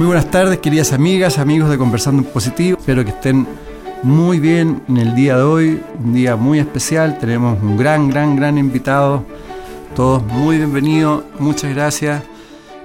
Muy 0.00 0.06
buenas 0.06 0.30
tardes, 0.30 0.60
queridas 0.60 0.94
amigas, 0.94 1.36
amigos 1.36 1.68
de 1.68 1.76
Conversando 1.76 2.22
en 2.22 2.28
Positivo. 2.32 2.78
Espero 2.78 3.04
que 3.04 3.10
estén 3.10 3.46
muy 4.02 4.40
bien 4.40 4.82
en 4.88 4.96
el 4.96 5.14
día 5.14 5.36
de 5.36 5.42
hoy, 5.42 5.82
un 6.02 6.14
día 6.14 6.36
muy 6.36 6.58
especial. 6.58 7.18
Tenemos 7.18 7.62
un 7.62 7.76
gran, 7.76 8.08
gran, 8.08 8.34
gran 8.34 8.56
invitado. 8.56 9.26
Todos 9.94 10.22
muy 10.22 10.56
bienvenidos, 10.56 11.24
muchas 11.38 11.74
gracias. 11.74 12.22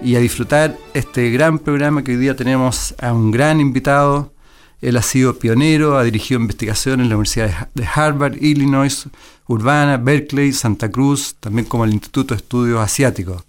Y 0.01 0.17
a 0.17 0.19
disfrutar 0.19 0.75
este 0.93 1.31
gran 1.31 1.57
programa 1.57 2.03
que 2.03 2.11
hoy 2.11 2.17
día 2.17 2.35
tenemos 2.35 2.93
a 3.01 3.13
un 3.13 3.31
gran 3.31 3.61
invitado. 3.61 4.33
Él 4.81 4.97
ha 4.97 5.01
sido 5.01 5.39
pionero, 5.39 5.97
ha 5.97 6.03
dirigido 6.03 6.41
investigación 6.41 6.99
en 6.99 7.07
la 7.07 7.15
Universidad 7.15 7.69
de 7.73 7.87
Harvard, 7.95 8.43
Illinois, 8.43 9.07
Urbana, 9.47 9.95
Berkeley, 9.95 10.51
Santa 10.51 10.91
Cruz, 10.91 11.37
también 11.39 11.65
como 11.65 11.85
el 11.85 11.93
Instituto 11.93 12.33
de 12.33 12.39
Estudios 12.41 12.81
Asiáticos. 12.81 13.45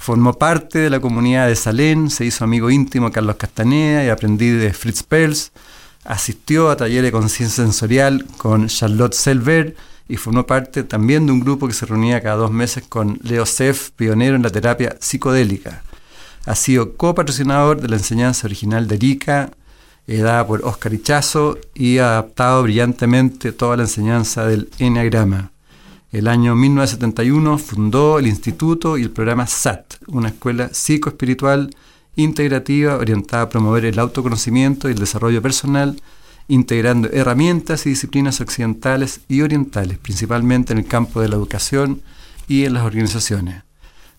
Formó 0.00 0.32
parte 0.32 0.78
de 0.78 0.88
la 0.88 0.98
comunidad 0.98 1.46
de 1.46 1.54
Salén, 1.54 2.08
se 2.08 2.24
hizo 2.24 2.42
amigo 2.42 2.70
íntimo 2.70 3.08
de 3.08 3.12
Carlos 3.12 3.36
Castaneda 3.36 4.02
y 4.02 4.08
aprendí 4.08 4.48
de 4.48 4.72
Fritz 4.72 5.02
Perls. 5.02 5.52
Asistió 6.04 6.70
a 6.70 6.76
talleres 6.78 7.04
de 7.04 7.12
conciencia 7.12 7.62
sensorial 7.62 8.24
con 8.38 8.68
Charlotte 8.68 9.12
Selver 9.12 9.76
y 10.08 10.16
formó 10.16 10.46
parte 10.46 10.84
también 10.84 11.26
de 11.26 11.32
un 11.32 11.40
grupo 11.40 11.68
que 11.68 11.74
se 11.74 11.84
reunía 11.84 12.22
cada 12.22 12.36
dos 12.36 12.50
meses 12.50 12.82
con 12.88 13.20
Leo 13.22 13.44
Seff, 13.44 13.90
pionero 13.90 14.36
en 14.36 14.42
la 14.42 14.48
terapia 14.48 14.96
psicodélica. 15.00 15.82
Ha 16.46 16.54
sido 16.54 16.96
copatrocinador 16.96 17.82
de 17.82 17.88
la 17.88 17.96
enseñanza 17.96 18.46
original 18.46 18.88
de 18.88 18.94
Erika, 18.94 19.50
dada 20.06 20.46
por 20.46 20.64
Oscar 20.64 20.94
Ichazo, 20.94 21.58
y 21.74 21.98
ha 21.98 22.12
adaptado 22.12 22.62
brillantemente 22.62 23.52
toda 23.52 23.76
la 23.76 23.82
enseñanza 23.82 24.46
del 24.46 24.70
Enneagrama. 24.78 25.52
El 26.12 26.26
año 26.26 26.56
1971 26.56 27.56
fundó 27.58 28.18
el 28.18 28.26
Instituto 28.26 28.98
y 28.98 29.02
el 29.02 29.10
programa 29.10 29.46
SAT, 29.46 29.94
una 30.08 30.30
escuela 30.30 30.70
psicoespiritual 30.72 31.70
integrativa 32.16 32.96
orientada 32.96 33.44
a 33.44 33.48
promover 33.48 33.84
el 33.84 33.96
autoconocimiento 33.96 34.88
y 34.88 34.92
el 34.92 34.98
desarrollo 34.98 35.40
personal, 35.40 36.02
integrando 36.48 37.08
herramientas 37.12 37.86
y 37.86 37.90
disciplinas 37.90 38.40
occidentales 38.40 39.20
y 39.28 39.42
orientales, 39.42 39.98
principalmente 39.98 40.72
en 40.72 40.80
el 40.80 40.86
campo 40.86 41.20
de 41.20 41.28
la 41.28 41.36
educación 41.36 42.02
y 42.48 42.64
en 42.64 42.74
las 42.74 42.82
organizaciones. 42.84 43.62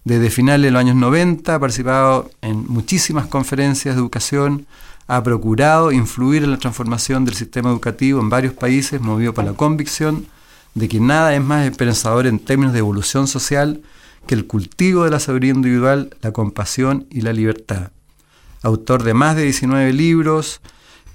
Desde 0.06 0.30
finales 0.30 0.64
de 0.64 0.72
los 0.72 0.80
años 0.80 0.96
90 0.96 1.56
ha 1.56 1.60
participado 1.60 2.32
en 2.42 2.68
muchísimas 2.70 3.28
conferencias 3.28 3.96
de 3.96 4.02
educación, 4.02 4.66
ha 5.08 5.22
procurado 5.24 5.92
influir 5.92 6.46
en 6.46 6.52
la 6.52 6.58
transformación 6.58 7.26
del 7.26 7.36
sistema 7.36 7.70
educativo 7.70 8.22
en 8.22 8.30
varios 8.30 8.54
países, 8.54 9.02
movido 9.02 9.34
por 9.34 9.44
la 9.44 9.54
convicción 9.54 10.26
de 10.74 10.88
que 10.88 11.00
nada 11.00 11.36
es 11.36 11.42
más 11.42 11.66
esperanzador 11.66 12.28
en 12.28 12.40
términos 12.40 12.74
de 12.74 12.80
evolución 12.80 13.28
social 13.28 13.82
que 14.28 14.36
el 14.36 14.48
cultivo 14.48 15.04
de 15.04 15.12
la 15.12 15.20
sabiduría 15.20 15.54
individual, 15.54 16.16
la 16.22 16.32
compasión 16.32 17.08
y 17.10 17.22
la 17.22 17.34
libertad. 17.34 17.92
Autor 18.62 19.04
de 19.04 19.14
más 19.14 19.36
de 19.36 19.44
19 19.44 19.92
libros, 19.94 20.62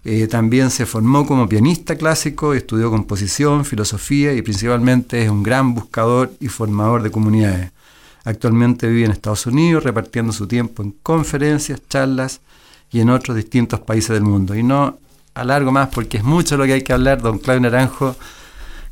eh, 0.05 0.27
también 0.29 0.71
se 0.71 0.87
formó 0.87 1.27
como 1.27 1.49
pianista 1.49 1.97
clásico, 1.97 2.55
estudió 2.55 2.91
composición, 2.91 3.65
filosofía 3.65 4.33
y 4.35 4.43
principalmente 4.43 5.23
es 5.23 5.31
un 5.31 5.43
gran 5.43 5.75
buscador 5.75 6.33
y 6.41 6.49
formador 6.49 7.03
de 7.03 7.11
comunidades. 7.11 7.73
Actualmente 8.25 8.89
vive 8.89 9.07
en 9.07 9.13
Estados 9.13 9.47
Unidos 9.47 9.85
repartiendo 9.85 10.33
su 10.33 10.47
tiempo 10.47 10.83
en 10.83 10.93
conferencias, 11.03 11.81
charlas 11.89 12.41
y 12.91 13.01
en 13.01 13.11
otros 13.11 13.37
distintos 13.37 13.81
países 13.81 14.11
del 14.11 14.23
mundo. 14.23 14.55
Y 14.55 14.63
no 14.63 14.99
alargo 15.35 15.71
más 15.71 15.89
porque 15.89 16.19
es 16.19 16.25
mucho 16.25 16.57
lo 16.57 16.65
que 16.65 16.75
hay 16.75 16.83
que 16.83 16.93
hablar, 16.93 17.21
don 17.21 17.39
Claudio 17.39 17.63
Naranjo 17.63 18.17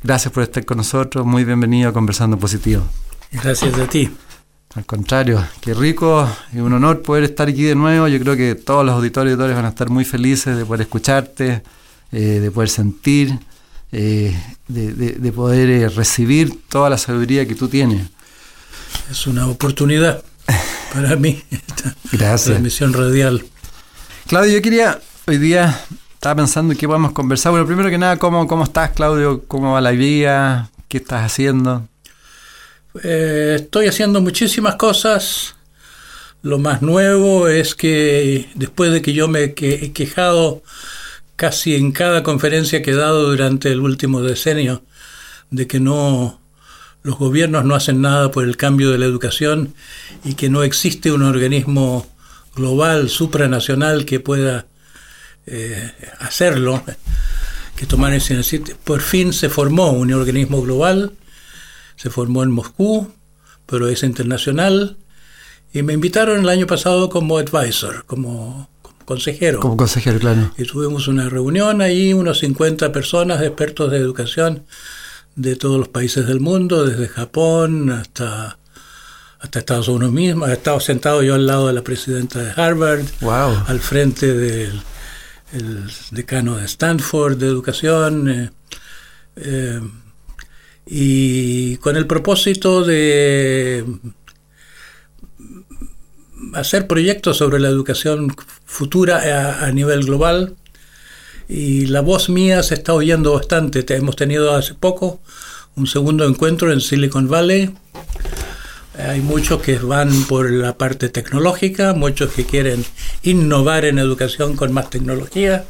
Gracias 0.03 0.31
por 0.33 0.43
estar 0.43 0.65
con 0.65 0.77
nosotros, 0.77 1.25
muy 1.25 1.43
bienvenido 1.43 1.89
a 1.89 1.93
Conversando 1.93 2.37
Positivo. 2.37 2.83
Gracias 3.31 3.73
a 3.79 3.87
ti. 3.87 4.09
Al 4.75 4.85
contrario, 4.85 5.43
qué 5.61 5.73
rico 5.73 6.29
y 6.53 6.57
un 6.59 6.73
honor 6.73 7.01
poder 7.01 7.23
estar 7.23 7.47
aquí 7.47 7.63
de 7.63 7.75
nuevo. 7.75 8.07
Yo 8.07 8.19
creo 8.19 8.35
que 8.35 8.55
todos 8.55 8.85
los 8.85 8.93
auditores 8.93 9.31
y 9.31 9.33
auditores 9.33 9.55
van 9.55 9.65
a 9.65 9.69
estar 9.69 9.89
muy 9.89 10.03
felices 10.05 10.57
de 10.57 10.65
poder 10.65 10.81
escucharte, 10.81 11.63
eh, 12.11 12.17
de 12.19 12.51
poder 12.51 12.69
sentir, 12.69 13.39
eh, 13.91 14.35
de, 14.67 15.31
poder 15.31 15.69
eh, 15.69 15.89
recibir 15.89 16.59
toda 16.67 16.89
la 16.89 16.97
sabiduría 16.97 17.47
que 17.47 17.55
tú 17.55 17.69
tienes. 17.69 18.07
Es 19.09 19.27
una 19.27 19.47
oportunidad 19.47 20.23
para 20.93 21.15
mí 21.15 21.41
esta 21.49 21.95
Gracias. 22.11 22.43
transmisión 22.45 22.93
radial. 22.93 23.45
Claudio, 24.27 24.53
yo 24.55 24.61
quería 24.61 24.99
hoy 25.25 25.37
día 25.37 25.79
estaba 26.25 26.37
pensando 26.37 26.73
en 26.73 26.79
qué 26.79 26.87
podemos 26.87 27.11
conversar. 27.11 27.51
Bueno, 27.51 27.67
primero 27.67 27.87
que 27.87 27.99
nada, 27.99 28.17
¿cómo, 28.17 28.47
cómo 28.47 28.63
estás, 28.63 28.89
Claudio? 28.93 29.43
¿Cómo 29.47 29.73
va 29.73 29.79
la 29.79 29.91
vida? 29.91 30.71
¿Qué 30.87 30.97
estás 30.97 31.23
haciendo? 31.23 31.87
Eh, 33.03 33.57
estoy 33.57 33.85
haciendo 33.85 34.21
muchísimas 34.21 34.73
cosas. 34.73 35.55
Lo 36.41 36.57
más 36.57 36.81
nuevo 36.81 37.47
es 37.47 37.75
que 37.75 38.49
después 38.55 38.91
de 38.91 39.03
que 39.03 39.13
yo 39.13 39.27
me 39.27 39.43
he 39.43 39.53
quejado 39.53 40.63
casi 41.35 41.75
en 41.75 41.91
cada 41.91 42.23
conferencia 42.23 42.81
que 42.81 42.89
he 42.89 42.95
dado 42.95 43.29
durante 43.29 43.71
el 43.71 43.79
último 43.79 44.23
decenio 44.23 44.81
de 45.51 45.67
que 45.67 45.79
no 45.79 46.41
los 47.03 47.19
gobiernos 47.19 47.65
no 47.65 47.75
hacen 47.75 48.01
nada 48.01 48.31
por 48.31 48.45
el 48.45 48.57
cambio 48.57 48.89
de 48.89 48.97
la 48.97 49.05
educación 49.05 49.75
y 50.23 50.33
que 50.33 50.49
no 50.49 50.63
existe 50.63 51.11
un 51.11 51.21
organismo 51.21 52.07
global, 52.55 53.09
supranacional 53.09 54.05
que 54.05 54.19
pueda 54.19 54.65
eh, 55.47 55.91
hacerlo, 56.19 56.83
que 57.75 57.85
tomar 57.85 58.13
ese 58.13 58.41
Por 58.83 59.01
fin 59.01 59.33
se 59.33 59.49
formó 59.49 59.91
un 59.91 60.13
organismo 60.13 60.61
global, 60.61 61.11
se 61.95 62.09
formó 62.09 62.43
en 62.43 62.51
Moscú, 62.51 63.11
pero 63.65 63.87
es 63.87 64.03
internacional, 64.03 64.97
y 65.73 65.83
me 65.83 65.93
invitaron 65.93 66.39
el 66.39 66.49
año 66.49 66.67
pasado 66.67 67.09
como 67.09 67.37
advisor, 67.37 68.05
como, 68.05 68.69
consejero. 69.05 69.59
Como 69.59 69.77
consejero, 69.77 70.19
claro. 70.19 70.51
Y 70.57 70.63
tuvimos 70.63 71.07
una 71.07 71.29
reunión 71.29 71.81
ahí, 71.81 72.13
unos 72.13 72.39
50 72.39 72.91
personas, 72.91 73.41
expertos 73.41 73.91
de 73.91 73.97
educación 73.97 74.63
de 75.35 75.55
todos 75.55 75.77
los 75.77 75.89
países 75.89 76.27
del 76.27 76.39
mundo, 76.39 76.85
desde 76.85 77.07
Japón 77.07 77.91
hasta 77.91 78.57
hasta 79.39 79.59
Estados 79.59 79.87
Unidos 79.87 80.13
mismo. 80.13 80.47
He 80.47 80.53
estado 80.53 80.79
sentado 80.79 81.21
yo 81.21 81.35
al 81.35 81.45
lado 81.45 81.67
de 81.67 81.73
la 81.73 81.83
presidenta 81.83 82.39
de 82.39 82.51
Harvard, 82.55 83.03
wow. 83.21 83.63
al 83.67 83.79
frente 83.79 84.33
del 84.33 84.81
el 85.55 85.85
decano 86.11 86.57
de 86.57 86.65
Stanford 86.65 87.37
de 87.37 87.47
educación, 87.47 88.29
eh, 88.29 88.49
eh, 89.37 89.81
y 90.85 91.77
con 91.77 91.95
el 91.95 92.05
propósito 92.05 92.83
de 92.83 93.85
hacer 96.53 96.87
proyectos 96.87 97.37
sobre 97.37 97.59
la 97.59 97.69
educación 97.69 98.35
futura 98.65 99.65
a, 99.65 99.71
nivel 99.71 100.05
global. 100.05 100.55
Y 101.47 101.87
la 101.87 102.01
voz 102.01 102.29
mía 102.29 102.61
se 102.63 102.75
está 102.75 102.93
oyendo 102.93 103.33
bastante. 103.33 103.85
Hemos 103.95 104.15
tenido 104.15 104.53
hace 104.53 104.73
poco 104.73 105.21
un 105.75 105.87
segundo 105.87 106.25
encuentro 106.25 106.71
en 106.71 106.81
Silicon 106.81 107.27
Valley 107.27 107.73
hay 108.97 109.21
muchos 109.21 109.61
que 109.61 109.77
van 109.79 110.25
por 110.25 110.49
la 110.51 110.77
parte 110.77 111.09
tecnológica, 111.09 111.93
muchos 111.93 112.31
que 112.31 112.45
quieren 112.45 112.85
innovar 113.23 113.85
en 113.85 113.99
educación 113.99 114.55
con 114.55 114.71
más 114.73 114.89
tecnología, 114.89 115.65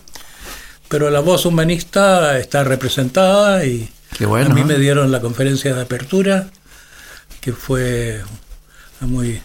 pero 0.90 1.10
la 1.10 1.20
voz 1.20 1.46
humanista 1.46 2.38
está 2.40 2.64
representada 2.64 3.66
y 3.66 3.90
a 4.20 4.50
mí 4.50 4.64
me 4.64 4.78
dieron 4.78 5.12
la 5.12 5.22
conferencia 5.22 5.74
de 5.74 5.82
apertura, 5.82 6.50
que 7.42 7.54
fue 7.54 8.22
muy 9.02 9.42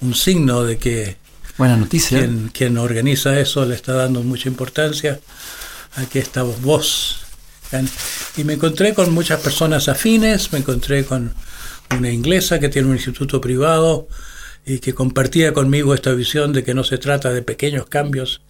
un 0.00 0.14
signo 0.14 0.64
de 0.64 0.78
que 0.78 1.22
Buena 1.58 1.76
noticia. 1.76 2.18
Quien, 2.18 2.48
quien 2.48 2.78
organiza 2.78 3.38
eso 3.38 3.64
le 3.66 3.74
está 3.74 3.92
dando 3.92 4.22
mucha 4.22 4.48
importancia 4.48 5.20
a 5.96 6.04
que 6.06 6.18
esta 6.18 6.42
voz. 6.42 7.18
Y 8.36 8.44
me 8.44 8.54
encontré 8.54 8.94
con 8.94 9.12
muchas 9.12 9.40
personas 9.40 9.88
afines, 9.88 10.52
me 10.52 10.58
encontré 10.58 11.04
con 11.04 11.32
una 11.96 12.10
inglesa 12.10 12.58
que 12.58 12.68
tiene 12.68 12.88
un 12.88 12.94
instituto 12.94 13.40
privado 13.40 14.08
y 14.64 14.78
que 14.78 14.94
compartía 14.94 15.52
conmigo 15.52 15.94
esta 15.94 16.12
visión 16.12 16.52
de 16.52 16.64
que 16.64 16.74
no 16.74 16.84
se 16.84 16.98
trata 16.98 17.30
de 17.30 17.42
pequeños 17.42 17.86
cambios, 17.86 18.42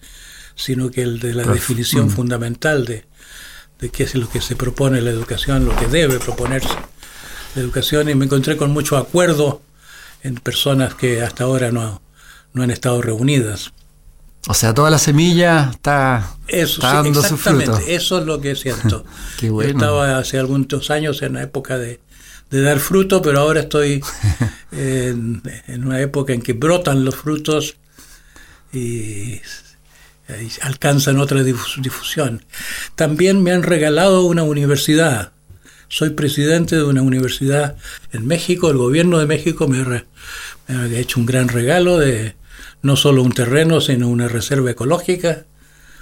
sino 0.55 0.91
que 0.91 1.01
el 1.01 1.19
de 1.19 1.33
la 1.33 1.43
definición 1.43 2.07
mm. 2.07 2.09
fundamental 2.09 2.85
de, 2.85 3.05
de 3.79 3.89
qué 3.89 4.03
es 4.03 4.15
lo 4.15 4.29
que 4.29 4.41
se 4.41 4.55
propone 4.55 5.01
la 5.01 5.09
educación, 5.09 5.65
lo 5.65 5.75
que 5.75 5.87
debe 5.87 6.19
proponerse 6.19 6.69
la 7.55 7.61
educación, 7.61 8.09
y 8.09 8.15
me 8.15 8.25
encontré 8.25 8.57
con 8.57 8.71
mucho 8.71 8.97
acuerdo 8.97 9.61
en 10.21 10.35
personas 10.35 10.95
que 10.95 11.21
hasta 11.21 11.43
ahora 11.43 11.71
no, 11.71 12.01
no 12.53 12.63
han 12.63 12.71
estado 12.71 13.01
reunidas. 13.01 13.73
O 14.47 14.53
sea, 14.53 14.73
toda 14.73 14.89
la 14.89 14.99
semilla 14.99 15.69
está, 15.71 16.35
Eso, 16.47 16.75
está 16.75 16.89
sí, 16.89 16.95
dando 16.95 17.23
su 17.23 17.37
fruto. 17.37 17.77
eso 17.87 18.19
es 18.19 18.25
lo 18.25 18.41
que 18.41 18.55
siento. 18.55 19.05
Qué 19.37 19.47
Yo 19.47 19.61
estaba 19.61 20.17
hace 20.17 20.37
algunos 20.37 20.91
años 20.91 21.21
en 21.21 21.33
la 21.33 21.43
época 21.43 21.77
de, 21.77 22.01
de 22.53 22.61
dar 22.61 22.79
fruto, 22.79 23.21
pero 23.21 23.39
ahora 23.39 23.61
estoy 23.61 24.01
en, 24.71 25.41
en 25.67 25.85
una 25.85 25.99
época 26.01 26.33
en 26.33 26.41
que 26.41 26.53
brotan 26.53 27.03
los 27.03 27.15
frutos 27.15 27.77
y, 28.71 29.33
y 29.39 29.41
alcanzan 30.61 31.19
otra 31.19 31.41
difus- 31.41 31.81
difusión. 31.81 32.45
También 32.95 33.41
me 33.43 33.51
han 33.51 33.63
regalado 33.63 34.23
una 34.25 34.43
universidad. 34.43 35.31
Soy 35.87 36.11
presidente 36.11 36.75
de 36.75 36.83
una 36.83 37.01
universidad 37.01 37.75
en 38.11 38.25
México. 38.25 38.69
El 38.69 38.77
gobierno 38.77 39.19
de 39.19 39.25
México 39.25 39.67
me 39.67 39.79
ha, 39.79 39.83
re- 39.83 40.05
me 40.67 40.75
ha 40.95 40.99
hecho 40.99 41.19
un 41.19 41.25
gran 41.25 41.49
regalo 41.49 41.97
de 41.99 42.35
no 42.81 42.95
solo 42.95 43.23
un 43.23 43.31
terreno, 43.31 43.81
sino 43.81 44.09
una 44.09 44.27
reserva 44.27 44.71
ecológica 44.71 45.45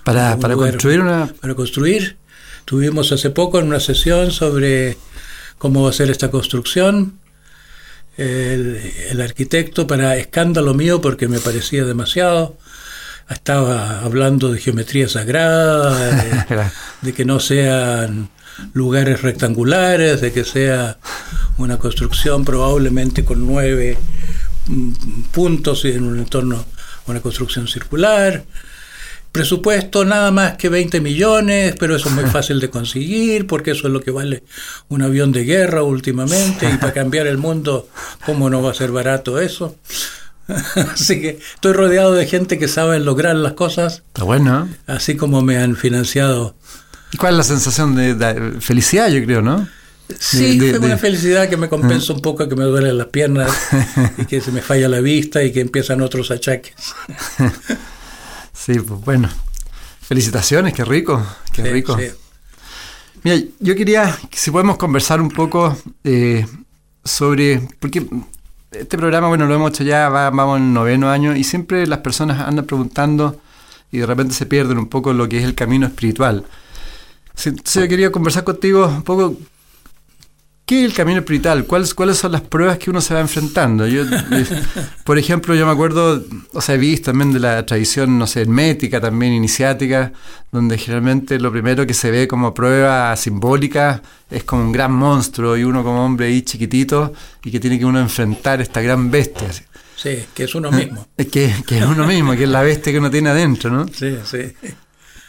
Para, 0.03 0.35
un 0.35 0.41
para 0.41 0.53
lugar 0.55 0.71
construir 0.71 0.99
una... 1.01 1.27
para 1.27 1.55
construir. 1.55 2.17
Tuvimos 2.65 3.11
hace 3.11 3.29
poco 3.29 3.59
en 3.59 3.67
una 3.67 3.79
sesión 3.79 4.31
sobre 4.31 4.97
cómo 5.61 5.83
va 5.83 5.91
a 5.91 5.93
ser 5.93 6.09
esta 6.09 6.31
construcción. 6.31 7.19
El, 8.17 8.81
el 9.11 9.21
arquitecto, 9.21 9.85
para 9.85 10.17
escándalo 10.17 10.73
mío, 10.73 11.01
porque 11.01 11.27
me 11.27 11.39
parecía 11.39 11.85
demasiado, 11.85 12.57
estaba 13.29 13.99
hablando 13.99 14.51
de 14.51 14.59
geometría 14.59 15.07
sagrada, 15.07 15.93
de, 16.15 16.65
de 17.03 17.13
que 17.13 17.25
no 17.25 17.39
sean 17.39 18.31
lugares 18.73 19.21
rectangulares, 19.21 20.19
de 20.19 20.33
que 20.33 20.45
sea 20.45 20.97
una 21.59 21.77
construcción 21.77 22.43
probablemente 22.43 23.23
con 23.23 23.45
nueve 23.45 23.99
mm, 24.65 24.91
puntos 25.31 25.85
y 25.85 25.91
en 25.91 26.05
un 26.05 26.17
entorno, 26.17 26.65
una 27.05 27.21
construcción 27.21 27.67
circular. 27.67 28.45
Presupuesto 29.31 30.03
nada 30.03 30.29
más 30.31 30.57
que 30.57 30.67
20 30.67 30.99
millones, 30.99 31.75
pero 31.79 31.95
eso 31.95 32.09
es 32.09 32.15
muy 32.15 32.25
fácil 32.25 32.59
de 32.59 32.69
conseguir 32.69 33.47
porque 33.47 33.71
eso 33.71 33.87
es 33.87 33.93
lo 33.93 34.01
que 34.01 34.11
vale 34.11 34.43
un 34.89 35.01
avión 35.03 35.31
de 35.31 35.45
guerra 35.45 35.83
últimamente 35.83 36.69
y 36.69 36.77
para 36.77 36.91
cambiar 36.91 37.27
el 37.27 37.37
mundo, 37.37 37.87
¿cómo 38.25 38.49
no 38.49 38.61
va 38.61 38.71
a 38.71 38.73
ser 38.73 38.91
barato 38.91 39.39
eso? 39.39 39.77
Así 40.93 41.21
que 41.21 41.39
estoy 41.53 41.71
rodeado 41.71 42.13
de 42.13 42.25
gente 42.27 42.59
que 42.59 42.67
sabe 42.67 42.99
lograr 42.99 43.35
las 43.37 43.53
cosas, 43.53 44.03
Está 44.07 44.23
bueno. 44.23 44.67
así 44.85 45.15
como 45.15 45.41
me 45.41 45.57
han 45.57 45.77
financiado. 45.77 46.55
¿Y 47.13 47.17
cuál 47.17 47.35
es 47.35 47.37
la 47.37 47.43
sensación 47.45 47.95
de, 47.95 48.15
de 48.15 48.59
felicidad, 48.59 49.07
yo 49.09 49.23
creo, 49.23 49.41
no? 49.41 49.65
Sí, 50.19 50.59
de- 50.59 50.73
de- 50.73 50.79
una 50.79 50.97
felicidad 50.97 51.47
que 51.47 51.55
me 51.55 51.69
compensa 51.69 52.11
un 52.11 52.19
poco 52.21 52.49
que 52.49 52.55
me 52.57 52.65
duelen 52.65 52.97
las 52.97 53.07
piernas 53.07 53.49
y 54.17 54.25
que 54.25 54.41
se 54.41 54.51
me 54.51 54.61
falla 54.61 54.89
la 54.89 54.99
vista 54.99 55.41
y 55.41 55.53
que 55.53 55.61
empiezan 55.61 56.01
otros 56.01 56.31
achaques. 56.31 56.73
Sí, 58.63 58.73
pues 58.79 59.01
bueno. 59.01 59.29
Felicitaciones, 60.01 60.73
qué 60.73 60.83
rico, 60.85 61.25
qué 61.53 61.63
Sí, 61.63 61.69
rico. 61.69 61.97
sí. 61.97 62.07
Mira, 63.23 63.37
yo 63.59 63.75
quería, 63.75 64.17
que 64.29 64.37
si 64.37 64.51
podemos 64.51 64.77
conversar 64.77 65.21
un 65.21 65.29
poco 65.29 65.75
eh, 66.03 66.45
sobre, 67.03 67.61
porque 67.79 68.05
este 68.71 68.97
programa, 68.97 69.27
bueno, 69.27 69.45
lo 69.45 69.53
hemos 69.55 69.71
hecho 69.71 69.83
ya, 69.83 70.09
va- 70.09 70.29
vamos 70.31 70.57
en 70.59 70.67
el 70.67 70.73
noveno 70.73 71.09
año, 71.09 71.35
y 71.35 71.43
siempre 71.43 71.85
las 71.87 71.99
personas 71.99 72.39
andan 72.47 72.65
preguntando 72.65 73.39
y 73.91 73.99
de 73.99 74.05
repente 74.05 74.33
se 74.33 74.45
pierden 74.45 74.77
un 74.77 74.87
poco 74.87 75.13
lo 75.13 75.27
que 75.29 75.37
es 75.39 75.43
el 75.43 75.55
camino 75.55 75.85
espiritual. 75.87 76.45
Entonces 77.43 77.83
yo 77.83 77.87
quería 77.89 78.11
conversar 78.11 78.43
contigo 78.43 78.85
un 78.87 79.03
poco, 79.03 79.35
¿qué 80.71 80.79
es 80.79 80.85
el 80.85 80.93
camino 80.93 81.19
espiritual? 81.19 81.65
¿Cuáles, 81.65 81.93
¿Cuáles 81.93 82.17
son 82.17 82.31
las 82.31 82.39
pruebas 82.39 82.77
que 82.77 82.89
uno 82.89 83.01
se 83.01 83.13
va 83.13 83.19
enfrentando? 83.19 83.85
Yo, 83.87 84.05
por 85.03 85.17
ejemplo, 85.17 85.53
yo 85.53 85.65
me 85.65 85.73
acuerdo, 85.73 86.23
o 86.53 86.61
sea, 86.61 86.75
he 86.75 86.77
visto 86.77 87.11
también 87.11 87.33
de 87.33 87.41
la 87.41 87.65
tradición, 87.65 88.17
no 88.17 88.25
sé, 88.25 88.43
hermética, 88.43 89.01
también 89.01 89.33
iniciática, 89.33 90.13
donde 90.49 90.77
generalmente 90.77 91.37
lo 91.41 91.51
primero 91.51 91.85
que 91.85 91.93
se 91.93 92.09
ve 92.09 92.25
como 92.25 92.53
prueba 92.53 93.13
simbólica 93.17 94.01
es 94.29 94.45
como 94.45 94.63
un 94.63 94.71
gran 94.71 94.93
monstruo 94.93 95.57
y 95.57 95.65
uno 95.65 95.83
como 95.83 96.05
hombre 96.05 96.27
ahí 96.27 96.41
chiquitito 96.41 97.11
y 97.43 97.51
que 97.51 97.59
tiene 97.59 97.77
que 97.77 97.83
uno 97.83 97.99
enfrentar 97.99 98.61
esta 98.61 98.79
gran 98.79 99.11
bestia. 99.11 99.49
Sí, 99.97 100.23
que 100.33 100.45
es 100.45 100.55
uno 100.55 100.71
mismo. 100.71 101.05
Que, 101.17 101.53
que 101.67 101.79
es 101.79 101.85
uno 101.85 102.07
mismo, 102.07 102.31
que 102.31 102.43
es 102.43 102.49
la 102.49 102.61
bestia 102.61 102.93
que 102.93 102.99
uno 102.99 103.11
tiene 103.11 103.29
adentro, 103.29 103.69
¿no? 103.69 103.87
Sí, 103.89 104.17
sí. 104.23 104.53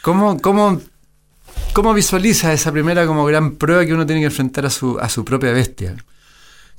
¿Cómo, 0.02 0.40
cómo, 0.40 0.80
cómo 1.72 1.94
visualiza 1.94 2.52
esa 2.52 2.72
primera 2.72 3.06
como 3.06 3.24
gran 3.24 3.56
prueba 3.56 3.84
que 3.84 3.94
uno 3.94 4.06
tiene 4.06 4.20
que 4.22 4.26
enfrentar 4.26 4.66
a 4.66 4.70
su, 4.70 4.98
a 4.98 5.08
su 5.08 5.24
propia 5.24 5.52
bestia? 5.52 5.96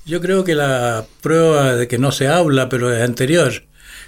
Yo 0.06 0.19
creo 0.22 0.44
que 0.44 0.56
la 0.56 1.06
prueba 1.22 1.75
de 1.75 1.88
que 1.88 1.98
no 1.98 2.12
se 2.12 2.28
habla, 2.28 2.68
pero 2.69 2.94
es 2.94 3.01
anterior, 3.01 3.51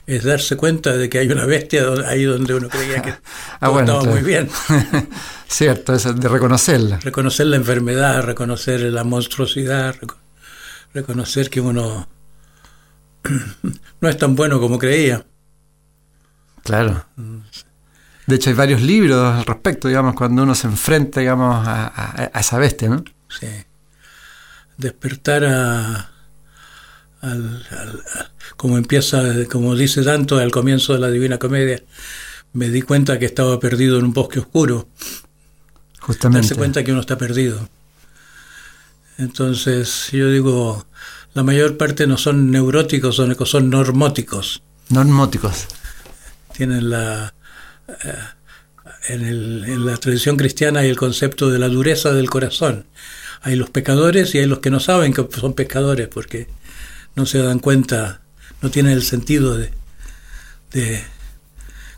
es 0.07 0.23
darse 0.23 0.57
cuenta 0.57 0.95
de 0.95 1.09
que 1.09 1.19
hay 1.19 1.29
una 1.31 1.45
bestia 1.45 1.85
ahí 2.07 2.23
donde 2.23 2.53
uno 2.53 2.67
creía 2.69 3.01
que 3.01 3.13
Ah, 3.61 3.69
bueno, 3.69 3.93
estaba 3.99 4.01
claro. 4.01 4.15
muy 4.15 4.23
bien. 4.27 4.49
Cierto, 5.47 5.93
eso 5.93 6.13
de 6.13 6.27
reconocerla. 6.27 6.99
Reconocer 6.99 7.45
la 7.47 7.55
enfermedad, 7.55 8.23
reconocer 8.23 8.81
la 8.81 9.03
monstruosidad, 9.03 9.95
reco- 9.95 10.17
reconocer 10.93 11.49
que 11.49 11.61
uno 11.61 12.07
no 14.01 14.09
es 14.09 14.17
tan 14.17 14.35
bueno 14.35 14.59
como 14.59 14.77
creía. 14.77 15.25
Claro. 16.63 17.05
De 18.27 18.36
hecho, 18.36 18.50
hay 18.50 18.56
varios 18.56 18.81
libros 18.81 19.36
al 19.36 19.45
respecto, 19.45 19.88
digamos, 19.88 20.16
cuando 20.16 20.44
uno 20.44 20.56
se 20.56 20.68
enfrenta, 20.68 21.19
digamos, 21.19 21.68
a, 21.68 21.86
a- 21.88 22.31
a 22.33 22.39
esa 22.39 22.57
bestia, 22.57 22.89
¿no? 22.89 23.04
Sí. 23.30 23.48
Despertar 24.77 25.45
a, 25.45 26.10
al- 27.22 27.63
como 28.57 28.77
empieza, 28.77 29.22
como 29.51 29.75
dice 29.75 30.01
Danto 30.01 30.38
al 30.39 30.51
comienzo 30.51 30.94
de 30.94 31.00
la 31.00 31.10
Divina 31.10 31.38
Comedia, 31.38 31.83
me 32.54 32.69
di 32.69 32.81
cuenta 32.81 33.19
que 33.19 33.25
estaba 33.25 33.60
perdido 33.60 34.00
en 34.00 34.06
un 34.06 34.13
bosque 34.13 34.39
oscuro. 34.39 34.88
Justamente. 36.00 36.48
darse 36.48 36.56
cuenta 36.56 36.83
que 36.83 36.92
uno 36.92 37.01
está 37.01 37.18
perdido. 37.18 37.68
Entonces, 39.18 40.10
yo 40.12 40.30
digo, 40.30 40.86
la 41.33 41.44
mayor 41.44 41.77
parte 41.77 42.06
no 42.07 42.18
son 42.18 42.51
neuróticos, 42.51 43.16
son, 43.16 43.36
son 43.45 43.69
normóticos. 43.69 44.62
Normóticos. 44.89 45.68
Tienen 46.54 46.89
la. 46.89 47.33
Eh, 47.87 48.13
en, 49.09 49.25
el- 49.25 49.63
en 49.67 49.85
la 49.85 49.97
tradición 49.97 50.37
cristiana 50.37 50.81
hay 50.81 50.89
el 50.89 50.97
concepto 50.97 51.49
de 51.49 51.59
la 51.59 51.67
dureza 51.69 52.13
del 52.13 52.29
corazón. 52.29 52.85
Hay 53.41 53.55
los 53.55 53.69
pecadores 53.69 54.33
y 54.35 54.39
hay 54.39 54.45
los 54.47 54.59
que 54.59 54.71
no 54.71 54.79
saben 54.79 55.13
que 55.13 55.27
son 55.39 55.53
pecadores 55.53 56.07
porque 56.07 56.47
no 57.15 57.25
se 57.25 57.39
dan 57.39 57.59
cuenta, 57.59 58.21
no 58.61 58.71
tienen 58.71 58.93
el 58.93 59.03
sentido 59.03 59.57
de, 59.57 59.71
de 60.71 61.01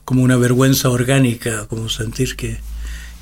como 0.05 0.23
una 0.23 0.37
vergüenza 0.37 0.89
orgánica, 0.89 1.67
como 1.67 1.89
sentir 1.89 2.35
que, 2.35 2.59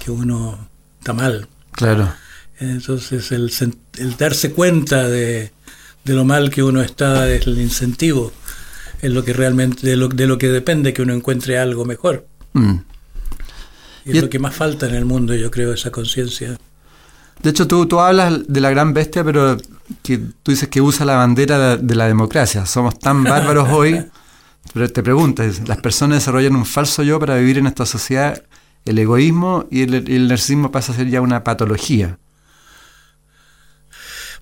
que 0.04 0.12
uno 0.12 0.70
está 1.00 1.14
mal. 1.14 1.48
Claro. 1.72 2.14
Entonces, 2.60 3.32
el, 3.32 3.52
el 3.98 4.18
darse 4.18 4.52
cuenta 4.52 5.08
de, 5.10 5.52
de 6.04 6.14
lo 6.14 6.26
mal 6.26 6.50
que 6.50 6.64
uno 6.64 6.82
está 6.82 7.30
es 7.30 7.48
el 7.48 7.60
incentivo, 7.60 8.32
es 9.02 9.12
lo 9.12 9.24
que 9.24 9.34
realmente, 9.34 9.86
de 9.88 9.96
lo, 9.98 10.08
de 10.08 10.26
lo 10.28 10.38
que 10.38 10.48
depende 10.50 10.94
que 10.94 11.02
uno 11.02 11.14
encuentre 11.14 11.58
algo 11.60 11.86
mejor. 11.86 12.28
Mm. 12.56 12.80
Y 14.06 14.10
es 14.12 14.16
Y- 14.16 14.22
lo 14.22 14.30
que 14.30 14.40
más 14.40 14.56
falta 14.56 14.88
en 14.88 14.96
el 14.96 15.06
mundo, 15.06 15.36
yo 15.36 15.52
creo, 15.52 15.74
esa 15.74 15.92
conciencia. 15.92 16.58
De 17.42 17.50
hecho, 17.50 17.68
tú, 17.68 17.86
tú 17.86 18.00
hablas 18.00 18.48
de 18.48 18.62
la 18.62 18.70
gran 18.70 18.94
bestia, 18.94 19.24
pero 19.24 19.58
que 20.02 20.18
tú 20.18 20.52
dices 20.52 20.70
que 20.70 20.82
usa 20.82 21.06
la 21.06 21.16
bandera 21.18 21.78
de, 21.78 21.96
la 21.96 22.08
democracia. 22.08 22.66
Somos 22.66 22.98
tan 22.98 23.24
bárbaros 23.34 23.70
hoy. 23.70 24.04
Pero 24.74 24.90
te 24.90 25.04
preguntas, 25.04 25.68
las 25.68 25.78
personas 25.78 26.20
desarrollan 26.20 26.56
un 26.56 26.66
falso 26.66 27.04
yo 27.04 27.20
para 27.20 27.36
vivir 27.38 27.58
en 27.60 27.68
esta 27.68 27.86
sociedad. 27.86 28.42
El 28.86 28.98
egoísmo 28.98 29.66
y 29.70 29.82
el, 29.84 30.10
y 30.10 30.16
el 30.16 30.28
narcisismo 30.28 30.72
pasa 30.72 30.92
a 30.92 30.96
ser 30.96 31.10
ya 31.10 31.22
una 31.22 31.44
patología. 31.44 32.18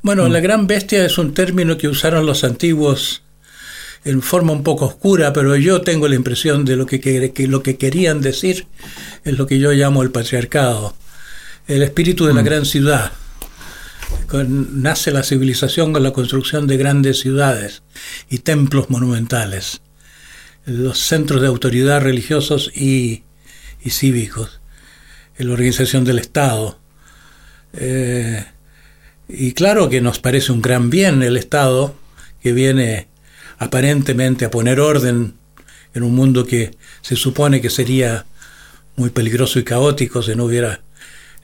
Bueno, 0.01 0.27
la 0.29 0.39
gran 0.39 0.67
bestia 0.67 1.05
es 1.05 1.17
un 1.17 1.33
término 1.33 1.77
que 1.77 1.87
usaron 1.87 2.25
los 2.25 2.43
antiguos 2.43 3.23
en 4.05 4.21
forma 4.21 4.51
un 4.51 4.63
poco 4.63 4.85
oscura, 4.85 5.31
pero 5.33 5.55
yo 5.55 5.81
tengo 5.81 6.07
la 6.07 6.15
impresión 6.15 6.65
de 6.65 6.75
lo 6.75 6.85
que, 6.85 6.99
que- 6.99 7.47
lo 7.47 7.63
que 7.63 7.77
querían 7.77 8.21
decir 8.21 8.67
es 9.23 9.37
lo 9.37 9.47
que 9.47 9.59
yo 9.59 9.71
llamo 9.71 10.03
el 10.03 10.11
patriarcado, 10.11 10.95
el 11.67 11.83
espíritu 11.83 12.25
de 12.25 12.33
la 12.33 12.41
gran 12.41 12.65
ciudad. 12.65 13.11
Con- 14.27 14.81
nace 14.81 15.11
la 15.11 15.23
civilización 15.23 15.93
con 15.93 16.03
la 16.03 16.11
construcción 16.11 16.67
de 16.67 16.77
grandes 16.77 17.19
ciudades 17.19 17.83
y 18.29 18.39
templos 18.39 18.89
monumentales, 18.89 19.81
los 20.65 20.99
centros 20.99 21.41
de 21.41 21.47
autoridad 21.47 22.01
religiosos 22.01 22.71
y, 22.75 23.23
y 23.83 23.89
cívicos, 23.91 24.59
la 25.37 25.53
organización 25.53 26.03
del 26.03 26.19
Estado. 26.19 26.77
Eh, 27.73 28.45
y 29.27 29.53
claro 29.53 29.89
que 29.89 30.01
nos 30.01 30.19
parece 30.19 30.51
un 30.51 30.61
gran 30.61 30.89
bien 30.89 31.23
el 31.23 31.37
Estado 31.37 31.95
que 32.41 32.53
viene 32.53 33.07
aparentemente 33.63 34.45
a 34.45 34.51
poner 34.51 34.79
orden 34.79 35.33
en 35.93 36.03
un 36.03 36.15
mundo 36.15 36.45
que 36.45 36.71
se 37.01 37.15
supone 37.15 37.61
que 37.61 37.69
sería 37.69 38.25
muy 38.95 39.09
peligroso 39.09 39.59
y 39.59 39.63
caótico 39.63 40.21
si 40.21 40.35
no 40.35 40.45
hubiera 40.45 40.81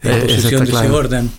la 0.02 0.18
Eh, 0.18 0.22
posición 0.22 0.66
de 0.66 0.72
ese 0.72 0.90
orden. 0.90 1.32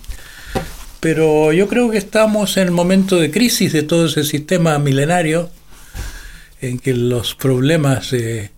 Pero 0.99 1.51
yo 1.51 1.67
creo 1.67 1.89
que 1.89 1.97
estamos 1.97 2.57
en 2.57 2.63
el 2.67 2.71
momento 2.71 3.17
de 3.17 3.31
crisis 3.31 3.73
de 3.73 3.83
todo 3.83 4.05
ese 4.05 4.23
sistema 4.23 4.77
milenario 4.77 5.49
en 6.61 6.77
que 6.77 6.93
los 6.93 7.33
problemas 7.33 8.11
de 8.11 8.51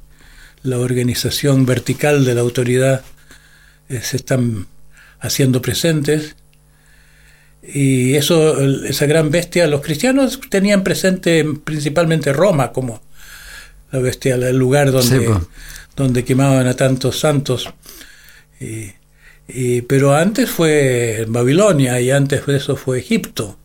la 0.61 0.77
organización 0.77 1.65
vertical 1.65 2.25
de 2.25 2.35
la 2.35 2.41
autoridad 2.41 3.03
eh, 3.89 4.01
se 4.01 4.17
están 4.17 4.67
haciendo 5.19 5.61
presentes. 5.61 6.35
Y 7.65 8.15
eso, 8.15 8.59
esa 8.83 9.05
gran 9.05 9.31
bestia, 9.31 9.67
los 9.67 9.81
cristianos 9.81 10.39
tenían 10.49 10.83
presente 10.83 11.45
principalmente 11.63 12.33
Roma 12.33 12.73
como 12.73 13.01
la 13.91 13.99
bestia, 13.99 14.35
el 14.35 14.57
lugar 14.57 14.91
donde, 14.91 15.33
donde 15.95 16.25
quemaban 16.25 16.67
a 16.67 16.75
tantos 16.75 17.19
santos. 17.19 17.69
Y, 18.59 19.81
pero 19.83 20.15
antes 20.15 20.49
fue 20.49 21.25
Babilonia 21.27 21.99
y 22.01 22.11
antes 22.11 22.45
de 22.45 22.57
eso 22.57 22.75
fue 22.75 22.99
Egipto. 22.99 23.57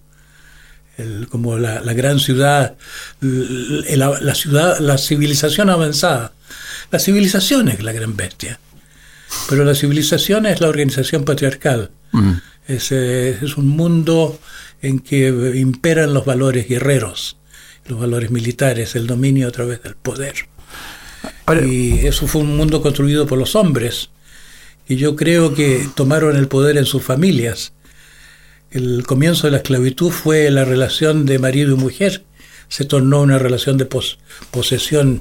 como 1.31 1.59
la, 1.59 1.81
gran 1.93 2.21
ciudad, 2.21 2.77
la, 3.21 4.35
ciudad, 4.35 4.79
la 4.79 4.99
civilización 4.99 5.71
avanzada. 5.71 6.33
La 6.91 6.99
civilización 6.99 7.69
es 7.69 7.83
la 7.83 7.93
gran 7.93 8.17
bestia, 8.17 8.59
pero 9.49 9.65
la 9.65 9.75
civilización 9.75 10.47
es 10.47 10.61
la 10.61 10.69
organización 10.69 11.25
patriarcal. 11.25 11.91
Mm. 12.13 12.33
Es, 12.69 12.93
es, 12.93 13.57
un 13.57 13.67
mundo 13.69 14.39
en 14.83 15.01
que 15.01 15.29
imperan 15.57 16.15
los 16.15 16.25
valores 16.25 16.69
guerreros, 16.69 17.37
los 17.87 17.99
valores 17.99 18.31
militares, 18.31 18.95
el 18.95 19.07
dominio 19.07 19.49
a 19.49 19.51
través 19.51 19.83
del 19.83 19.97
poder. 19.97 20.35
y 21.67 22.07
eso 22.07 22.29
fue 22.29 22.43
un 22.43 22.57
mundo 22.57 22.81
construido 22.81 23.27
por 23.27 23.39
los 23.39 23.57
hombres 23.57 24.11
y 24.89 24.97
yo 24.97 25.17
creo 25.17 25.55
que 25.55 25.87
tomaron 25.95 26.37
el 26.37 26.49
poder 26.49 26.79
en 26.79 26.87
sus 26.87 27.03
familias. 27.03 27.73
El 28.71 29.05
comienzo 29.07 29.47
de 29.47 29.53
la 29.53 29.59
esclavitud 29.59 30.11
fue 30.11 30.51
la 30.51 30.65
relación 30.65 31.27
de 31.27 31.39
marido 31.39 31.75
y 31.75 31.79
mujer, 31.79 32.25
se 32.69 32.85
tornó 32.85 33.21
una 33.21 33.39
relación 33.39 33.77
de 33.77 33.87
posesión, 34.51 35.21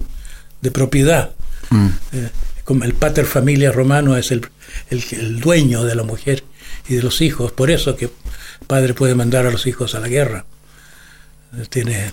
de 0.61 0.71
propiedad. 0.71 1.31
Mm. 1.69 1.87
Eh, 2.13 2.29
como 2.63 2.83
el 2.85 2.93
pater 2.93 3.25
familia 3.25 3.71
romano 3.71 4.17
es 4.17 4.31
el, 4.31 4.47
el, 4.89 5.39
dueño 5.39 5.83
de 5.83 5.95
la 5.95 6.03
mujer 6.03 6.43
y 6.87 6.95
de 6.95 7.03
los 7.03 7.21
hijos, 7.21 7.51
por 7.51 7.71
eso 7.71 7.95
que 7.95 8.09
padre 8.67 8.93
puede 8.93 9.15
mandar 9.15 9.45
a 9.45 9.51
los 9.51 9.67
hijos 9.67 9.95
a 9.95 9.99
la 9.99 10.07
guerra. 10.07 10.45
Tiene 11.69 12.11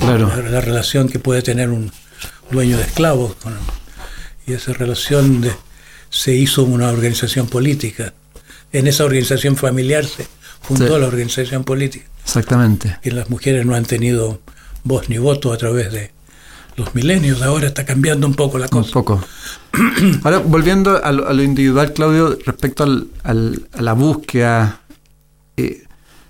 la, 0.00 0.60
relación 0.60 1.08
que 1.08 1.18
puede 1.18 1.42
tener 1.42 1.70
un 1.70 1.90
dueño 2.50 2.76
de 2.76 2.84
esclavos 2.84 3.36
y 4.46 4.52
esa 4.52 4.72
relación 4.72 5.40
de, 5.40 5.52
se 6.10 6.34
hizo 6.34 6.64
una 6.64 6.88
organización 6.88 7.46
política. 7.46 8.12
En 8.72 8.86
esa 8.86 9.04
organización 9.04 9.56
familiar 9.56 10.04
se 10.04 10.26
fundó 10.62 10.98
la 10.98 11.06
organización 11.06 11.64
política. 11.64 12.06
Exactamente. 12.24 12.98
Y 13.02 13.10
las 13.10 13.30
mujeres 13.30 13.66
no 13.66 13.74
han 13.74 13.84
tenido 13.84 14.40
voz 14.84 15.08
ni 15.08 15.18
voto 15.18 15.52
a 15.52 15.56
través 15.56 15.92
de 15.92 16.12
los 16.80 16.94
milenios. 16.94 17.42
Ahora 17.42 17.68
está 17.68 17.84
cambiando 17.84 18.26
un 18.26 18.34
poco 18.34 18.58
la 18.58 18.68
cosa. 18.68 18.88
Un 18.88 18.92
poco. 18.92 19.24
Ahora, 20.24 20.38
volviendo 20.38 21.02
a 21.02 21.12
lo, 21.12 21.42
individual, 21.42 21.92
Claudio, 21.92 22.36
respecto 22.44 22.82
al, 22.82 23.08
a 23.22 23.82
la 23.82 23.92
búsqueda. 23.92 24.80
Eh, 25.56 25.84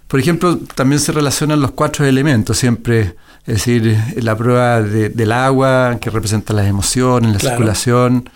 por 0.07 0.21
ejemplo, 0.21 0.59
también 0.75 1.01
se 1.01 1.13
relacionan 1.13 1.61
los 1.61 1.71
cuatro 1.71 2.05
elementos 2.05 2.59
siempre. 2.59 3.17
Es 3.47 3.55
decir, 3.55 3.97
la 4.17 4.37
prueba 4.37 4.83
del 4.83 5.33
agua, 5.33 5.97
que 6.01 6.11
representa 6.11 6.53
las 6.53 6.67
emociones, 6.67 7.33
la 7.33 7.39
circulación 7.39 8.29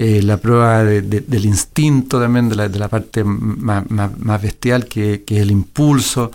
eh, 0.00 0.22
la 0.22 0.36
prueba 0.36 0.84
del 0.84 1.44
instinto 1.44 2.20
también, 2.20 2.48
de 2.48 2.54
la, 2.54 2.68
de 2.68 2.78
la 2.78 2.86
parte 2.86 3.24
más, 3.24 4.40
bestial 4.40 4.86
que, 4.86 5.24
es 5.26 5.38
el 5.38 5.50
impulso. 5.50 6.30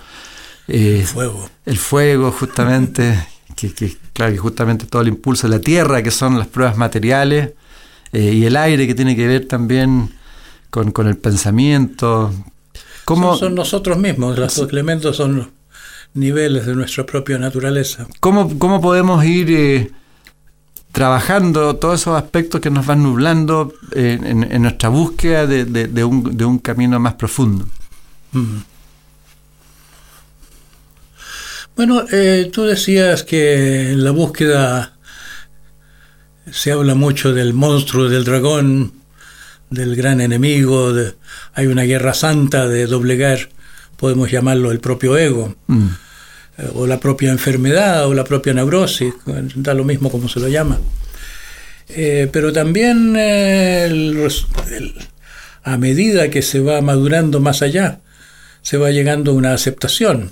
Eh, 0.68 1.00
el 1.00 1.08
fuego. 1.08 1.50
El 1.66 1.78
fuego, 1.78 2.32
justamente, 2.34 3.26
que, 3.56 3.74
que, 3.74 3.96
claro, 4.14 4.32
que 4.32 4.38
justamente 4.38 4.86
todo 4.86 5.02
el 5.02 5.10
impulso 5.10 5.48
de 5.48 5.58
la 5.58 5.62
tierra, 5.62 6.02
que 6.04 6.12
son 6.12 6.38
las 6.38 6.48
pruebas 6.48 6.78
materiales, 6.78 7.52
eh, 8.12 8.34
y 8.34 8.46
el 8.46 8.56
aire, 8.56 8.86
que 8.88 8.96
tiene 8.96 9.16
que 9.16 9.28
ver 9.28 9.48
también 9.48 10.10
con, 10.70 11.08
el 11.08 11.18
pensamiento. 11.18 12.34
¿Cómo, 13.06 13.36
son, 13.38 13.56
nosotros 13.56 13.98
mismos, 13.98 14.38
los 14.38 14.58
elementos 14.60 15.18
son 15.18 15.52
niveles 16.14 16.66
de 16.66 16.76
nuestra 16.76 17.06
propia 17.06 17.38
naturaleza. 17.38 18.08
¿Cómo, 18.20 18.58
cómo 18.60 18.82
podemos 18.82 19.24
ir 19.26 19.94
trabajando 20.94 21.76
todos 21.76 22.02
esos 22.02 22.16
aspectos 22.16 22.62
que 22.62 22.70
nos 22.70 22.86
van 22.86 23.02
nublando 23.02 23.74
eh, 23.94 24.20
en, 24.22 24.62
nuestra 24.62 24.90
búsqueda 24.90 25.48
de, 25.48 26.04
un, 26.04 26.60
camino 26.60 27.00
más 27.00 27.16
profundo. 27.16 27.66
Mm. 28.32 28.58
Bueno, 31.76 32.06
eh, 32.12 32.50
tú 32.52 32.64
decías 32.64 33.24
que 33.24 33.92
en 33.92 34.04
la 34.04 34.12
búsqueda 34.12 34.94
se 36.52 36.72
habla 36.72 36.96
mucho 36.96 37.34
del 37.34 37.54
monstruo, 37.54 38.10
del 38.10 38.24
dragón, 38.24 38.94
del 39.70 39.96
gran 39.96 40.22
enemigo, 40.22 40.94
hay 41.54 41.68
una 41.68 41.84
guerra 41.84 42.14
santa 42.14 42.68
de 42.68 42.86
doblegar, 42.86 43.50
podemos 43.98 44.30
llamarlo 44.30 44.72
el 44.72 44.80
propio 44.80 45.18
ego. 45.18 45.56
Mm. 45.68 45.88
Eh, 46.58 46.70
o 46.76 46.86
la 46.86 47.00
propia 47.00 47.32
enfermedad 47.32 48.06
o 48.06 48.14
la 48.14 48.24
propia 48.24 48.54
neurosis, 48.54 49.14
da 49.56 49.74
lo 49.74 49.84
mismo 49.84 50.12
como 50.12 50.30
se 50.30 50.40
lo 50.40 50.48
llama. 50.48 50.80
Eh, 51.90 52.30
pero 52.32 52.54
también 52.54 53.16
eh, 53.18 54.30
a 55.64 55.78
medida 55.78 56.30
que 56.30 56.42
se 56.42 56.60
va 56.60 56.82
madurando 56.82 57.40
más 57.40 57.62
allá, 57.62 58.02
se 58.62 58.78
va 58.78 58.92
llegando 58.92 59.32
a 59.32 59.34
una 59.34 59.54
aceptación. 59.54 60.32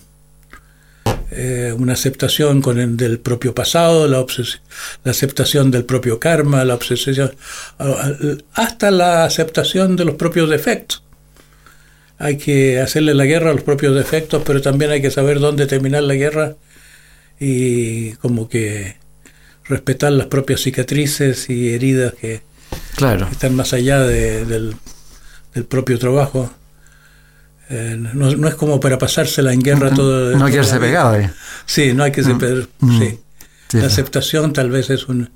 Una 1.78 1.94
aceptación 1.94 2.62
con 2.62 2.80
el, 2.80 2.98
del 2.98 3.20
propio 3.20 3.56
pasado, 3.56 4.08
la, 4.08 4.26
la, 5.04 5.12
aceptación 5.12 5.72
del 5.72 5.86
propio 5.86 6.20
karma, 6.20 6.66
la 6.66 6.76
obsesión, 6.76 7.34
hasta 8.54 8.92
la 8.92 9.24
aceptación 9.24 9.96
de 9.96 10.06
los 10.06 10.16
propios 10.16 10.50
defectos 10.50 11.04
hay 12.22 12.38
que 12.38 12.80
hacerle 12.80 13.16
la 13.16 13.26
guerra 13.26 13.50
a 13.50 13.54
los 13.54 13.64
propios 13.64 13.96
defectos, 13.96 14.44
pero 14.46 14.62
también 14.62 14.92
hay 14.92 15.02
que 15.02 15.10
saber 15.10 15.40
dónde 15.40 15.66
terminar 15.66 16.04
la 16.04 16.14
guerra 16.14 16.56
y 17.40 18.12
como 18.14 18.48
que 18.48 18.98
respetar 19.66 20.12
las 20.12 20.28
propias 20.28 20.62
cicatrices 20.62 21.50
y 21.50 21.74
heridas 21.74 22.14
que, 22.14 22.44
están 23.32 23.56
más 23.56 23.74
allá 23.74 24.02
del, 24.02 24.76
propio 25.68 25.98
trabajo. 25.98 26.54
Eh, 27.72 27.96
no, 27.98 28.48
es 28.48 28.56
como 28.56 28.80
para 28.80 28.98
pasársela 28.98 29.54
en 29.54 29.62
guerra 29.62 29.94
todo. 29.94 30.38
No 30.38 30.46
hay 30.46 30.54
que 30.54 30.64
ser 30.64 30.80
pegado. 30.80 31.16
Eh. 31.16 31.32
Sí, 31.66 31.94
no 31.94 32.04
hay 32.04 32.12
que 32.12 32.24
ser 32.24 32.36
mm. 32.36 32.68
mm. 32.80 33.00
sí. 33.00 33.20
La 33.74 33.86
aceptación 33.86 34.52
tal 34.52 34.70
vez 34.70 34.90
es 34.90 35.08
una, 35.08 35.32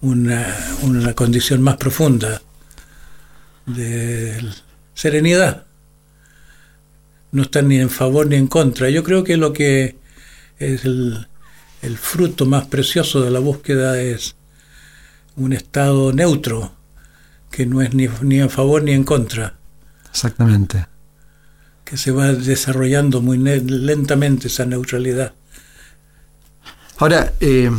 una 0.00 1.12
condición 1.14 1.60
más 1.60 1.76
profunda 1.76 2.40
de 3.66 4.38
serenidad 4.94 5.64
no 7.34 7.42
están 7.42 7.66
ni 7.68 7.78
en 7.78 7.90
favor 7.90 8.28
ni 8.28 8.36
en 8.36 8.46
contra. 8.46 8.88
Yo 8.90 9.02
creo 9.02 9.24
que 9.24 9.36
lo 9.36 9.52
que 9.52 9.96
es 10.58 10.84
el, 10.84 11.26
fruto 12.00 12.46
más 12.46 12.66
precioso 12.68 13.22
de 13.22 13.30
la 13.30 13.40
búsqueda 13.40 14.00
es 14.00 14.36
un 15.36 15.52
estado 15.52 16.12
neutro, 16.12 16.72
que 17.50 17.66
no 17.66 17.82
es 17.82 17.92
ni, 17.92 18.08
ni 18.22 18.38
en 18.38 18.48
favor 18.48 18.84
ni 18.84 18.92
en 18.92 19.02
contra. 19.02 19.56
Exactamente. 20.10 20.86
Que 21.84 21.96
se 21.96 22.10
va 22.10 22.32
desarrollando 22.32 23.20
muy 23.20 23.38
lentamente 23.38 24.48
esa 24.48 24.64
neutralidad. 24.64 25.34
Ahora, 26.98 27.34
eh, 27.40 27.70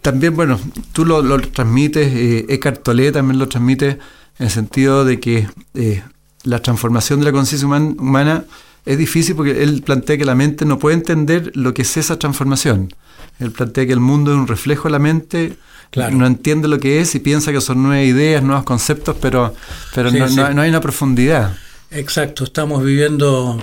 también, 0.00 0.34
bueno, 0.34 0.58
tú 0.92 1.04
lo, 1.04 1.40
transmites, 1.40 2.12
eh, 2.14 2.46
Eckhart 2.48 2.82
Tolle 2.82 3.12
también 3.12 3.38
lo 3.38 3.48
transmite 3.48 3.90
en 4.38 4.46
el 4.46 4.50
sentido 4.50 5.04
de 5.04 5.20
que 5.20 5.48
eh, 5.74 6.02
la 6.44 6.60
transformación 6.60 7.20
de 7.20 7.26
la 7.26 7.32
conciencia 7.32 7.66
humana 7.66 8.44
es 8.86 8.96
difícil 8.96 9.36
porque 9.36 9.62
él 9.62 9.82
plantea 9.82 10.16
que 10.16 10.24
la 10.24 10.34
mente 10.34 10.64
no 10.64 10.78
puede 10.78 10.96
entender 10.96 11.52
lo 11.54 11.74
que 11.74 11.82
es 11.82 11.96
esa 11.96 12.18
transformación. 12.18 12.94
Él 13.38 13.50
plantea 13.52 13.86
que 13.86 13.92
el 13.92 14.00
mundo 14.00 14.32
es 14.32 14.38
un 14.38 14.46
reflejo 14.46 14.84
de 14.84 14.92
la 14.92 14.98
mente, 14.98 15.56
no 15.94 16.26
entiende 16.26 16.68
lo 16.68 16.78
que 16.78 17.00
es 17.00 17.14
y 17.14 17.20
piensa 17.20 17.52
que 17.52 17.60
son 17.60 17.82
nuevas 17.82 18.06
ideas, 18.06 18.42
nuevos 18.42 18.64
conceptos, 18.64 19.16
pero, 19.20 19.54
pero 19.94 20.10
no, 20.10 20.62
hay 20.62 20.70
una 20.70 20.80
profundidad. 20.80 21.56
Exacto, 21.90 22.44
estamos 22.44 22.84
viviendo 22.84 23.62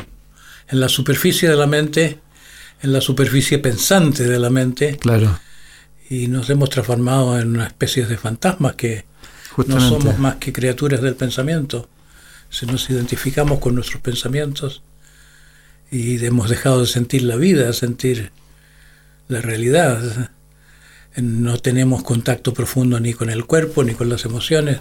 en 0.69 0.79
la 0.79 0.89
superficie 0.89 1.49
de 1.49 1.55
la 1.55 1.67
mente, 1.67 2.19
en 2.81 2.91
la 2.91 3.01
superficie 3.01 3.59
pensante 3.59 4.25
de 4.25 4.39
la 4.39 4.49
mente. 4.49 4.97
Claro. 4.97 5.39
Y 6.09 6.27
nos 6.27 6.49
hemos 6.49 6.69
transformado 6.69 7.39
en 7.39 7.49
una 7.49 7.67
especie 7.67 8.05
de 8.05 8.17
fantasmas 8.17 8.75
que 8.75 9.05
no 9.67 9.79
somos 9.79 10.19
más 10.19 10.35
que 10.35 10.53
criaturas 10.53 11.01
del 11.01 11.15
pensamiento 11.15 11.89
si 12.49 12.65
nos 12.65 12.89
identificamos 12.89 13.59
con 13.59 13.75
nuestros 13.75 14.01
pensamientos 14.01 14.81
y 15.91 16.23
hemos 16.25 16.49
dejado 16.49 16.81
de 16.81 16.87
sentir 16.87 17.23
la 17.23 17.35
vida, 17.35 17.71
sentir 17.73 18.31
la 19.27 19.41
realidad. 19.41 20.31
No 21.17 21.57
tenemos 21.57 22.03
contacto 22.03 22.53
profundo 22.53 22.99
ni 22.99 23.13
con 23.13 23.29
el 23.29 23.45
cuerpo 23.45 23.83
ni 23.83 23.93
con 23.93 24.09
las 24.09 24.25
emociones. 24.25 24.79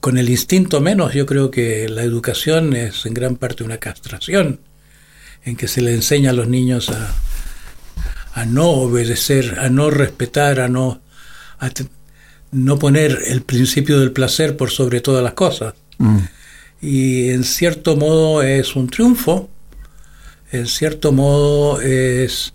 Con 0.00 0.18
el 0.18 0.28
instinto 0.28 0.80
menos, 0.80 1.14
yo 1.14 1.26
creo 1.26 1.50
que 1.50 1.88
la 1.88 2.02
educación 2.02 2.74
es 2.74 3.06
en 3.06 3.14
gran 3.14 3.36
parte 3.36 3.64
una 3.64 3.78
castración, 3.78 4.60
en 5.44 5.56
que 5.56 5.68
se 5.68 5.80
le 5.80 5.94
enseña 5.94 6.30
a 6.30 6.34
los 6.34 6.48
niños 6.48 6.90
a, 6.90 7.14
a 8.34 8.44
no 8.44 8.68
obedecer, 8.68 9.58
a 9.58 9.68
no 9.70 9.90
respetar, 9.90 10.60
a 10.60 10.68
no 10.68 11.00
no 12.52 12.78
poner 12.78 13.22
el 13.26 13.42
principio 13.42 14.00
del 14.00 14.12
placer 14.12 14.56
por 14.56 14.70
sobre 14.70 15.00
todas 15.00 15.22
las 15.22 15.34
cosas. 15.34 15.74
Mm. 15.98 16.18
Y 16.80 17.30
en 17.30 17.44
cierto 17.44 17.96
modo 17.96 18.42
es 18.42 18.76
un 18.76 18.88
triunfo, 18.88 19.48
en 20.52 20.66
cierto 20.66 21.12
modo 21.12 21.80
es 21.80 22.52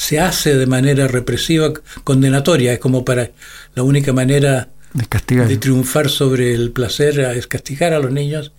se 0.00 0.18
hace 0.18 0.56
de 0.56 0.64
manera 0.64 1.08
represiva, 1.08 1.74
condenatoria, 2.04 2.72
es 2.72 2.78
como 2.78 3.04
para 3.04 3.32
la 3.74 3.82
única 3.82 4.14
manera 4.14 4.70
de, 4.94 5.44
de 5.44 5.56
triunfar 5.58 6.08
sobre 6.08 6.54
el 6.54 6.70
placer 6.70 7.20
es 7.20 7.46
castigar 7.46 7.92
a 7.92 7.98
los 7.98 8.10
niños, 8.10 8.50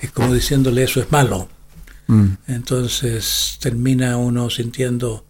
es 0.00 0.10
como 0.10 0.34
diciéndole 0.34 0.82
eso 0.82 1.00
es 1.00 1.12
malo. 1.12 1.48
Mm. 2.08 2.30
Entonces 2.48 3.58
termina 3.60 4.16
uno 4.16 4.50
sintiendo 4.50 5.24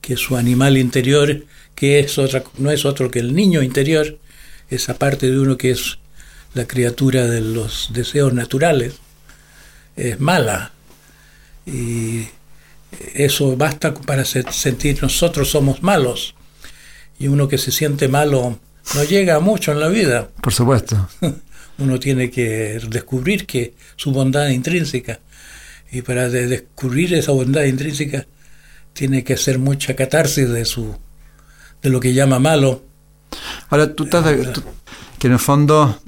que 0.00 0.16
su 0.16 0.38
animal 0.38 0.78
interior, 0.78 1.44
que 1.74 1.98
es 1.98 2.16
otra, 2.16 2.42
no 2.56 2.70
es 2.70 2.86
otro 2.86 3.10
que 3.10 3.18
el 3.18 3.34
niño 3.34 3.62
interior, 3.62 4.18
esa 4.70 4.94
parte 4.94 5.30
de 5.30 5.38
uno 5.38 5.58
que 5.58 5.72
es 5.72 5.98
la 6.54 6.66
criatura 6.66 7.26
de 7.26 7.42
los 7.42 7.90
deseos 7.92 8.32
naturales, 8.32 8.94
es 9.96 10.18
mala. 10.18 10.72
Y 11.66 12.28
eso 13.14 13.56
basta 13.56 13.94
para 13.94 14.24
sentir 14.24 15.02
nosotros 15.02 15.50
somos 15.50 15.82
malos. 15.82 16.34
Y 17.18 17.28
uno 17.28 17.48
que 17.48 17.58
se 17.58 17.70
siente 17.70 18.08
malo 18.08 18.58
no 18.94 19.04
llega 19.04 19.40
mucho 19.40 19.72
en 19.72 19.80
la 19.80 19.88
vida. 19.88 20.30
Por 20.40 20.52
supuesto. 20.52 21.08
Uno 21.78 21.98
tiene 21.98 22.30
que 22.30 22.78
descubrir 22.88 23.46
que 23.46 23.74
su 23.96 24.12
bondad 24.12 24.48
intrínseca. 24.48 25.20
Y 25.90 26.02
para 26.02 26.28
descubrir 26.28 27.14
esa 27.14 27.32
bondad 27.32 27.64
intrínseca 27.64 28.26
tiene 28.92 29.24
que 29.24 29.34
hacer 29.34 29.58
mucha 29.58 29.96
catarsis 29.96 30.48
de 30.48 30.64
su 30.64 30.94
de 31.82 31.88
lo 31.88 32.00
que 32.00 32.12
llama 32.12 32.38
malo. 32.38 32.82
Ahora 33.70 33.94
tú 33.94 34.04
estás 34.04 34.24
que 35.18 35.26
en 35.26 35.32
el 35.32 35.38
fondo 35.38 35.98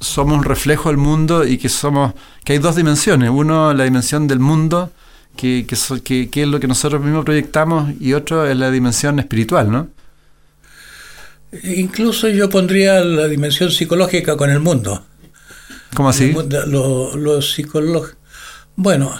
somos 0.00 0.36
un 0.36 0.44
reflejo 0.44 0.90
del 0.90 0.98
mundo 0.98 1.46
y 1.46 1.58
que 1.58 1.68
somos 1.68 2.14
que 2.44 2.54
hay 2.54 2.58
dos 2.58 2.76
dimensiones, 2.76 3.30
uno 3.30 3.72
la 3.72 3.84
dimensión 3.84 4.26
del 4.28 4.40
mundo 4.40 4.92
que, 5.36 5.66
que, 5.66 6.30
que, 6.30 6.42
es 6.42 6.48
lo 6.48 6.60
que 6.60 6.66
nosotros 6.66 7.02
mismos 7.02 7.24
proyectamos 7.24 7.92
y 8.00 8.12
otro 8.12 8.46
es 8.46 8.56
la 8.56 8.70
dimensión 8.70 9.18
espiritual, 9.18 9.70
¿no? 9.70 9.88
Incluso 11.62 12.28
yo 12.28 12.48
pondría 12.48 13.00
la 13.00 13.28
dimensión 13.28 13.70
psicológica 13.70 14.36
con 14.36 14.50
el 14.50 14.60
mundo. 14.60 15.04
¿Cómo 15.94 16.08
así? 16.08 16.32
Los 16.32 17.14
lo 17.14 17.42
psicólogos. 17.42 18.16
Bueno, 18.74 19.14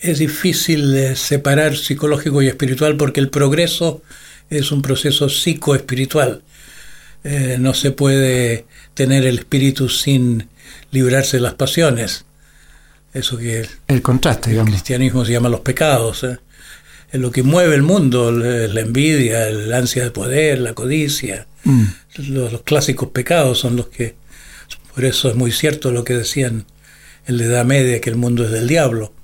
es 0.00 0.18
difícil 0.18 1.16
separar 1.16 1.76
psicológico 1.76 2.42
y 2.42 2.48
espiritual 2.48 2.96
porque 2.96 3.20
el 3.20 3.30
progreso 3.30 4.02
es 4.50 4.72
un 4.72 4.82
proceso 4.82 5.28
psicoespiritual. 5.28 6.42
Eh, 7.24 7.56
no 7.58 7.74
se 7.74 7.90
puede 7.90 8.66
tener 8.94 9.26
el 9.26 9.38
espíritu 9.38 9.88
sin 9.88 10.48
librarse 10.90 11.38
de 11.38 11.42
las 11.42 11.54
pasiones. 11.54 12.24
Eso 13.16 13.38
que 13.38 13.66
el 13.88 14.02
contraste, 14.02 14.50
el 14.50 14.66
cristianismo 14.66 15.24
se 15.24 15.32
llama 15.32 15.48
los 15.48 15.60
pecados. 15.60 16.22
¿eh? 16.22 16.38
Es 17.10 17.18
lo 17.18 17.30
que 17.30 17.42
mueve 17.42 17.74
el 17.74 17.82
mundo, 17.82 18.30
la 18.30 18.78
envidia, 18.78 19.48
el 19.48 19.72
ansia 19.72 20.04
de 20.04 20.10
poder, 20.10 20.58
la 20.58 20.74
codicia. 20.74 21.46
Mm. 21.64 21.84
Los, 22.28 22.60
clásicos 22.60 23.08
pecados 23.08 23.58
son 23.58 23.74
los 23.74 23.86
que... 23.88 24.16
Por 24.94 25.06
eso 25.06 25.30
es 25.30 25.34
muy 25.34 25.50
cierto 25.50 25.92
lo 25.92 26.04
que 26.04 26.12
decían 26.12 26.66
en 27.26 27.38
la 27.38 27.44
Edad 27.44 27.64
Media, 27.64 28.02
que 28.02 28.10
el 28.10 28.16
mundo 28.16 28.44
es 28.44 28.50
del 28.50 28.68
diablo. 28.68 29.14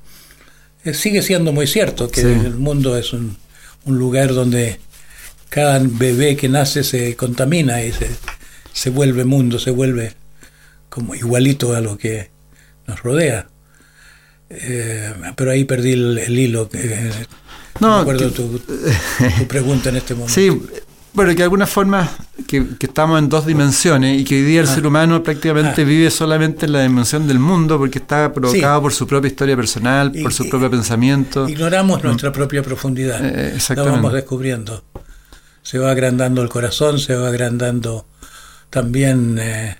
Eh, 0.84 0.94
sigue 0.94 1.20
siendo 1.20 1.52
muy 1.52 1.66
cierto 1.66 2.10
que 2.10 2.22
el 2.22 2.54
mundo 2.54 2.96
es 2.96 3.12
un, 3.12 3.36
un, 3.84 3.98
lugar 3.98 4.32
donde 4.32 4.80
cada 5.50 5.78
bebé 5.82 6.34
que 6.36 6.48
nace 6.48 6.82
se 6.82 7.14
contamina 7.14 7.84
y 7.84 7.92
se, 7.92 8.08
se 8.72 8.88
vuelve 8.88 9.26
mundo, 9.26 9.58
se 9.58 9.70
vuelve 9.70 10.14
como 10.88 11.14
igualito 11.14 11.76
a 11.76 11.82
lo 11.82 11.98
que 11.98 12.30
nos 12.86 13.02
rodea. 13.02 13.51
Eh, 14.54 15.14
pero 15.34 15.50
ahí 15.50 15.64
perdí 15.64 15.92
el, 15.92 16.38
hilo. 16.38 16.68
no, 17.80 18.00
recuerdo 18.00 18.30
tu, 18.30 18.60
pregunta 19.48 19.88
en 19.88 19.96
este 19.96 20.14
momento. 20.14 20.34
Sí, 20.34 20.50
bueno, 21.14 21.32
que 21.32 21.38
de 21.38 21.42
alguna 21.44 21.66
forma 21.66 22.10
que, 22.46 22.66
estamos 22.80 23.18
en 23.18 23.28
dos 23.28 23.46
dimensiones 23.46 24.20
y 24.20 24.24
que 24.24 24.36
hoy 24.36 24.42
día 24.42 24.60
el 24.60 24.66
ah. 24.66 24.74
ser 24.74 24.86
humano 24.86 25.22
prácticamente 25.22 25.82
ah. 25.82 25.84
vive 25.84 26.10
solamente 26.10 26.66
en 26.66 26.72
la 26.72 26.82
dimensión 26.82 27.26
del 27.26 27.38
mundo 27.38 27.78
porque 27.78 27.98
está 27.98 28.32
provocado 28.32 28.82
por 28.82 28.92
su 28.92 29.06
propia 29.06 29.28
historia 29.28 29.56
personal, 29.56 30.12
por 30.22 30.32
su 30.32 30.48
propio 30.48 30.70
pensamiento. 30.70 31.48
Ignoramos 31.48 32.02
mm. 32.02 32.06
nuestra 32.06 32.32
propia 32.32 32.62
profundidad. 32.62 33.20
Eh, 33.22 33.58
la 33.74 33.82
vamos 33.82 34.12
descubriendo. 34.12 34.84
Se 35.62 35.78
va 35.78 35.90
agrandando 35.90 36.42
el 36.42 36.48
corazón, 36.48 36.98
se 36.98 37.14
va 37.14 37.28
agrandando 37.28 38.06
también... 38.70 39.38
Eh, 39.40 39.76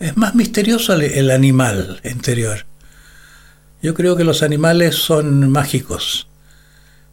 es 0.00 0.16
más 0.16 0.34
misterioso 0.34 0.92
el 0.92 1.30
animal 1.30 2.00
interior. 2.04 2.66
Yo 3.84 3.92
creo 3.92 4.16
que 4.16 4.24
los 4.24 4.42
animales 4.42 4.94
son 4.94 5.50
mágicos, 5.50 6.26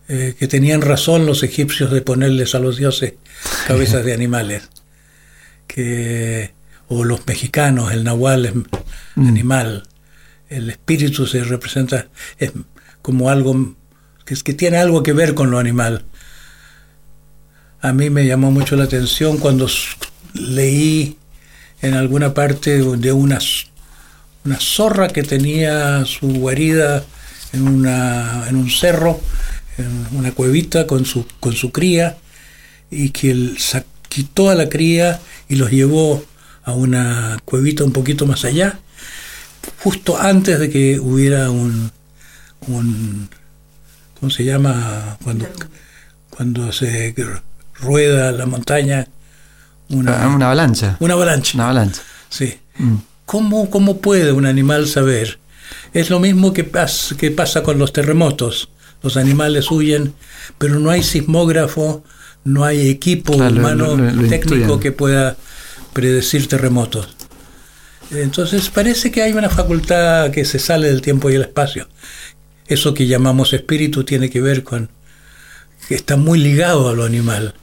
eh, 0.08 0.36
que 0.40 0.48
tenían 0.48 0.80
razón 0.80 1.26
los 1.26 1.44
egipcios 1.44 1.92
de 1.92 2.02
ponerles 2.02 2.56
a 2.56 2.60
los 2.60 2.78
dioses 2.78 3.16
cabezas 3.68 4.06
de 4.06 4.14
animales, 4.14 4.70
que, 5.68 6.54
o 6.88 7.04
los 7.04 7.28
mexicanos, 7.28 7.92
el 7.92 8.06
nahual 8.06 8.46
es 8.46 8.56
mm. 8.56 9.28
animal, 9.28 9.84
el 10.48 10.70
espíritu 10.70 11.28
se 11.28 11.44
representa 11.44 12.08
es 12.38 12.54
como 13.02 13.30
algo 13.30 13.76
que, 14.24 14.36
que 14.36 14.54
tiene 14.54 14.78
algo 14.78 15.04
que 15.04 15.12
ver 15.12 15.34
con 15.34 15.52
lo 15.52 15.60
animal. 15.60 16.06
A 17.82 17.92
mí 17.92 18.10
me 18.10 18.26
llamó 18.26 18.50
mucho 18.50 18.78
la 18.78 18.86
atención 18.86 19.40
cuando 19.40 19.68
leí 20.36 21.18
en 21.82 21.96
alguna 21.96 22.34
parte 22.34 22.82
de 22.82 23.12
unas 23.12 23.71
una 24.46 24.60
zorra 24.60 25.08
que 25.10 25.24
tenía 25.24 26.06
su 26.06 26.28
guarida 26.28 27.04
en, 27.54 27.68
una, 27.68 28.48
en 28.48 28.56
un 28.56 28.70
cerro, 28.70 29.20
en 29.78 30.08
una 30.18 30.32
cuevita 30.32 30.88
con 30.88 31.06
su, 31.06 31.26
con 31.40 31.54
su 31.54 31.72
cría, 31.72 32.18
y 32.90 33.10
que 33.10 33.32
él 33.32 33.58
quitó 34.10 34.50
a 34.50 34.56
la 34.56 34.70
cría 34.70 35.20
y 35.48 35.56
los 35.56 35.72
llevó 35.72 36.24
a 36.64 36.74
una 36.74 37.40
cuevita 37.46 37.84
un 37.84 37.94
poquito 37.94 38.26
más 38.26 38.46
allá, 38.46 38.80
justo 39.84 40.20
antes 40.20 40.60
de 40.60 40.70
que 40.70 41.00
hubiera 41.00 41.50
un, 41.50 41.92
un 42.68 43.30
¿cómo 44.20 44.30
se 44.30 44.44
llama? 44.44 45.18
Cuando, 45.24 45.48
cuando 46.30 46.72
se 46.72 47.16
rueda 47.80 48.32
la 48.32 48.46
montaña. 48.46 49.08
Una, 49.90 50.28
una 50.28 50.46
avalancha. 50.46 50.98
Una 51.00 51.16
avalancha. 51.16 51.52
Una 51.56 51.64
avalancha. 51.66 52.02
Sí. 52.30 52.58
Mm. 52.78 52.98
¿Cómo, 53.32 54.02
puede 54.02 54.34
un 54.34 54.46
animal 54.46 54.90
saber? 54.90 55.40
Es 55.94 56.10
lo 56.10 56.20
mismo 56.20 56.52
que, 56.52 56.70
que 57.18 57.32
pasa 57.32 57.64
con 57.64 57.80
los 57.80 57.94
terremotos. 57.94 58.68
Los 59.02 59.16
animales 59.16 59.72
huyen, 59.72 60.14
pero 60.58 60.82
no 60.82 60.90
hay 60.90 61.02
sismógrafo, 61.02 62.04
no 62.44 62.66
hay 62.66 62.90
equipo 62.90 63.32
humano 63.32 63.96
técnico 64.28 64.82
que 64.82 64.92
pueda 64.92 65.38
predecir 65.94 66.50
terremotos. 66.50 67.16
Entonces 68.12 68.70
parece 68.70 69.12
que 69.12 69.22
hay 69.22 69.32
una 69.32 69.50
facultad 69.50 70.32
que 70.32 70.44
se 70.44 70.60
sale 70.60 70.88
del 70.88 71.02
tiempo 71.02 71.30
y 71.30 71.36
el 71.36 71.44
espacio. 71.44 71.88
Eso 72.68 72.94
que 72.94 73.08
llamamos 73.08 73.54
espíritu 73.54 74.04
tiene 74.04 74.30
que 74.30 74.42
ver 74.42 74.66
con 74.66 74.90
que 75.88 75.96
está 75.96 76.18
muy 76.18 76.38
ligado 76.38 76.90
a 76.90 76.94
lo 76.94 77.06
animal. 77.06 77.54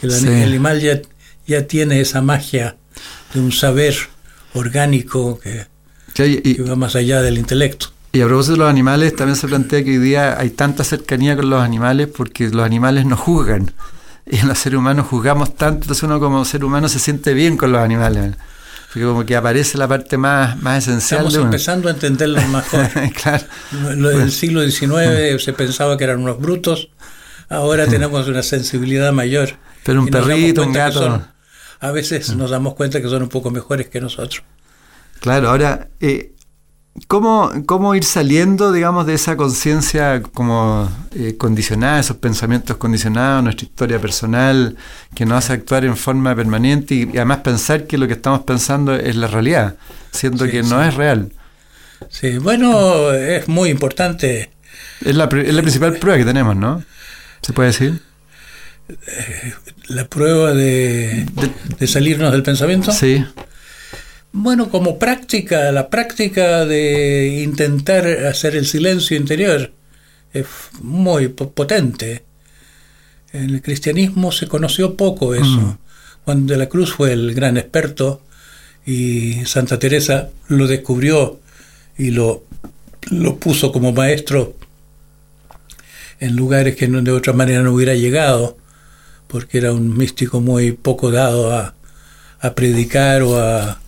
El, 0.00 0.12
animal 0.42 0.80
ya, 0.80 1.02
ya 1.46 1.66
tiene 1.66 2.00
esa 2.00 2.22
magia 2.22 2.78
de 3.34 3.40
un 3.40 3.52
saber 3.52 3.96
orgánico 4.54 5.38
que, 5.40 5.66
va 6.62 6.76
más 6.76 6.96
allá 6.96 7.22
del 7.22 7.38
intelecto. 7.38 7.88
Y 8.12 8.22
a 8.22 8.26
propósito 8.26 8.54
de 8.54 8.58
los 8.58 8.68
animales, 8.68 9.14
también 9.14 9.36
se 9.36 9.46
plantea 9.46 9.84
que 9.84 9.90
hoy 9.90 9.98
día 9.98 10.38
hay 10.38 10.50
tanta 10.50 10.82
cercanía 10.82 11.36
con 11.36 11.48
los 11.48 11.62
animales 11.62 12.08
porque 12.08 12.48
los 12.48 12.64
animales 12.64 13.06
nos 13.06 13.20
juzgan. 13.20 13.72
Y 14.26 14.38
en 14.38 14.48
los 14.48 14.58
seres 14.58 14.78
humanos 14.78 15.06
juzgamos 15.06 15.54
tanto, 15.54 15.82
entonces 15.82 16.02
uno 16.02 16.18
como 16.18 16.44
ser 16.44 16.64
humano 16.64 16.88
se 16.88 16.98
siente 16.98 17.34
bien 17.34 17.56
con 17.56 17.72
los 17.72 17.80
animales. 17.80 18.34
Porque 18.88 19.06
como 19.06 19.24
que 19.24 19.36
aparece 19.36 19.78
la 19.78 19.86
parte 19.86 20.16
más, 20.16 20.60
más 20.60 20.88
esencial. 20.88 21.26
Estamos 21.26 21.44
empezando 21.44 21.88
a 21.88 21.92
entenderlos 21.92 22.44
mejor. 22.48 22.88
claro. 23.22 23.44
En 23.72 24.04
el 24.04 24.32
siglo 24.32 24.68
XIX 24.68 25.42
se 25.42 25.52
pensaba 25.52 25.96
que 25.96 26.04
eran 26.04 26.20
unos 26.20 26.40
brutos, 26.40 26.88
ahora 27.48 27.86
tenemos 27.86 28.26
una 28.26 28.42
sensibilidad 28.42 29.12
mayor. 29.12 29.50
Pero 29.84 30.00
un 30.00 30.08
perrito, 30.08 30.62
un 30.64 30.72
gato 30.72 31.22
a 31.80 31.90
veces 31.90 32.36
nos 32.36 32.50
damos 32.50 32.74
cuenta 32.74 33.00
que 33.00 33.08
son 33.08 33.22
un 33.22 33.28
poco 33.28 33.50
mejores 33.50 33.88
que 33.88 34.00
nosotros. 34.00 34.42
Claro, 35.20 35.48
ahora, 35.50 35.88
eh, 36.00 36.32
¿cómo, 37.06 37.50
¿cómo, 37.66 37.94
ir 37.94 38.04
saliendo, 38.04 38.72
digamos, 38.72 39.06
de 39.06 39.14
esa 39.14 39.36
conciencia 39.36 40.22
como 40.22 40.90
eh, 41.14 41.36
condicionada, 41.36 42.00
esos 42.00 42.18
pensamientos 42.18 42.76
condicionados, 42.76 43.42
nuestra 43.42 43.66
historia 43.66 43.98
personal, 43.98 44.76
que 45.14 45.24
nos 45.24 45.38
hace 45.38 45.54
actuar 45.54 45.84
en 45.84 45.96
forma 45.96 46.34
permanente 46.36 46.94
y, 46.94 47.02
además 47.16 47.38
pensar 47.38 47.86
que 47.86 47.98
lo 47.98 48.06
que 48.06 48.14
estamos 48.14 48.42
pensando 48.42 48.94
es 48.94 49.16
la 49.16 49.26
realidad, 49.26 49.76
siendo 50.10 50.46
que 50.46 50.62
no 50.62 50.82
es 50.82 50.94
real? 50.94 51.32
Sí, 52.08 52.38
bueno, 52.38 53.12
es 53.12 53.48
muy 53.48 53.70
importante. 53.70 54.50
Es 55.02 55.14
la, 55.14 55.24
es 55.24 55.54
la 55.54 55.62
principal 55.62 55.96
prueba 55.96 56.18
que 56.18 56.24
tenemos, 56.24 56.56
¿no? 56.56 56.82
¿Se 57.42 57.52
puede 57.52 57.68
decir? 57.68 58.00
La 59.90 60.06
prueba 60.06 60.54
de, 60.54 61.26
de 61.78 61.86
salirnos 61.86 62.32
del 62.32 62.42
pensamiento. 62.42 62.92
Sí. 62.92 63.24
Bueno, 64.32 64.70
como 64.70 64.98
práctica, 64.98 65.72
la 65.72 65.90
práctica 65.90 66.64
de 66.64 67.42
intentar 67.42 68.06
hacer 68.26 68.54
el 68.54 68.66
silencio 68.66 69.16
interior 69.16 69.72
es 70.32 70.46
muy 70.80 71.28
potente. 71.28 72.24
En 73.32 73.50
el 73.50 73.62
cristianismo 73.62 74.30
se 74.30 74.46
conoció 74.46 74.96
poco 74.96 75.34
eso. 75.34 75.44
Mm. 75.44 75.78
Juan 76.24 76.46
de 76.46 76.56
la 76.56 76.68
Cruz 76.68 76.92
fue 76.92 77.12
el 77.12 77.34
gran 77.34 77.56
experto 77.56 78.22
y 78.86 79.44
Santa 79.46 79.78
Teresa 79.78 80.30
lo 80.48 80.66
descubrió 80.66 81.40
y 81.98 82.10
lo, 82.10 82.44
lo 83.10 83.36
puso 83.36 83.72
como 83.72 83.92
maestro 83.92 84.54
en 86.20 86.36
lugares 86.36 86.76
que 86.76 86.86
de 86.86 87.12
otra 87.12 87.32
manera 87.32 87.62
no 87.62 87.72
hubiera 87.72 87.94
llegado, 87.94 88.58
porque 89.30 89.58
era 89.58 89.72
un 89.72 89.96
místico 89.96 90.40
muy 90.40 90.72
poco 90.72 91.10
dado 91.10 91.52
a, 91.52 91.74
a 92.40 92.54
predicar 92.54 93.22
o 93.22 93.38
a, 93.38 93.80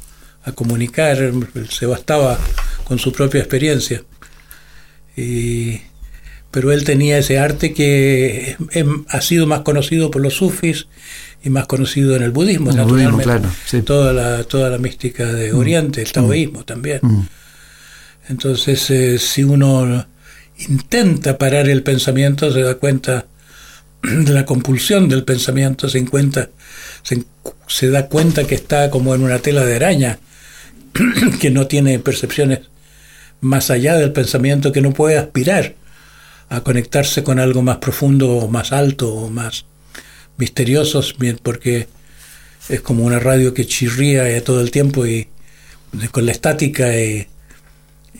a 0.44 0.52
comunicar, 0.52 1.32
se 1.70 1.86
bastaba 1.86 2.38
con 2.84 2.98
su 2.98 3.12
propia 3.12 3.40
experiencia. 3.40 4.02
pero 6.50 6.72
él 6.72 6.84
tenía 6.84 7.18
ese 7.18 7.38
arte 7.38 7.72
que 7.72 8.56
ha 9.08 9.20
sido 9.20 9.46
más 9.46 9.60
conocido 9.60 10.10
por 10.10 10.22
los 10.22 10.34
sufis 10.34 10.86
y 11.44 11.50
más 11.50 11.66
conocido 11.66 12.14
en 12.16 12.22
el 12.22 12.30
budismo, 12.30 12.72
naturalmente. 12.72 13.82
toda, 13.82 14.12
la, 14.12 14.44
toda 14.44 14.70
la 14.70 14.78
mística 14.78 15.26
de 15.26 15.52
mm. 15.52 15.58
Oriente, 15.58 16.02
el 16.02 16.08
mm. 16.08 16.12
taoísmo 16.12 16.64
también. 16.64 17.00
Mm. 17.02 17.26
Entonces, 18.28 18.90
eh, 18.90 19.18
si 19.18 19.42
uno 19.42 20.06
intenta 20.68 21.38
parar 21.38 21.68
el 21.68 21.82
pensamiento, 21.82 22.52
se 22.52 22.62
da 22.62 22.76
cuenta 22.76 23.26
de 24.24 24.32
la 24.32 24.44
compulsión 24.44 25.08
del 25.08 25.24
pensamiento, 25.24 25.88
se, 25.88 25.98
encuentra, 25.98 26.50
se 27.68 27.90
da 27.90 28.08
cuenta 28.08 28.44
que 28.44 28.54
está 28.54 28.90
como 28.90 29.14
en 29.14 29.22
una 29.22 29.38
tela 29.38 29.64
de 29.64 29.76
araña 29.76 30.18
que 31.40 31.50
no 31.50 31.66
tiene 31.66 31.98
percepciones 31.98 32.60
más 33.40 33.70
allá 33.70 33.96
del 33.96 34.12
pensamiento, 34.12 34.72
que 34.72 34.80
no 34.80 34.92
puede 34.92 35.18
aspirar 35.18 35.74
a 36.48 36.60
conectarse 36.60 37.22
con 37.22 37.38
algo 37.38 37.62
más 37.62 37.78
profundo 37.78 38.30
o 38.30 38.48
más 38.48 38.72
alto 38.72 39.12
o 39.12 39.30
más 39.30 39.64
misterioso, 40.36 41.02
porque 41.42 41.88
es 42.68 42.80
como 42.80 43.04
una 43.04 43.18
radio 43.18 43.54
que 43.54 43.66
chirría 43.66 44.42
todo 44.44 44.60
el 44.60 44.70
tiempo 44.70 45.06
y 45.06 45.28
con 46.10 46.26
la 46.26 46.32
estática 46.32 46.96
y, 46.96 47.26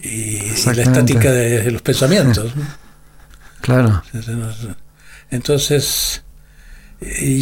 la 0.02 0.82
estática 0.82 1.30
de, 1.30 1.70
los 1.70 1.82
pensamientos. 1.82 2.52
Claro. 3.62 4.02
Entonces, 4.12 4.74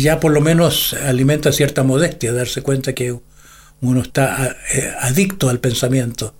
ya 0.02 0.20
por 0.20 0.32
lo 0.32 0.40
menos 0.40 0.94
alimenta 0.94 1.52
cierta 1.52 1.82
modestia 1.82 2.32
darse 2.32 2.62
cuenta 2.62 2.94
que 2.94 3.18
uno 3.80 4.02
está 4.02 4.56
eh, 4.72 4.92
adicto 5.00 5.48
al 5.48 5.60
pensamiento, 5.60 6.34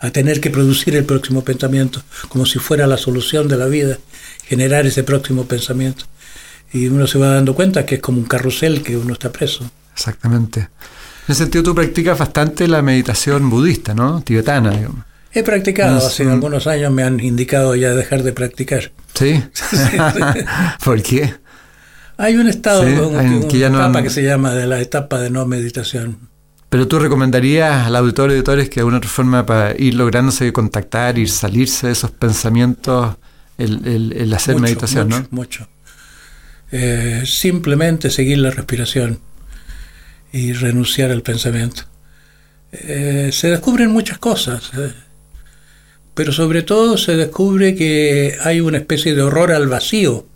a 0.00 0.10
tener 0.10 0.40
que 0.40 0.50
producir 0.50 0.96
el 0.96 1.04
próximo 1.04 1.44
pensamiento, 1.44 2.02
como 2.28 2.44
si 2.44 2.58
fuera 2.58 2.86
la 2.86 2.96
solución 2.96 3.48
de 3.48 3.56
la 3.56 3.66
vida, 3.66 3.98
generar 4.44 4.86
ese 4.86 5.04
próximo 5.04 5.46
pensamiento. 5.46 6.04
Y 6.72 6.88
uno 6.88 7.06
se 7.06 7.18
va 7.18 7.28
dando 7.28 7.54
cuenta 7.54 7.86
que 7.86 7.96
es 7.96 8.00
como 8.00 8.18
un 8.18 8.24
carrusel 8.24 8.82
que 8.82 8.96
uno 8.96 9.12
está 9.12 9.30
preso. 9.30 9.70
Exactamente. 9.94 10.60
En 10.60 10.68
ese 11.28 11.42
sentido 11.44 11.62
tú 11.62 11.74
practicas 11.74 12.18
bastante 12.18 12.66
la 12.66 12.82
meditación 12.82 13.48
budista, 13.48 13.94
¿no? 13.94 14.22
Tibetana, 14.22 14.70
digamos. 14.70 15.11
He 15.34 15.42
practicado, 15.42 15.98
hace 15.98 16.24
algunos 16.24 16.66
años 16.66 16.92
me 16.92 17.02
han 17.02 17.20
indicado 17.20 17.74
ya 17.74 17.94
dejar 17.94 18.22
de 18.22 18.32
practicar. 18.32 18.92
¿Sí? 19.14 19.42
¿Por 20.84 21.02
qué? 21.02 21.34
Hay 22.18 22.36
un 22.36 22.48
estado, 22.48 22.84
que 23.48 23.64
etapa 23.64 24.02
que 24.02 24.10
se 24.10 24.22
llama 24.22 24.52
de 24.54 24.66
la 24.66 24.80
etapa 24.80 25.18
de 25.18 25.30
no 25.30 25.46
meditación. 25.46 26.28
Pero 26.68 26.88
tú 26.88 26.98
recomendarías 26.98 27.86
al 27.86 27.96
auditorio 27.96 28.32
de 28.32 28.38
auditores 28.38 28.68
que 28.68 28.76
de 28.76 28.80
alguna 28.80 28.98
otra 28.98 29.10
forma 29.10 29.44
para 29.44 29.74
ir 29.78 29.94
lográndose 29.94 30.52
contactar, 30.52 31.18
ir 31.18 31.28
salirse 31.28 31.88
de 31.88 31.92
esos 31.92 32.10
pensamientos, 32.10 33.16
el, 33.58 34.32
hacer 34.34 34.58
meditación, 34.58 35.08
mucho, 35.08 35.20
¿no? 35.20 35.28
Mucho. 35.30 35.68
Eh, 36.70 37.24
simplemente 37.26 38.08
seguir 38.08 38.38
la 38.38 38.50
respiración 38.50 39.20
y 40.32 40.52
renunciar 40.54 41.10
al 41.10 41.22
pensamiento. 41.22 41.82
Eh, 42.72 43.28
se 43.32 43.50
descubren 43.50 43.90
muchas 43.90 44.16
cosas, 44.16 44.70
eh, 44.78 44.94
pero 46.14 46.32
sobre 46.32 46.62
todo 46.62 46.98
se 46.98 47.16
descubre 47.16 47.74
que 47.74 48.36
hay 48.42 48.60
una 48.60 48.78
especie 48.78 49.14
de 49.14 49.22
horror 49.22 49.52
al 49.52 49.68
vacío, 49.68 50.26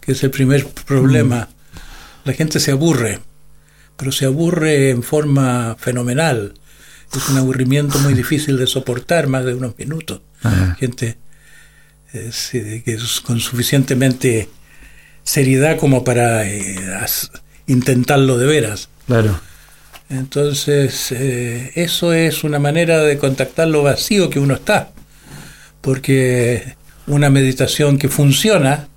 que 0.00 0.12
es 0.12 0.22
el 0.22 0.30
primer 0.30 0.66
problema. 0.66 1.48
Mm. 1.48 2.28
La 2.28 2.32
gente 2.32 2.60
se 2.60 2.70
aburre 2.70 3.20
pero 3.96 4.12
se 4.12 4.26
aburre 4.26 4.90
en 4.90 5.02
forma 5.02 5.76
fenomenal. 5.78 6.54
Es 7.14 7.28
un 7.28 7.38
aburrimiento 7.38 7.98
muy 8.00 8.14
difícil 8.14 8.56
de 8.56 8.66
soportar, 8.66 9.28
más 9.28 9.44
de 9.44 9.54
unos 9.54 9.78
minutos. 9.78 10.20
Gente 10.78 11.16
eh, 12.12 12.82
que 12.84 12.92
es 12.92 13.20
con 13.20 13.40
suficientemente 13.40 14.48
seriedad 15.22 15.78
como 15.78 16.04
para 16.04 16.46
eh, 16.46 16.76
intentarlo 17.66 18.36
de 18.36 18.46
veras. 18.46 18.88
Claro. 19.06 19.40
Entonces, 20.10 21.12
eh, 21.12 21.72
eso 21.76 22.12
es 22.12 22.44
una 22.44 22.58
manera 22.58 23.00
de 23.00 23.16
contactar 23.16 23.68
lo 23.68 23.82
vacío 23.82 24.28
que 24.28 24.38
uno 24.38 24.54
está, 24.54 24.90
porque 25.84 26.76
una 27.06 27.30
meditación 27.30 27.98
que 27.98 28.08
funciona 28.08 28.88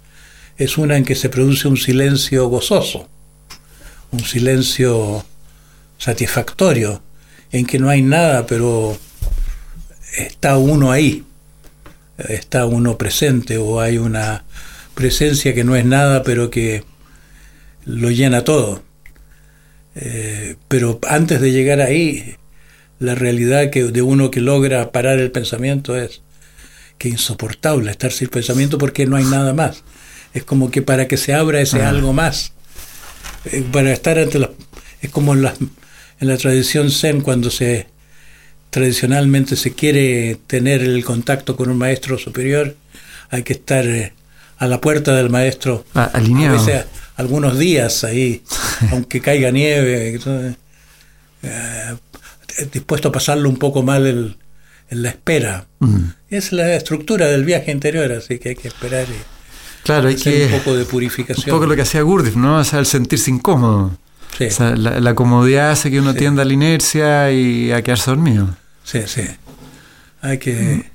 es 0.58 0.78
una 0.78 0.98
en 0.98 1.04
que 1.04 1.16
se 1.16 1.30
produce 1.30 1.68
un 1.68 1.78
silencio 1.78 2.48
gozoso 2.48 3.10
un 4.12 4.22
silencio 4.22 5.26
satisfactorio, 5.98 7.02
en 7.52 7.66
que 7.66 7.80
no 7.80 7.90
hay 7.90 8.02
nada, 8.02 8.46
pero 8.46 8.98
está 10.16 10.58
uno 10.58 10.92
ahí, 10.92 11.24
está 12.18 12.66
uno 12.66 12.98
presente, 12.98 13.58
o 13.58 13.80
hay 13.80 13.98
una 13.98 14.46
presencia 14.94 15.54
que 15.54 15.64
no 15.64 15.76
es 15.76 15.86
nada, 15.86 16.24
pero 16.24 16.50
que 16.50 16.84
lo 17.86 18.12
llena 18.12 18.44
todo. 18.44 18.84
Eh, 19.96 20.56
pero 20.68 21.00
antes 21.08 21.42
de 21.42 21.52
llegar 21.52 21.82
ahí, 21.82 22.36
la 23.00 23.16
realidad 23.16 23.72
de 23.72 24.02
uno 24.02 24.32
que 24.32 24.42
logra 24.42 24.92
parar 24.92 25.20
el 25.20 25.32
pensamiento 25.32 25.98
es 25.98 26.22
que 26.98 27.10
insoportable 27.10 27.92
estar 27.92 28.12
sin 28.12 28.28
pensamiento 28.28 28.78
porque 28.78 29.06
no 29.06 29.16
hay 29.16 29.26
nada 29.26 29.54
más. 29.54 29.84
Es 30.34 30.44
como 30.44 30.72
que 30.72 30.82
para 30.82 31.08
que 31.08 31.18
se 31.18 31.34
abra 31.34 31.62
ese 31.62 31.82
ah. 31.82 31.90
algo 31.90 32.14
más, 32.14 32.54
eh, 33.46 33.64
para 33.72 33.92
estar 33.92 34.18
ante 34.20 34.40
las... 34.40 34.50
Es 35.02 35.12
como 35.12 35.34
en 35.34 35.44
la, 35.44 35.54
en 36.20 36.28
la 36.28 36.38
tradición 36.38 36.92
zen 36.92 37.22
cuando 37.22 37.52
se 37.52 37.88
tradicionalmente 38.70 39.56
se 39.56 39.74
quiere 39.74 40.38
tener 40.48 40.82
el 40.82 41.04
contacto 41.04 41.56
con 41.56 41.70
un 41.70 41.78
maestro 41.78 42.18
superior, 42.18 42.76
hay 43.30 43.44
que 43.44 43.54
estar 43.54 43.86
eh, 43.86 44.14
a 44.58 44.68
la 44.68 44.82
puerta 44.82 45.16
del 45.16 45.30
maestro. 45.30 45.86
Ah, 45.94 46.10
alineado. 46.14 46.60
algunos 47.16 47.58
días 47.58 48.04
ahí, 48.04 48.44
aunque 48.92 49.22
caiga 49.22 49.52
nieve, 49.52 50.20
eh, 51.44 51.96
dispuesto 52.72 53.10
a 53.10 53.12
pasarlo 53.12 53.50
un 53.50 53.58
poco 53.58 53.84
mal 53.84 54.38
en 54.90 55.04
la 55.04 55.10
espera. 55.10 55.68
Es 56.30 56.52
la 56.52 56.76
estructura 56.76 57.28
del 57.28 57.46
viaje 57.46 57.72
interior, 57.72 58.12
así 58.12 58.40
que 58.40 58.50
hay 58.50 58.56
que 58.56 58.68
esperar. 58.68 59.06
Y, 59.10 59.38
Claro, 59.88 60.10
hay 60.10 60.16
que. 60.18 60.48
Un 60.48 60.60
poco 60.60 60.76
de 60.76 60.84
purificación. 60.84 61.50
Un 61.50 61.60
poco 61.60 61.66
lo 61.66 61.76
que 61.76 61.84
hacía 61.84 62.02
Gurdjieff, 62.02 62.36
¿no? 62.36 62.58
O 62.58 62.64
sea, 62.66 62.80
el 62.80 62.86
sentirse 62.86 63.32
incómodo. 63.32 63.98
Sí. 64.38 64.46
O 64.48 64.52
sea, 64.52 64.76
la, 64.76 65.16
comodidad 65.16 65.72
hace 65.72 65.90
que 65.90 66.02
uno 66.02 66.14
tienda 66.14 66.42
a 66.42 66.46
la 66.46 66.52
inercia 66.52 67.32
y 67.32 67.72
a 67.72 67.82
quedarse 67.82 68.12
dormido. 68.12 68.58
Sí, 68.84 69.00
sí. 69.08 69.22
Hay 70.22 70.40
que, 70.40 70.92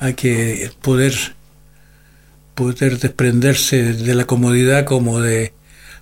hay 0.00 0.14
que 0.14 0.70
poder, 0.80 1.14
poder 2.54 2.98
desprenderse 2.98 3.92
de 3.92 4.14
la 4.14 4.24
comodidad 4.24 4.86
como 4.86 5.20
de 5.20 5.52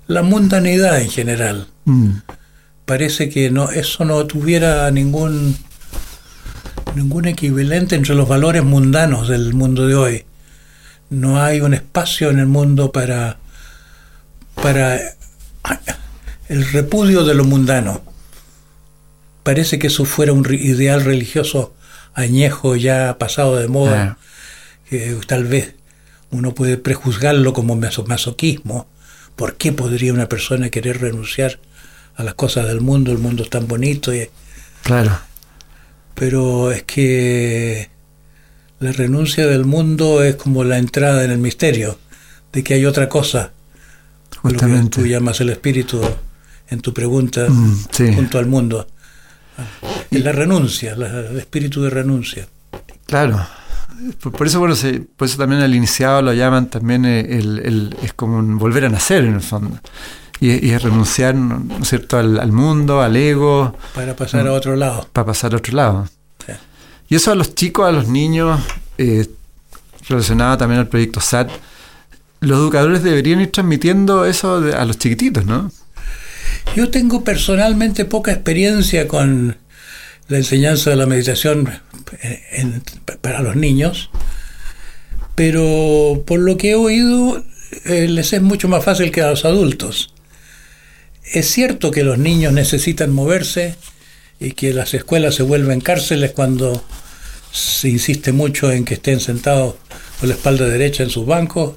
la 0.07 0.23
mundanidad 0.23 1.01
en 1.01 1.11
general. 1.11 1.67
Mm. 1.87 2.13
Parece 2.85 3.29
que 3.31 3.51
no, 3.51 3.71
eso 3.71 4.05
no 4.05 4.25
tuviera 4.27 4.89
ningún, 4.93 5.57
ningún 6.94 7.26
equivalente 7.26 7.94
entre 7.94 8.14
los 8.14 8.28
valores 8.28 8.62
mundanos 8.64 9.28
del 9.28 9.55
mundo 9.55 9.87
de 9.87 9.94
hoy 9.94 10.24
no 11.12 11.42
hay 11.42 11.61
un 11.61 11.74
espacio 11.74 12.31
en 12.31 12.38
el 12.38 12.46
mundo 12.46 12.90
para, 12.90 13.37
para 14.55 14.98
el 16.48 16.72
repudio 16.72 17.24
de 17.24 17.35
lo 17.35 17.44
mundano. 17.44 18.02
Parece 19.42 19.78
que 19.78 19.88
eso 19.88 20.07
fuera 20.07 20.33
un 20.33 20.46
ideal 20.50 21.05
religioso 21.05 21.74
añejo, 22.14 22.76
ya 22.76 23.18
pasado 23.18 23.57
de 23.57 23.68
moda, 23.68 24.16
que 24.88 25.18
tal 25.26 25.44
vez 25.44 25.74
uno 26.31 26.55
puede 26.55 26.78
prejuzgarlo 26.78 27.52
como 27.52 27.76
masoquismo. 27.76 28.87
¿Por 29.37 29.57
qué 29.57 29.72
podría 29.72 30.14
una 30.14 30.31
persona 30.31 30.70
querer 30.70 31.00
renunciar 31.00 31.59
a 32.16 32.22
las 32.22 32.35
cosas 32.35 32.68
del 32.68 32.81
mundo? 32.81 33.12
El 33.12 33.18
mundo 33.18 33.42
es 33.42 33.50
tan 33.50 33.68
bonito. 33.68 34.14
Y... 34.14 34.31
Claro. 34.83 35.18
Pero 36.14 36.70
es 36.72 36.83
que 36.83 37.88
la 38.81 38.92
renuncia 38.92 39.46
del 39.46 39.64
mundo 39.64 40.22
es 40.22 40.37
como 40.37 40.64
la 40.64 40.79
entrada 40.79 41.25
en 41.25 41.31
el 41.31 41.38
misterio, 41.38 41.98
de 42.53 42.62
que 42.62 42.75
hay 42.75 42.85
otra 42.85 43.09
cosa. 43.09 43.53
justamente. 44.37 44.77
Lo 44.77 44.90
que 44.90 45.03
tú 45.03 45.07
llamas 45.07 45.40
el 45.40 45.51
espíritu 45.51 46.01
en 46.68 46.81
tu 46.81 46.92
pregunta 46.92 47.46
mm, 47.48 48.14
junto 48.14 48.38
al 48.38 48.46
mundo. 48.46 48.87
Es 50.11 50.25
la 50.25 50.33
renuncia, 50.33 50.92
el 50.92 51.38
espíritu 51.38 51.83
de 51.83 51.90
renuncia. 51.90 52.46
Claro. 53.07 53.46
Por, 54.20 54.46
eso, 54.46 54.59
bueno, 54.59 54.75
por 55.16 55.29
eso 55.29 55.38
también 55.38 55.61
al 55.61 55.75
iniciado 55.75 56.22
lo 56.22 56.33
llaman 56.33 56.68
también 56.70 57.05
eh, 57.05 57.20
el, 57.20 57.94
es 58.03 58.12
como 58.14 58.38
un 58.38 58.59
volver 58.59 58.87
a 58.87 58.88
nacer 58.88 59.25
en 59.25 59.35
el 59.35 59.40
fondo. 59.40 59.79
Y, 60.42 60.72
es 60.72 60.83
renunciar, 60.83 61.37
¿no 61.37 61.64
es 61.81 61.88
cierto?, 61.88 62.18
al, 62.18 62.50
mundo, 62.50 63.00
al 63.00 63.14
ego. 63.14 63.76
Para 63.94 64.16
pasar 64.16 64.48
a 64.48 64.52
otro 64.52 64.74
lado. 64.74 65.07
Para 65.12 65.26
pasar 65.26 65.55
a 65.55 65.59
otro 65.59 65.76
lado. 65.76 66.09
Y 67.09 67.14
eso 67.14 67.31
a 67.31 67.37
los 67.37 67.55
chicos, 67.55 67.87
a 67.87 67.92
los 67.92 68.09
niños, 68.09 68.59
eh, 68.98 69.28
relacionado 70.09 70.57
también 70.57 70.81
al 70.81 70.88
proyecto 70.88 71.20
SAT, 71.20 71.48
los 72.40 72.59
educadores 72.59 73.05
deberían 73.05 73.40
ir 73.40 73.52
transmitiendo 73.52 74.24
eso 74.24 74.57
a 74.76 74.85
los 74.85 74.98
chiquititos, 74.98 75.46
¿no? 75.46 75.70
Yo 76.74 76.90
tengo 76.90 77.22
personalmente 77.22 78.05
poca 78.05 78.33
experiencia 78.33 79.07
con 79.07 79.59
la 80.26 80.38
enseñanza 80.38 80.90
de 80.90 80.96
la 80.96 81.07
meditación 81.07 81.70
eh, 82.20 82.81
para 83.20 83.42
los 83.42 83.55
niños, 83.55 84.11
pero 85.37 86.24
por 86.26 86.40
lo 86.40 86.57
que 86.57 86.70
he 86.70 86.74
oído 86.74 87.44
eh, 87.85 88.09
les 88.09 88.33
es 88.33 88.42
mucho 88.42 88.68
más 88.68 88.85
fácil 88.85 89.12
que 89.12 89.22
a 89.22 89.31
los 89.31 89.44
adultos. 89.44 90.12
Es 91.33 91.51
cierto 91.51 91.90
que 91.90 92.05
los 92.05 92.18
niños 92.18 92.53
necesitan 92.53 93.11
moverse 93.11 93.77
y 94.38 94.53
que 94.53 94.75
las 94.75 94.92
escuelas 94.92 95.35
se 95.35 95.42
vuelven 95.42 95.81
cárceles 95.81 96.33
cuando 96.33 96.85
se 97.51 97.88
insiste 97.88 98.33
mucho 98.33 98.71
en 98.71 98.85
que 98.85 98.95
estén 98.95 99.18
sentados 99.18 99.77
con 100.21 100.29
la 100.29 100.35
espalda 100.35 100.68
derecha 100.68 101.03
en 101.03 101.11
sus 101.11 101.25
bancos 101.25 101.77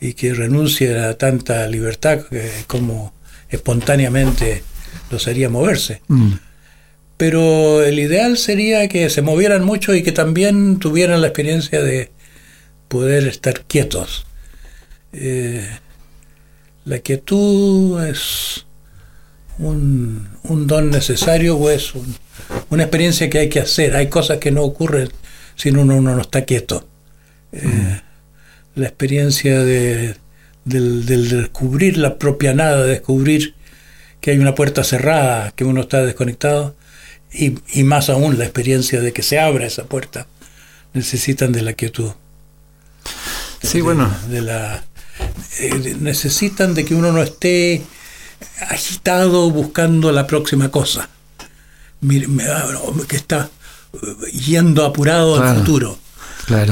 y 0.00 0.14
que 0.14 0.34
renuncien 0.34 0.98
a 0.98 1.14
tanta 1.14 1.66
libertad 1.66 2.20
como 2.68 3.12
espontáneamente 3.48 4.62
los 5.10 5.26
haría 5.26 5.48
moverse. 5.48 6.02
Mm. 6.08 6.34
Pero 7.16 7.82
el 7.82 7.98
ideal 7.98 8.36
sería 8.38 8.86
que 8.88 9.10
se 9.10 9.22
movieran 9.22 9.64
mucho 9.64 9.94
y 9.94 10.02
que 10.02 10.12
también 10.12 10.78
tuvieran 10.78 11.20
la 11.20 11.28
experiencia 11.28 11.82
de 11.82 12.10
poder 12.88 13.26
estar 13.26 13.62
quietos. 13.62 14.26
Eh, 15.12 15.66
la 16.84 16.98
quietud 16.98 18.02
es 18.04 18.66
un, 19.58 20.28
don 20.42 20.90
necesario 20.90 21.56
o 21.56 21.70
es 21.70 21.92
una 22.70 22.82
experiencia 22.82 23.30
que 23.30 23.38
hay 23.38 23.48
que 23.48 23.60
hacer. 23.60 23.96
Hay 23.96 24.08
cosas 24.08 24.38
que 24.38 24.50
no 24.50 24.62
ocurren 24.62 25.08
si 25.56 25.70
uno, 25.70 26.00
no 26.00 26.20
está 26.20 26.44
quieto. 26.44 26.86
Eh, 27.52 27.66
mm. 27.66 28.80
La 28.80 28.86
experiencia 28.88 29.62
de, 29.62 30.16
del, 30.64 31.06
descubrir 31.06 31.96
la 31.96 32.18
propia 32.18 32.54
nada, 32.54 32.84
descubrir 32.84 33.54
que 34.20 34.32
hay 34.32 34.38
una 34.38 34.54
puerta 34.54 34.84
cerrada, 34.84 35.52
que 35.52 35.64
uno 35.64 35.82
está 35.82 36.04
desconectado, 36.04 36.74
y, 37.32 37.58
y 37.72 37.84
más 37.84 38.10
aún 38.10 38.38
la 38.38 38.44
experiencia 38.44 39.00
de 39.00 39.12
que 39.12 39.22
se 39.22 39.38
abra 39.38 39.66
esa 39.66 39.84
puerta, 39.84 40.26
necesitan 40.92 41.52
de 41.52 41.62
la 41.62 41.74
quietud. 41.74 42.12
Sí, 43.62 43.80
bueno. 43.80 44.12
De 44.28 44.42
la, 44.42 44.84
eh, 45.58 45.96
necesitan 46.00 46.74
de 46.74 46.84
que 46.84 46.94
uno 46.94 47.12
no 47.12 47.22
esté 47.22 47.82
agitado 48.68 49.50
buscando 49.50 50.12
la 50.12 50.26
próxima 50.26 50.70
cosa, 50.70 51.08
que 53.08 53.16
está 53.16 53.50
yendo 54.32 54.84
apurado 54.84 55.42
al 55.42 55.58
futuro. 55.58 55.98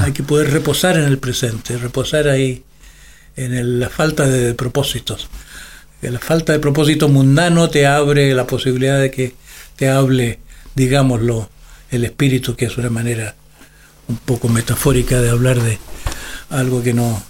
Hay 0.03 0.13
que 0.13 0.23
poder 0.23 0.51
reposar 0.51 0.99
en 0.99 1.05
el 1.05 1.19
presente, 1.19 1.77
reposar 1.79 2.29
ahí 2.29 2.63
en 3.37 3.81
la 3.81 3.89
falta 3.89 4.27
de 4.27 4.55
propósitos. 4.55 5.29
La 6.03 6.19
falta 6.19 6.53
de 6.53 6.59
propósito 6.59 7.09
mundano 7.09 7.71
te 7.71 7.87
abre 7.87 8.35
la 8.35 8.47
posibilidad 8.47 9.01
de 9.01 9.11
que 9.11 9.35
te 9.77 9.89
hable, 9.89 10.41
digámoslo, 10.75 11.49
el 11.91 12.05
espíritu, 12.05 12.57
que 12.57 12.67
es 12.67 12.77
una 12.77 12.91
manera 12.91 13.35
un 14.09 14.17
poco 14.17 14.49
metafórica 14.49 15.21
de 15.21 15.31
hablar 15.31 15.63
de 15.63 15.79
algo 16.51 16.83
que 16.83 16.93
no, 16.93 17.23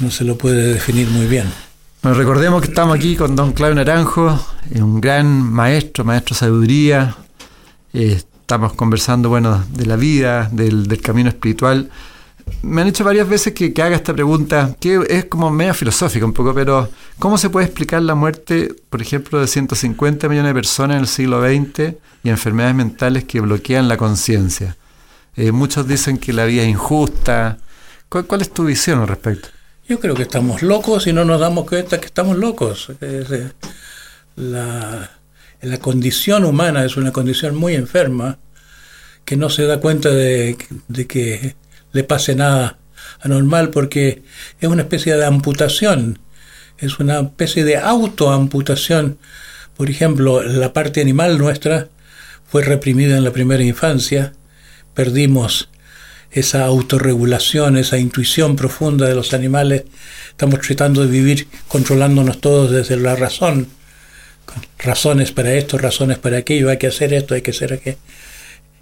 no 0.00 0.10
se 0.10 0.24
lo 0.24 0.36
puede 0.36 0.74
definir 0.74 1.08
muy 1.08 1.26
bien. 1.26 1.46
Bueno, 2.02 2.18
recordemos 2.18 2.62
que 2.62 2.68
estamos 2.68 2.96
aquí 2.96 3.14
con 3.14 3.36
don 3.36 3.52
Claudio 3.52 3.76
Naranjo, 3.76 4.38
un 4.74 5.00
gran 5.00 5.28
maestro, 5.28 6.04
maestro 6.04 6.34
de 6.34 6.38
sabiduría. 6.38 7.16
Eh, 7.92 8.20
estamos 8.40 8.72
conversando, 8.72 9.28
bueno, 9.28 9.64
de 9.70 9.86
la 9.86 9.96
vida, 9.96 10.48
del, 10.50 11.00
camino 11.02 11.28
espiritual 11.28 11.90
me 12.62 12.80
han 12.80 12.88
dicho 12.88 13.04
varias 13.04 13.28
veces 13.28 13.54
que, 13.54 13.72
haga 13.80 13.96
esta 13.96 14.12
pregunta, 14.12 14.76
que 14.80 15.00
es 15.08 15.26
como 15.26 15.50
media 15.50 15.74
filosófica 15.74 16.24
un 16.24 16.32
poco, 16.32 16.54
pero 16.54 16.90
¿cómo 17.18 17.38
se 17.38 17.50
puede 17.50 17.66
explicar 17.66 18.02
la 18.02 18.14
muerte, 18.14 18.74
por 18.88 19.00
ejemplo, 19.00 19.40
de 19.40 19.46
150 19.46 20.28
millones 20.28 20.50
de 20.50 20.54
personas 20.54 20.96
en 20.96 21.00
el 21.02 21.08
siglo 21.08 21.42
XX 21.42 21.94
y 22.24 22.28
enfermedades 22.28 22.74
mentales 22.74 23.24
que 23.24 23.40
bloquean 23.40 23.88
la 23.88 23.96
conciencia? 23.96 24.76
Eh, 25.36 25.52
muchos 25.52 25.86
dicen 25.86 26.18
que 26.18 26.32
la 26.32 26.44
vida 26.44 26.62
es 26.62 26.68
injusta. 26.68 27.58
¿Cuál, 28.08 28.40
es 28.40 28.50
tu 28.50 28.64
visión 28.64 29.00
al 29.00 29.08
respecto? 29.08 29.48
Yo 29.90 29.98
creo 29.98 30.14
que 30.14 30.22
estamos 30.22 30.62
locos 30.62 31.08
y 31.08 31.12
no 31.12 31.24
nos 31.24 31.40
damos 31.40 31.66
cuenta 31.66 31.98
que 31.98 32.06
estamos 32.06 32.36
locos. 32.36 32.92
Eh, 33.00 33.50
la, 34.36 35.10
la 35.62 35.78
condición 35.78 36.44
humana 36.44 36.84
es 36.84 36.96
una 36.96 37.10
condición 37.10 37.56
muy 37.56 37.74
enferma 37.74 38.38
que 39.24 39.36
no 39.36 39.50
se 39.50 39.64
da 39.64 39.80
cuenta 39.80 40.10
de 40.10 40.56
que 41.08 41.56
le 41.90 42.04
pase 42.04 42.36
nada 42.36 42.78
anormal 43.18 43.70
porque 43.70 44.22
es 44.60 44.68
una 44.68 44.82
especie 44.82 45.16
de 45.16 45.24
amputación, 45.24 46.20
es 46.78 47.00
una 47.00 47.18
especie 47.22 47.64
de 47.64 47.76
autoamputación. 47.76 49.18
Por 49.76 49.90
ejemplo, 49.90 50.40
la 50.44 50.72
parte 50.72 51.00
animal 51.00 51.36
nuestra 51.36 51.88
fue 52.46 52.62
reprimida 52.62 53.16
en 53.16 53.24
la 53.24 53.32
primera 53.32 53.64
infancia, 53.64 54.34
perdimos 54.94 55.68
esa 56.32 56.64
autorregulación, 56.64 57.76
esa 57.76 57.98
intuición 57.98 58.56
profunda 58.56 59.06
de 59.06 59.14
los 59.14 59.34
animales, 59.34 59.84
estamos 60.30 60.60
tratando 60.60 61.02
de 61.02 61.10
vivir 61.10 61.48
controlándonos 61.68 62.40
todos 62.40 62.70
desde 62.70 62.96
la 62.96 63.16
razón, 63.16 63.68
razones 64.78 65.32
para 65.32 65.54
esto, 65.54 65.78
razones 65.78 66.18
para 66.18 66.38
aquello, 66.38 66.70
hay 66.70 66.78
que 66.78 66.86
hacer 66.86 67.12
esto, 67.12 67.34
hay 67.34 67.42
que 67.42 67.50
hacer 67.50 67.72
aquello. 67.72 67.98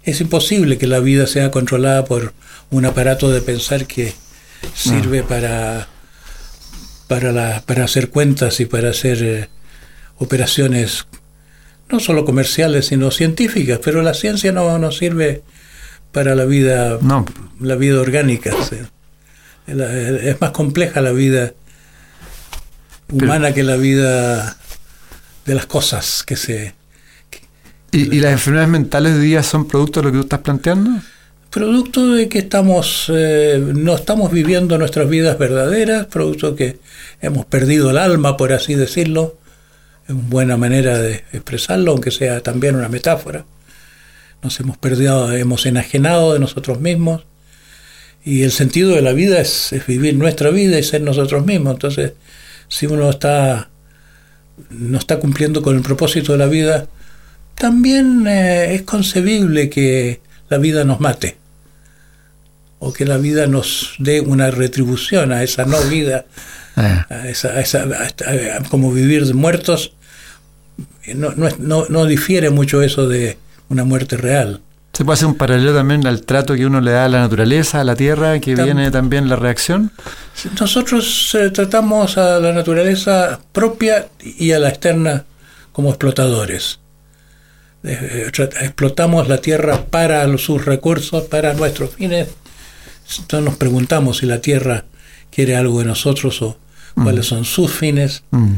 Es 0.03 0.21
imposible 0.21 0.77
que 0.77 0.87
la 0.87 0.99
vida 0.99 1.27
sea 1.27 1.51
controlada 1.51 2.05
por 2.05 2.33
un 2.69 2.85
aparato 2.85 3.31
de 3.31 3.41
pensar 3.41 3.85
que 3.85 4.13
sirve 4.73 5.23
para, 5.23 5.87
para, 7.07 7.31
la, 7.31 7.63
para 7.65 7.85
hacer 7.85 8.09
cuentas 8.09 8.59
y 8.59 8.65
para 8.65 8.89
hacer 8.89 9.23
eh, 9.23 9.49
operaciones 10.17 11.05
no 11.89 11.99
solo 11.99 12.23
comerciales, 12.23 12.87
sino 12.87 13.09
científicas, 13.09 13.79
pero 13.83 14.01
la 14.03 14.13
ciencia 14.13 14.51
no, 14.51 14.77
no 14.77 14.91
sirve 14.91 15.41
para 16.11 16.35
la 16.35 16.45
vida, 16.45 16.97
no. 17.01 17.25
la 17.59 17.75
vida 17.75 17.99
orgánica. 17.99 18.51
Es 19.67 20.41
más 20.41 20.51
compleja 20.51 21.01
la 21.01 21.11
vida 21.11 21.53
humana 23.11 23.53
que 23.53 23.63
la 23.63 23.75
vida 23.75 24.57
de 25.45 25.55
las 25.55 25.65
cosas 25.65 26.23
que 26.23 26.35
se... 26.35 26.73
¿Y, 27.91 28.15
¿Y, 28.15 28.19
las 28.19 28.33
enfermedades 28.33 28.69
mentales 28.69 29.15
de 29.15 29.21
día 29.21 29.41
son 29.41 29.67
producto 29.67 29.99
de 29.99 30.05
lo 30.05 30.11
que 30.11 30.17
tú 30.17 30.23
estás 30.23 30.39
planteando? 30.41 30.91
producto 31.49 32.13
de 32.13 32.29
que 32.29 32.39
estamos 32.39 33.11
eh, 33.13 33.59
no 33.59 33.95
estamos 33.95 34.31
viviendo 34.31 34.77
nuestras 34.77 35.09
vidas 35.09 35.37
verdaderas, 35.37 36.05
producto 36.05 36.51
de 36.51 36.55
que 36.55 36.79
hemos 37.21 37.45
perdido 37.45 37.89
el 37.89 37.97
alma, 37.97 38.37
por 38.37 38.53
así 38.53 38.75
decirlo, 38.75 39.37
es 40.07 40.13
una 40.13 40.27
buena 40.27 40.57
manera 40.57 40.97
de 40.99 41.23
expresarlo, 41.33 41.91
aunque 41.91 42.11
sea 42.11 42.41
también 42.41 42.75
una 42.75 42.89
metáfora. 42.89 43.45
Nos 44.41 44.59
hemos 44.59 44.77
perdido, 44.77 45.31
hemos 45.33 45.65
enajenado 45.65 46.33
de 46.33 46.39
nosotros 46.39 46.79
mismos 46.79 47.23
y 48.23 48.43
el 48.43 48.51
sentido 48.51 48.91
de 48.91 49.01
la 49.01 49.13
vida 49.13 49.39
es, 49.39 49.73
vivir 49.87 50.15
nuestra 50.15 50.49
vida 50.49 50.77
y 50.77 50.83
ser 50.83 51.01
nosotros 51.01 51.45
mismos. 51.45 51.73
Entonces, 51.73 52.13
si 52.67 52.85
uno 52.85 53.09
está 53.09 53.69
no 54.69 54.97
está 54.97 55.19
cumpliendo 55.19 55.61
con 55.61 55.75
el 55.77 55.81
propósito 55.81 56.33
de 56.33 56.37
la 56.37 56.47
vida, 56.47 56.87
también 57.55 58.27
eh, 58.27 58.75
es 58.75 58.81
concebible 58.83 59.69
que 59.69 60.19
la 60.49 60.57
vida 60.57 60.83
nos 60.83 60.99
mate 60.99 61.37
o 62.79 62.93
que 62.93 63.05
la 63.05 63.17
vida 63.17 63.47
nos 63.47 63.95
dé 63.99 64.21
una 64.21 64.51
retribución 64.51 65.31
a 65.31 65.43
esa 65.43 65.65
no 65.65 65.81
vida, 65.83 66.25
ah. 66.75 67.05
a 67.09 67.27
esa, 67.27 67.59
esa, 67.59 67.85
como 68.69 68.91
vivir 68.91 69.25
de 69.25 69.33
muertos. 69.33 69.93
No, 71.13 71.33
no, 71.35 71.85
no, 71.89 72.05
difiere 72.05 72.49
mucho 72.49 72.81
eso 72.81 73.07
de 73.07 73.37
una 73.69 73.83
muerte 73.83 74.17
real. 74.17 74.61
¿Se 74.93 75.05
puede 75.05 75.13
hacer 75.13 75.27
un 75.27 75.35
paralelo 75.35 75.73
también 75.73 76.05
al 76.07 76.23
trato 76.23 76.55
que 76.55 76.65
uno 76.65 76.81
le 76.81 76.91
da 76.91 77.05
a 77.05 77.09
la 77.09 77.21
naturaleza, 77.21 77.79
a 77.79 77.83
la 77.83 77.95
tierra, 77.95 78.39
que 78.39 78.55
viene 78.55 78.91
también 78.91 79.29
la 79.29 79.37
reacción? 79.37 79.91
Nosotros 80.59 81.35
eh, 81.35 81.51
tratamos 81.51 82.17
a 82.17 82.39
la 82.39 82.51
naturaleza 82.51 83.39
propia 83.53 84.07
y 84.21 84.51
a 84.51 84.59
la 84.59 84.69
externa 84.69 85.23
como 85.71 85.89
explotadores. 85.89 86.79
Eh, 87.83 88.29
explotamos 88.61 89.29
la 89.29 89.37
tierra 89.37 89.85
para 89.85 90.37
sus 90.37 90.65
recursos, 90.65 91.23
para 91.25 91.53
nuestros 91.53 91.91
fines. 91.91 92.27
Entonces 93.19 93.45
nos 93.45 93.57
preguntamos 93.57 94.17
si 94.17 94.25
la 94.25 94.41
tierra 94.41 94.83
quiere 95.31 95.55
algo 95.55 95.79
de 95.79 95.85
nosotros 95.85 96.41
o 96.41 96.57
mm. 96.95 97.03
cuáles 97.03 97.25
son 97.25 97.45
sus 97.45 97.71
fines. 97.71 98.23
Mm. 98.31 98.55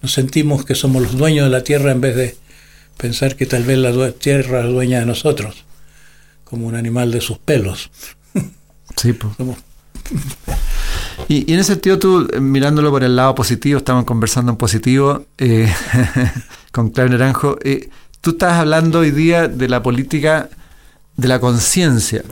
Nos 0.00 0.12
sentimos 0.12 0.64
que 0.64 0.74
somos 0.74 1.02
los 1.02 1.18
dueños 1.18 1.44
de 1.44 1.50
la 1.50 1.64
tierra 1.64 1.92
en 1.92 2.00
vez 2.00 2.16
de 2.16 2.36
pensar 2.96 3.36
que 3.36 3.46
tal 3.46 3.64
vez 3.64 3.78
la 3.78 4.12
tierra 4.12 4.60
es 4.60 4.66
dueña 4.66 5.00
de 5.00 5.06
nosotros, 5.06 5.64
como 6.44 6.66
un 6.66 6.74
animal 6.74 7.10
de 7.10 7.20
sus 7.20 7.38
pelos. 7.38 7.90
Sí, 8.94 9.14
pues. 9.14 9.32
Y, 11.28 11.50
en 11.50 11.60
ese 11.60 11.72
sentido, 11.72 11.98
tú, 11.98 12.28
eh, 12.30 12.40
mirándolo 12.40 12.90
por 12.90 13.04
el 13.04 13.16
lado 13.16 13.34
positivo, 13.34 13.78
estamos 13.78 14.04
conversando 14.04 14.52
en 14.52 14.58
positivo 14.58 15.24
eh, 15.38 15.72
con 16.72 16.90
Claudio 16.90 17.16
Naranjo, 17.16 17.58
eh, 17.64 17.88
tú 18.20 18.30
estás 18.30 18.54
hablando 18.54 18.98
hoy 18.98 19.12
día 19.12 19.48
de 19.48 19.68
la 19.68 19.82
política 19.82 20.50
de 21.16 21.28
la 21.28 21.40
conciencia. 21.40 22.22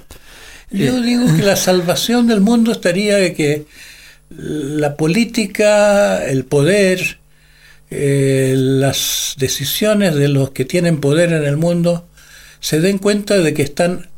Yo 0.70 1.00
digo 1.00 1.24
que 1.34 1.42
la 1.42 1.56
salvación 1.70 2.26
del 2.26 2.40
mundo 2.40 2.72
estaría 2.72 3.16
de 3.16 3.34
que 3.34 3.66
la 4.28 4.96
política, 4.96 6.24
el 6.24 6.44
poder, 6.44 7.19
las 7.90 9.34
decisiones 9.36 10.14
de 10.14 10.28
los 10.28 10.50
que 10.50 10.64
tienen 10.64 11.00
poder 11.00 11.32
en 11.32 11.44
el 11.44 11.56
mundo 11.56 12.06
se 12.60 12.80
den 12.80 12.98
cuenta 12.98 13.38
de 13.38 13.52
que 13.52 13.62
están 13.62 14.08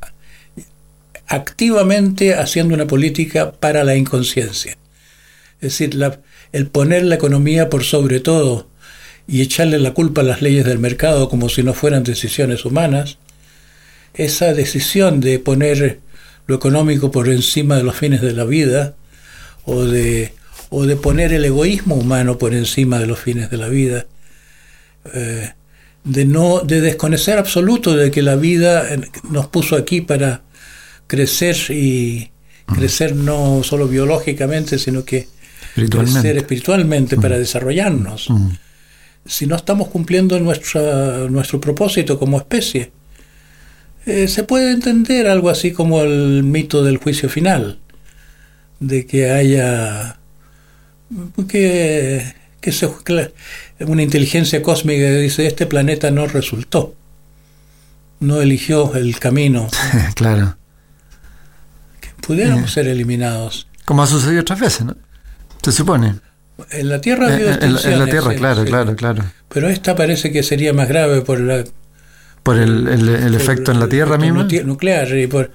activamente 1.26 2.35
haciendo 2.35 2.74
una 2.74 2.87
política 2.87 3.52
para 3.52 3.85
la 3.85 3.96
inconsciencia. 3.96 4.76
Es 5.61 5.78
decir, 5.78 5.98
el 6.52 6.66
poner 6.66 7.04
la 7.04 7.14
economía 7.14 7.70
por 7.70 7.85
sobre 7.85 8.20
todo 8.20 8.68
y 9.26 9.40
echarle 9.40 9.78
la 9.78 9.94
culpa 9.94 10.20
a 10.20 10.24
las 10.24 10.42
leyes 10.42 10.66
del 10.66 10.78
mercado 10.78 11.28
como 11.28 11.48
si 11.48 11.62
no 11.62 11.72
fueran 11.72 12.02
decisiones 12.02 12.64
humanas, 12.64 13.16
esa 14.12 14.52
decisión 14.52 15.20
de 15.20 15.38
poner 15.38 16.00
lo 16.46 16.56
económico 16.56 17.11
por 17.11 17.28
encima 17.30 17.76
de 17.76 17.85
los 17.85 17.96
fines 17.96 18.20
de 18.20 18.32
la 18.32 18.44
vida 18.44 18.94
o 19.64 19.85
de, 19.85 20.35
o 20.74 20.87
de 20.87 20.96
poner 20.96 21.35
el 21.35 21.44
egoísmo 21.44 21.96
humano 21.96 22.38
por 22.38 22.54
encima 22.54 22.98
de 22.98 23.06
los 23.06 23.18
fines 23.18 23.50
de 23.50 23.58
la 23.58 23.68
vida, 23.68 24.06
eh, 25.12 25.50
de 26.02 26.24
no 26.24 26.61
de 26.61 26.80
desconocer 26.80 27.38
absoluto 27.38 27.94
de 27.94 28.11
que 28.11 28.22
la 28.22 28.37
vida 28.37 28.88
nos 29.28 29.48
puso 29.48 29.76
aquí 29.76 30.00
para 30.00 30.40
crecer 31.06 31.56
y 31.68 32.30
crecer 32.64 33.14
no 33.14 33.62
solo 33.62 33.87
biológicamente, 33.87 34.78
sino 34.78 35.04
que 35.04 35.28
crecer 35.74 36.38
espiritualmente 36.38 37.18
para 37.18 37.38
desarrollarnos. 37.38 38.28
Si 39.26 39.46
no 39.46 39.56
estamos 39.56 39.88
cumpliendo 39.88 40.40
nuestra, 40.40 41.28
nuestro 41.28 41.61
propósito 41.61 42.18
como 42.18 42.38
especie, 42.38 42.92
eh, 44.06 44.26
se 44.26 44.42
puede 44.44 44.72
entender 44.72 45.28
algo 45.28 45.50
así 45.50 45.70
como 45.70 46.00
el 46.00 46.42
mito 46.44 46.82
del 46.82 46.96
juicio 46.96 47.28
final, 47.28 47.78
de 48.80 49.04
que 49.06 49.30
haya 49.30 50.18
que, 51.48 52.35
que 52.61 52.72
se, 52.72 52.88
una 53.81 54.03
inteligencia 54.03 54.62
cósmica 54.62 55.01
que 55.01 55.18
dice 55.18 55.46
este 55.46 55.66
planeta 55.66 56.11
no 56.11 56.27
resultó, 56.27 56.94
no 58.20 58.40
eligió 58.40 58.94
el 58.94 59.18
camino. 59.18 59.68
claro 60.14 60.57
pudiéramos 62.22 62.72
ser 62.72 62.88
eliminados. 62.88 63.66
Como 63.85 64.03
ha 64.03 64.07
sucedido 64.07 64.40
otras 64.40 64.61
veces, 64.61 64.87
¿no? 64.87 64.96
Se 65.62 65.72
supone. 65.72 66.14
En 66.70 66.88
la 66.88 67.01
Tierra 67.01 67.29
ha 67.29 67.35
habido 67.35 67.51
en, 67.51 67.98
la 67.98 68.07
Tierra, 68.07 68.35
claro, 68.35 68.64
claro, 68.64 68.96
claro. 68.96 69.25
Pero 69.48 69.68
esta 69.68 69.94
parece 69.94 70.33
que 70.33 70.42
sería 70.42 70.72
más 70.72 70.88
grave 70.88 71.22
por 71.22 71.40
la... 71.40 71.64
Por 72.42 72.57
el, 72.57 72.88
el, 72.88 73.35
efecto 73.35 73.70
en 73.70 73.81
la 73.81 73.88
Tierra 73.88 74.18
misma. 74.18 74.48
Nuclear, 74.64 75.16
y 75.16 75.27
por, 75.27 75.53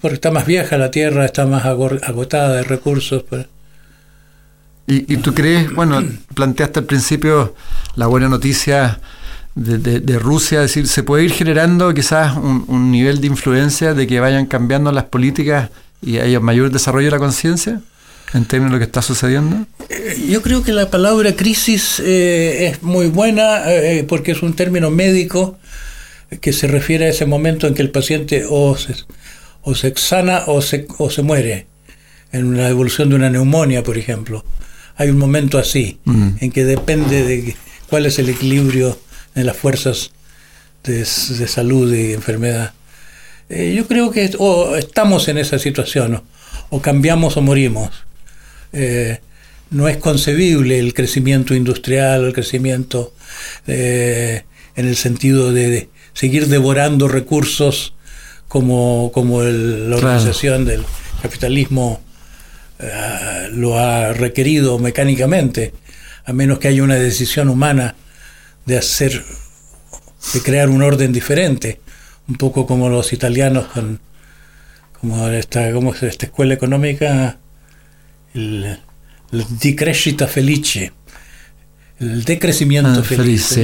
porque 0.00 0.16
está 0.16 0.30
más 0.30 0.46
vieja 0.46 0.76
la 0.76 0.90
Tierra, 0.90 1.24
está 1.24 1.46
más 1.46 1.64
agotada 1.64 2.54
de 2.54 2.62
recursos. 2.62 3.22
Pues. 3.22 3.46
¿Y, 4.88 5.12
¿Y 5.12 5.16
tú 5.18 5.34
crees, 5.34 5.72
bueno, 5.72 6.02
planteaste 6.34 6.80
al 6.80 6.86
principio 6.86 7.54
la 7.94 8.06
buena 8.06 8.28
noticia 8.28 9.00
de, 9.58 10.18
Rusia, 10.18 10.62
es 10.62 10.70
decir, 10.70 10.86
se 10.86 11.02
puede 11.02 11.24
ir 11.24 11.32
generando 11.32 11.92
quizás 11.92 12.36
un, 12.36 12.90
nivel 12.92 13.20
de 13.20 13.26
influencia 13.26 13.94
de 13.94 14.06
que 14.06 14.20
vayan 14.20 14.46
cambiando 14.46 14.92
las 14.92 15.04
políticas 15.04 15.70
y 16.00 16.18
haya 16.18 16.38
mayor 16.40 16.70
desarrollo 16.70 17.06
de 17.06 17.10
la 17.10 17.18
conciencia 17.18 17.80
en 18.34 18.44
términos 18.44 18.72
de 18.72 18.76
lo 18.76 18.78
que 18.78 18.84
está 18.84 19.02
sucediendo? 19.02 19.66
Eh, 19.88 20.26
yo 20.28 20.42
creo 20.42 20.62
que 20.62 20.72
la 20.72 20.90
palabra 20.90 21.34
crisis 21.34 22.00
eh, 22.04 22.68
es 22.68 22.82
muy 22.82 23.08
buena 23.08 23.72
eh, 23.72 24.04
porque 24.06 24.32
es 24.32 24.42
un 24.42 24.54
término 24.54 24.90
médico 24.90 25.58
que 26.40 26.52
se 26.52 26.66
refiere 26.66 27.06
a 27.06 27.08
ese 27.08 27.26
momento 27.26 27.66
en 27.66 27.74
que 27.74 27.82
el 27.82 27.90
paciente 27.90 28.44
o 28.48 28.76
se, 28.76 28.94
o 29.62 29.74
se 29.74 29.92
sana 29.96 30.42
o 30.46 30.60
se, 30.60 30.86
o 30.98 31.10
se 31.10 31.22
muere, 31.22 31.66
en 32.32 32.56
la 32.56 32.68
evolución 32.68 33.08
de 33.08 33.16
una 33.16 33.30
neumonía, 33.30 33.82
por 33.82 33.96
ejemplo. 33.96 34.44
Hay 34.98 35.10
un 35.10 35.18
momento 35.18 35.58
así, 35.58 36.00
en 36.04 36.50
que 36.50 36.64
depende 36.64 37.22
de 37.22 37.56
cuál 37.88 38.04
es 38.04 38.18
el 38.18 38.28
equilibrio 38.28 38.98
en 39.36 39.46
las 39.46 39.56
fuerzas 39.56 40.10
de, 40.82 41.04
salud 41.06 41.94
y 41.94 42.14
enfermedad. 42.14 42.72
Eh, 43.48 43.74
yo 43.76 43.86
creo 43.86 44.10
que 44.10 44.28
estamos 44.76 45.28
en 45.28 45.38
esa 45.38 45.60
situación, 45.60 46.20
o 46.70 46.82
cambiamos 46.82 47.36
o 47.36 47.42
morimos. 47.42 47.90
Eh, 48.72 49.20
no 49.70 49.88
es 49.88 49.98
concebible 49.98 50.80
el 50.80 50.94
crecimiento 50.94 51.54
industrial, 51.54 52.24
el 52.24 52.32
crecimiento 52.32 53.14
eh, 53.68 54.42
en 54.74 54.88
el 54.88 54.96
sentido 54.96 55.52
de, 55.52 55.90
seguir 56.12 56.48
devorando 56.48 57.06
recursos 57.06 57.94
como, 58.48 59.12
como 59.14 59.42
la 59.44 59.96
organización 59.96 60.64
del 60.64 60.84
capitalismo 61.22 62.00
lo 63.52 63.78
ha 63.78 64.12
requerido 64.12 64.78
mecánicamente, 64.78 65.72
a 66.24 66.32
menos 66.32 66.58
que 66.58 66.68
haya 66.68 66.82
una 66.82 66.94
decisión 66.96 67.48
humana 67.48 67.94
de 68.66 68.78
hacer, 68.78 69.24
de 70.34 70.42
crear 70.42 70.68
un 70.68 70.82
orden 70.82 71.12
diferente, 71.12 71.80
un 72.28 72.36
poco 72.36 72.66
como 72.66 72.88
los 72.88 73.12
italianos 73.12 73.66
con 73.68 74.00
como 75.00 75.28
esta, 75.28 75.72
como 75.72 75.94
esta 75.94 76.26
escuela 76.26 76.54
económica, 76.54 77.38
el, 78.34 78.78
el 79.32 79.44
decrescita 79.60 80.26
felice, 80.26 80.92
el 82.00 82.24
decrecimiento 82.24 83.00
ah, 83.00 83.02
feliz, 83.02 83.58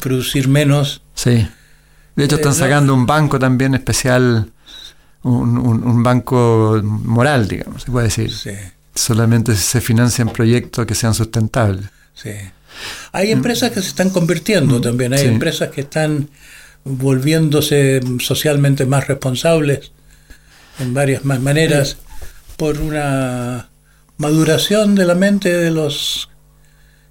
producir 0.00 0.48
menos. 0.48 1.02
Sí. 1.14 1.46
De 2.16 2.24
hecho, 2.24 2.36
están 2.36 2.52
eh, 2.52 2.56
sacando 2.56 2.94
un 2.94 3.06
banco 3.06 3.38
también 3.38 3.74
especial, 3.74 4.52
un, 5.22 5.58
un, 5.58 6.02
banco 6.02 6.80
moral, 6.82 7.48
digamos, 7.48 7.82
se 7.82 7.90
puede 7.90 8.06
decir. 8.06 8.32
Solamente 8.94 9.54
se 9.54 9.80
financian 9.80 10.30
proyectos 10.30 10.86
que 10.86 10.94
sean 10.94 11.14
sustentables. 11.14 11.86
Sí. 12.14 12.30
Hay 13.12 13.30
empresas 13.30 13.70
que 13.70 13.80
se 13.82 13.88
están 13.88 14.10
convirtiendo 14.10 14.78
mm. 14.78 14.82
también, 14.82 15.12
hay 15.12 15.26
empresas 15.26 15.70
que 15.70 15.82
están 15.82 16.28
volviéndose 16.84 18.00
socialmente 18.20 18.86
más 18.86 19.06
responsables 19.06 19.92
en 20.78 20.94
varias 20.94 21.24
más 21.24 21.40
maneras 21.40 21.98
por 22.56 22.78
una 22.78 23.68
maduración 24.16 24.94
de 24.94 25.04
la 25.04 25.14
mente 25.14 25.54
de 25.54 25.70
los 25.70 26.30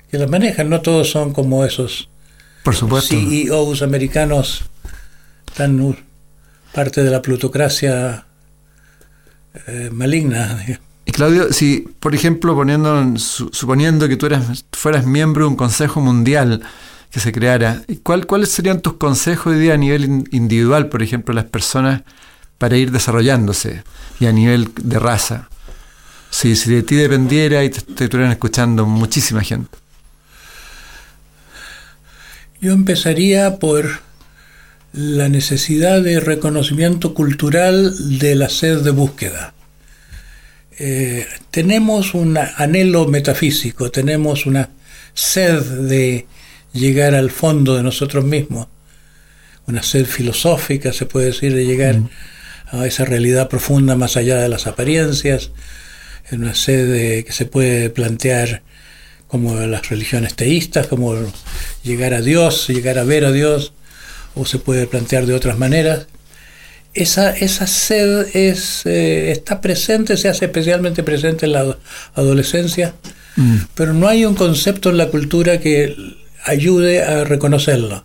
que 0.10 0.18
las 0.18 0.30
manejan. 0.30 0.70
No 0.70 0.82
todos 0.82 1.12
son 1.12 1.34
como 1.34 1.66
esos 1.66 2.10
por 2.64 2.76
supuesto. 2.76 3.16
CEOs 3.16 3.82
americanos 3.82 4.64
tan 5.56 5.78
parte 6.74 7.04
de 7.04 7.10
la 7.10 7.22
plutocracia 7.22 8.26
eh, 9.68 9.90
maligna. 9.92 10.64
Y 11.06 11.12
Claudio, 11.12 11.52
si, 11.52 11.88
por 12.00 12.14
ejemplo, 12.14 12.56
poniendo, 12.56 13.18
suponiendo 13.18 14.08
que 14.08 14.16
tú 14.16 14.28
eras, 14.28 14.66
fueras 14.72 15.06
miembro 15.06 15.46
de 15.46 15.50
un 15.50 15.56
consejo 15.56 16.02
mundial 16.02 16.62
que 17.10 17.20
se 17.20 17.32
creara, 17.32 17.82
¿cuál, 18.04 18.28
¿cuáles 18.28 18.50
serían 18.50 18.82
tus 18.82 18.94
consejos 18.94 19.54
hoy 19.54 19.60
día 19.60 19.74
a 19.74 19.78
nivel 19.78 20.26
individual, 20.32 20.90
por 20.90 21.02
ejemplo, 21.02 21.34
las 21.34 21.46
personas 21.46 22.04
para 22.60 22.78
ir 22.78 22.92
desarrollándose 22.92 23.84
y 24.20 24.28
a 24.28 24.32
nivel 24.32 24.72
de 24.76 25.00
raza? 25.00 25.50
Si, 26.30 26.56
si 26.56 26.70
de 26.70 26.84
ti 26.84 26.96
dependiera 26.96 27.64
y 27.64 27.72
te, 27.72 27.82
te 27.82 28.04
estuvieran 28.04 28.32
escuchando 28.32 28.86
muchísima 28.86 29.42
gente. 29.42 29.76
Yo 32.62 32.74
empezaría 32.74 33.58
por 33.58 33.90
la 34.94 35.30
necesidad 35.30 36.02
de 36.02 36.20
reconocimiento 36.20 37.14
cultural 37.14 38.20
de 38.20 38.36
la 38.36 38.50
sed 38.50 38.80
de 38.80 38.92
búsqueda. 38.92 39.54
Eh, 40.78 41.28
tenemos 41.52 42.14
un 42.14 42.38
anhelo 42.38 43.08
metafísico, 43.08 43.92
tenemos 43.92 44.46
una 44.46 44.70
sed 45.14 45.62
de 45.62 46.26
llegar 46.74 47.16
al 47.16 47.30
fondo 47.32 47.76
de 47.76 47.84
nosotros 47.84 48.24
mismos, 48.24 48.68
una 49.68 49.84
sed 49.84 50.06
filosófica, 50.06 50.94
se 50.94 51.06
puede 51.06 51.28
decir, 51.28 51.54
de 51.54 51.66
llegar 51.66 51.98
mm. 51.98 52.10
a 52.72 52.88
esa 52.88 53.06
realidad 53.06 53.50
profunda 53.50 53.96
más 53.96 54.18
allá 54.18 54.38
de 54.38 54.50
las 54.50 54.68
apariencias, 54.68 55.52
una 56.32 56.56
sed 56.56 57.26
que 57.26 57.32
se 57.32 57.46
puede 57.46 57.90
plantear 57.90 58.62
como 59.28 59.56
las 59.56 59.90
religiones 59.90 60.36
teístas, 60.36 60.88
como 60.88 61.16
llegar 61.84 62.14
a 62.14 62.22
Dios, 62.22 62.68
llegar 62.68 62.98
a 62.98 63.04
ver 63.04 63.26
a 63.26 63.32
Dios, 63.32 63.74
o 64.40 64.46
se 64.46 64.60
puede 64.60 64.88
plantear 64.88 65.26
de 65.26 65.34
otras 65.34 65.58
maneras 65.58 66.08
esa, 66.94 67.32
esa 67.32 67.68
sed 67.68 68.36
es, 68.36 68.86
eh, 68.86 69.32
está 69.32 69.62
presente, 69.62 70.18
se 70.18 70.30
hace 70.30 70.46
especialmente 70.46 71.04
presente 71.04 71.46
en 71.46 71.54
la 71.54 71.78
adolescencia. 72.16 72.96
mm. 73.36 73.58
pero 73.76 73.94
no 73.94 74.08
hay 74.08 74.26
un 74.26 74.36
concepto 74.36 74.90
en 74.90 74.98
la 74.98 75.08
cultura 75.08 75.60
que 75.60 75.96
ayude 76.46 77.04
a 77.04 77.24
reconocerlo. 77.24 78.04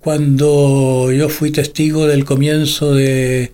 Cuando 0.00 1.12
yo 1.12 1.28
fui 1.28 1.52
testigo 1.52 2.06
del 2.06 2.24
comienzo 2.24 2.94
de 2.94 3.52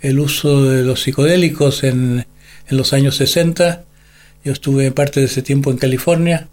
el 0.00 0.20
uso 0.20 0.64
de 0.64 0.84
los 0.84 1.02
psicodélicos 1.02 1.82
en, 1.82 2.26
en 2.68 2.76
los 2.76 2.92
años 2.92 3.16
60, 3.16 3.84
yo 4.44 4.52
estuve 4.52 4.92
parte 4.92 5.20
de 5.20 5.26
ese 5.26 5.42
tiempo 5.42 5.70
en 5.70 5.78
California, 5.78 6.48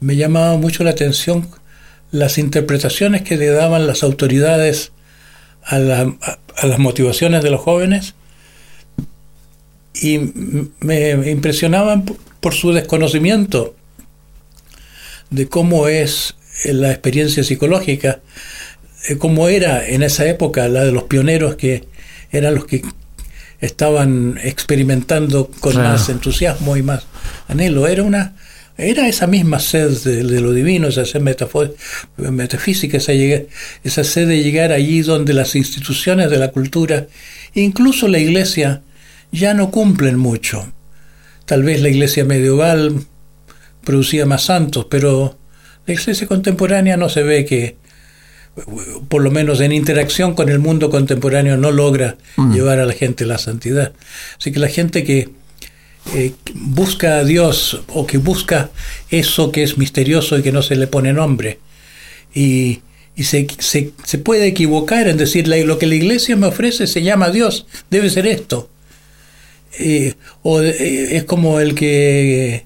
me 0.00 0.16
llamaba 0.16 0.56
mucho 0.56 0.82
la 0.82 0.90
atención 0.90 1.46
las 2.10 2.38
interpretaciones 2.38 3.22
que 3.22 3.36
le 3.36 3.46
daban 3.48 3.86
las 3.86 4.02
autoridades 4.02 4.92
a, 5.62 5.78
las 5.78 6.78
motivaciones 6.78 7.42
de 7.42 7.50
los 7.50 7.60
jóvenes 7.60 8.14
y 9.94 10.18
me 10.80 11.30
impresionaban 11.30 12.04
por 12.40 12.54
su 12.54 12.72
desconocimiento 12.72 13.74
de 15.30 15.48
cómo 15.48 15.88
es 15.88 16.34
la 16.64 16.90
experiencia 16.90 17.44
psicológica, 17.44 18.20
eh, 19.08 19.16
cómo 19.16 19.48
era 19.48 19.86
en 19.86 20.02
esa 20.02 20.26
época 20.26 20.68
la 20.68 20.84
de 20.84 20.92
los 20.92 21.04
pioneros 21.04 21.56
que 21.56 21.84
eran 22.32 22.54
los 22.54 22.66
que 22.66 22.82
estaban 23.60 24.38
experimentando 24.42 25.50
con 25.60 25.76
más 25.76 26.08
entusiasmo 26.08 26.76
y 26.76 26.82
más 26.82 27.06
anhelo. 27.48 27.86
Era 27.86 28.02
una 28.02 28.34
era 28.80 29.08
esa 29.08 29.26
misma 29.26 29.60
sed 29.60 29.90
de, 30.04 30.40
lo 30.40 30.52
divino, 30.52 30.88
esa 30.88 31.04
sed 31.04 31.20
metafísica, 32.16 32.96
esa, 32.96 33.12
esa 33.12 34.04
sed 34.04 34.28
de 34.28 34.42
llegar 34.42 34.72
allí 34.72 35.02
donde 35.02 35.34
las 35.34 35.54
instituciones 35.54 36.30
de 36.30 36.38
la 36.38 36.48
cultura, 36.48 37.06
incluso 37.54 38.08
la 38.08 38.18
iglesia, 38.18 38.82
ya 39.32 39.54
no 39.54 39.70
cumplen 39.70 40.16
mucho. 40.16 40.72
Tal 41.44 41.62
vez 41.62 41.82
la 41.82 41.88
iglesia 41.88 42.24
medieval 42.24 43.04
producía 43.84 44.26
más 44.26 44.44
santos, 44.44 44.86
pero 44.90 45.38
la 45.86 45.94
iglesia 45.94 46.26
contemporánea 46.26 46.96
no 46.96 47.08
se 47.08 47.22
ve 47.22 47.44
que, 47.44 47.76
por 49.08 49.22
lo 49.22 49.30
menos 49.30 49.60
en 49.60 49.72
interacción 49.72 50.34
con 50.34 50.48
el 50.48 50.58
mundo 50.58 50.90
contemporáneo, 50.90 51.56
no 51.56 51.70
logra 51.70 52.16
mm. 52.36 52.54
llevar 52.54 52.78
a 52.78 52.86
la 52.86 52.92
gente 52.92 53.26
la 53.26 53.38
santidad. 53.38 53.92
Así 54.38 54.52
que 54.52 54.58
la 54.58 54.68
gente 54.68 55.04
que 55.04 55.39
eh, 56.14 56.32
busca 56.54 57.18
a 57.18 57.24
Dios 57.24 57.82
o 57.88 58.06
que 58.06 58.18
busca 58.18 58.70
eso 59.10 59.52
que 59.52 59.62
es 59.62 59.78
misterioso 59.78 60.38
y 60.38 60.42
que 60.42 60.52
no 60.52 60.62
se 60.62 60.76
le 60.76 60.86
pone 60.86 61.12
nombre. 61.12 61.58
Y, 62.34 62.80
se, 63.16 63.46
se, 63.58 64.18
puede 64.18 64.46
equivocar 64.46 65.06
en 65.06 65.18
decir 65.18 65.46
lo 65.46 65.78
que 65.78 65.86
la 65.86 65.94
iglesia 65.94 66.36
me 66.36 66.46
ofrece 66.46 66.86
se 66.86 67.02
llama 67.02 67.30
Dios, 67.30 67.66
debe 67.90 68.08
ser 68.08 68.26
esto. 68.26 68.70
Eh, 69.78 70.14
o 70.42 70.62
eh, 70.62 71.16
es 71.16 71.24
como 71.24 71.60
el 71.60 71.74
que, 71.74 72.64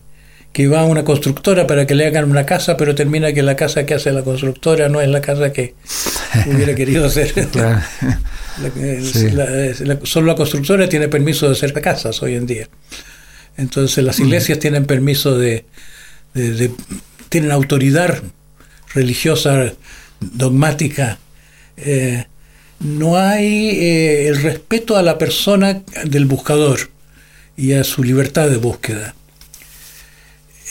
que 0.53 0.69
va 0.69 0.81
a 0.81 0.85
una 0.85 1.05
constructora 1.05 1.67
para 1.67 1.87
que 1.87 1.97
le 1.97 2.07
hagan 2.07 2.31
una 2.31 2.47
casa, 2.47 2.77
pero 2.77 2.95
termina 2.95 3.33
que 3.33 3.43
la 3.43 3.57
casa 3.57 3.85
que 3.85 3.95
hace 3.95 4.13
la 4.13 4.23
constructora 4.23 4.89
no 4.89 5.01
es 5.01 5.09
la 5.09 5.21
casa 5.21 5.53
que 5.53 5.75
hubiera 6.47 6.75
querido 6.75 7.07
hacer. 7.07 7.33
solo 10.05 10.27
la 10.27 10.37
constructora 10.37 10.89
tiene 10.89 11.09
permiso 11.09 11.47
de 11.47 11.53
hacer 11.53 11.73
casas 11.73 12.23
hoy 12.23 12.37
en 12.37 12.47
día. 12.47 12.69
Entonces 13.57 14.03
las 14.05 14.19
iglesias 14.19 14.59
tienen 14.59 14.85
permiso 14.85 15.39
de, 15.39 15.65
tienen 17.29 17.53
autoridad 17.53 18.23
religiosa, 18.95 19.73
dogmática. 20.21 21.19
Eh, 21.77 22.25
no 22.81 23.17
hay 23.17 23.71
eh, 23.71 24.29
el 24.29 24.43
respeto 24.43 24.97
a 24.97 25.03
la 25.03 25.19
persona 25.19 25.83
del 26.05 26.27
buscador 26.27 26.91
y 27.57 27.73
a 27.73 27.85
su 27.85 28.03
libertad 28.03 28.51
de 28.51 28.57
búsqueda. 28.57 29.15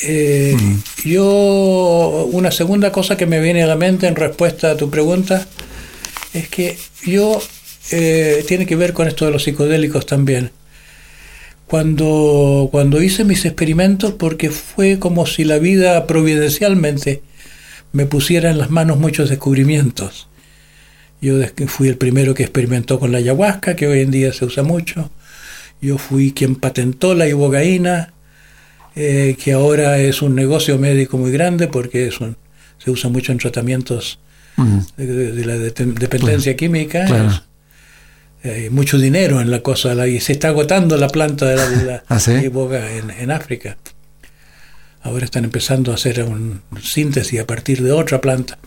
Eh, 0.03 0.57
yo, 1.05 2.27
una 2.31 2.51
segunda 2.51 2.91
cosa 2.91 3.15
que 3.15 3.25
me 3.25 3.39
viene 3.39 3.63
a 3.63 3.67
la 3.67 3.75
mente 3.75 4.07
en 4.07 4.15
respuesta 4.15 4.71
a 4.71 4.77
tu 4.77 4.89
pregunta 4.89 5.47
es 6.33 6.49
que 6.49 6.77
yo, 7.05 7.41
tiene 7.89 8.65
que 8.65 8.75
ver 8.75 8.93
con 8.93 9.07
esto 9.07 9.25
de 9.25 9.31
los 9.31 9.43
psicodélicos 9.43 10.05
también 10.05 10.51
cuando, 11.67 12.69
cuando 12.71 13.01
hice 13.01 13.23
mis 13.23 13.45
experimentos 13.45 14.13
porque 14.13 14.49
fue 14.49 14.99
como 14.99 15.25
si 15.25 15.43
la 15.43 15.57
vida 15.57 16.05
providencialmente 16.07 17.21
me 17.91 18.05
pusiera 18.05 18.51
en 18.51 18.57
las 18.57 18.69
manos 18.69 18.97
muchos 18.97 19.29
descubrimientos. 19.29 20.27
Yo 21.21 21.35
fui 21.67 21.87
el 21.87 21.97
primero 21.97 22.33
que 22.33 22.43
experimentó 22.43 22.99
con 22.99 23.13
la 23.13 23.19
ayahuasca, 23.19 23.75
que 23.75 23.87
hoy 23.87 24.01
en 24.01 24.11
día 24.11 24.33
se 24.33 24.43
usa 24.43 24.61
mucho. 24.61 25.09
Yo 25.81 25.97
fui 25.97 26.33
quien 26.33 26.55
patentó 26.55 27.15
la 27.15 27.27
ibogaína, 27.27 28.13
eh, 28.95 29.37
que 29.41 29.53
ahora 29.53 29.99
es 29.99 30.21
un 30.21 30.35
negocio 30.35 30.77
médico 30.77 31.17
muy 31.17 31.31
grande 31.31 31.67
porque 31.67 32.07
es 32.07 32.15
se 32.77 32.91
usa 32.91 33.09
mucho 33.09 33.31
en 33.31 33.37
tratamientos 33.37 34.19
de, 34.97 35.45
la 35.45 35.57
dependencia 35.57 36.55
química. 36.55 37.43
Hay 38.43 38.69
mucho 38.69 38.97
dinero 38.97 39.39
en 39.39 39.49
la 39.49 39.61
cosa 39.61 40.07
y 40.07 40.19
se 40.19 40.33
está 40.33 40.49
agotando 40.49 40.97
la 40.97 41.07
planta 41.07 41.45
de 41.45 41.85
la, 41.85 42.03
¿Ah, 42.09 42.19
en, 42.27 43.31
África. 43.31 43.77
Ahora 45.01 45.25
están 45.25 45.45
empezando 45.45 45.91
a 45.91 45.95
hacer 45.95 46.23
un 46.23 46.61
síntesis 46.81 47.39
a 47.39 47.47
partir 47.47 47.81
de 47.81 47.91
otra 47.91 48.19
planta. 48.19 48.57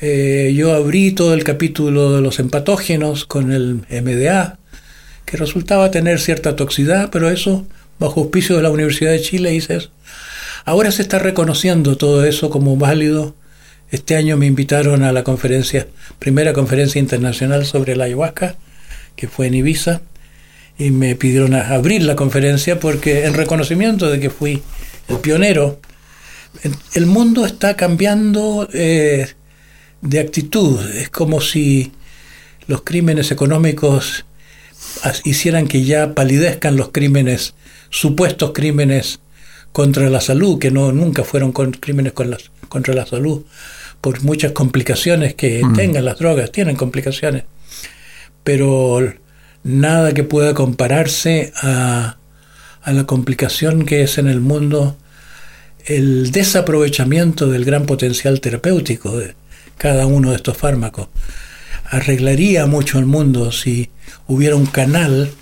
Eh, 0.00 0.52
yo 0.56 0.74
abrí 0.74 1.12
todo 1.12 1.32
el 1.32 1.44
capítulo 1.44 2.12
de 2.12 2.20
los 2.20 2.38
empatógenos 2.38 3.24
con 3.24 3.52
el 3.52 3.84
MDA, 3.88 4.58
que 5.24 5.36
resultaba 5.36 5.90
tener 5.90 6.20
cierta 6.20 6.56
toxicidad, 6.56 7.10
pero 7.10 7.30
eso, 7.30 7.66
bajo 7.98 8.20
auspicio 8.20 8.56
de 8.56 8.62
la 8.62 8.70
Universidad 8.70 9.12
de 9.12 9.20
Chile, 9.20 9.54
hice 9.54 9.76
eso. 9.76 9.90
Ahora 10.64 10.90
se 10.90 11.02
está 11.02 11.18
reconociendo 11.20 11.96
todo 11.96 12.24
eso 12.24 12.50
como 12.50 12.76
válido 12.76 13.34
este 13.90 14.16
año 14.16 14.36
me 14.36 14.46
invitaron 14.46 15.02
a 15.02 15.12
la 15.12 15.22
conferencia, 15.24 15.86
primera 16.18 16.52
conferencia 16.52 16.98
internacional 16.98 17.64
sobre 17.66 17.96
la 17.96 18.04
ayahuasca, 18.04 18.56
que 19.14 19.28
fue 19.28 19.46
en 19.46 19.54
Ibiza, 19.54 20.00
y 20.78 20.90
me 20.90 21.14
pidieron 21.14 21.54
abrir 21.54 22.02
la 22.02 22.16
conferencia 22.16 22.78
porque 22.78 23.24
en 23.24 23.34
reconocimiento 23.34 24.10
de 24.10 24.20
que 24.20 24.30
fui 24.30 24.62
el 25.08 25.18
pionero, 25.18 25.80
el 26.94 27.06
mundo 27.06 27.46
está 27.46 27.76
cambiando 27.76 28.68
eh, 28.72 29.28
de 30.02 30.20
actitud. 30.20 30.80
Es 30.96 31.08
como 31.08 31.40
si 31.40 31.92
los 32.66 32.82
crímenes 32.82 33.30
económicos 33.30 34.24
hicieran 35.24 35.68
que 35.68 35.84
ya 35.84 36.14
palidezcan 36.14 36.76
los 36.76 36.90
crímenes, 36.90 37.54
supuestos 37.90 38.52
crímenes 38.52 39.20
contra 39.72 40.10
la 40.10 40.20
salud, 40.20 40.58
que 40.58 40.70
no 40.70 40.92
nunca 40.92 41.22
fueron 41.22 41.52
crímenes 41.52 42.12
contra 42.68 42.94
la 42.94 43.06
salud, 43.06 43.44
por 44.06 44.22
muchas 44.22 44.52
complicaciones 44.52 45.34
que 45.34 45.64
mm. 45.64 45.72
tengan 45.72 46.04
las 46.04 46.16
drogas, 46.16 46.52
tienen 46.52 46.76
complicaciones, 46.76 47.42
pero 48.44 49.12
nada 49.64 50.14
que 50.14 50.22
pueda 50.22 50.54
compararse 50.54 51.52
a, 51.60 52.16
a 52.82 52.92
la 52.92 53.02
complicación 53.02 53.84
que 53.84 54.02
es 54.02 54.18
en 54.18 54.28
el 54.28 54.40
mundo 54.40 54.96
el 55.86 56.30
desaprovechamiento 56.30 57.48
del 57.48 57.64
gran 57.64 57.84
potencial 57.84 58.40
terapéutico 58.40 59.18
de 59.18 59.34
cada 59.76 60.06
uno 60.06 60.30
de 60.30 60.36
estos 60.36 60.56
fármacos. 60.56 61.08
Arreglaría 61.90 62.66
mucho 62.66 63.00
el 63.00 63.06
mundo 63.06 63.50
si 63.50 63.90
hubiera 64.28 64.54
un 64.54 64.66
canal, 64.66 65.32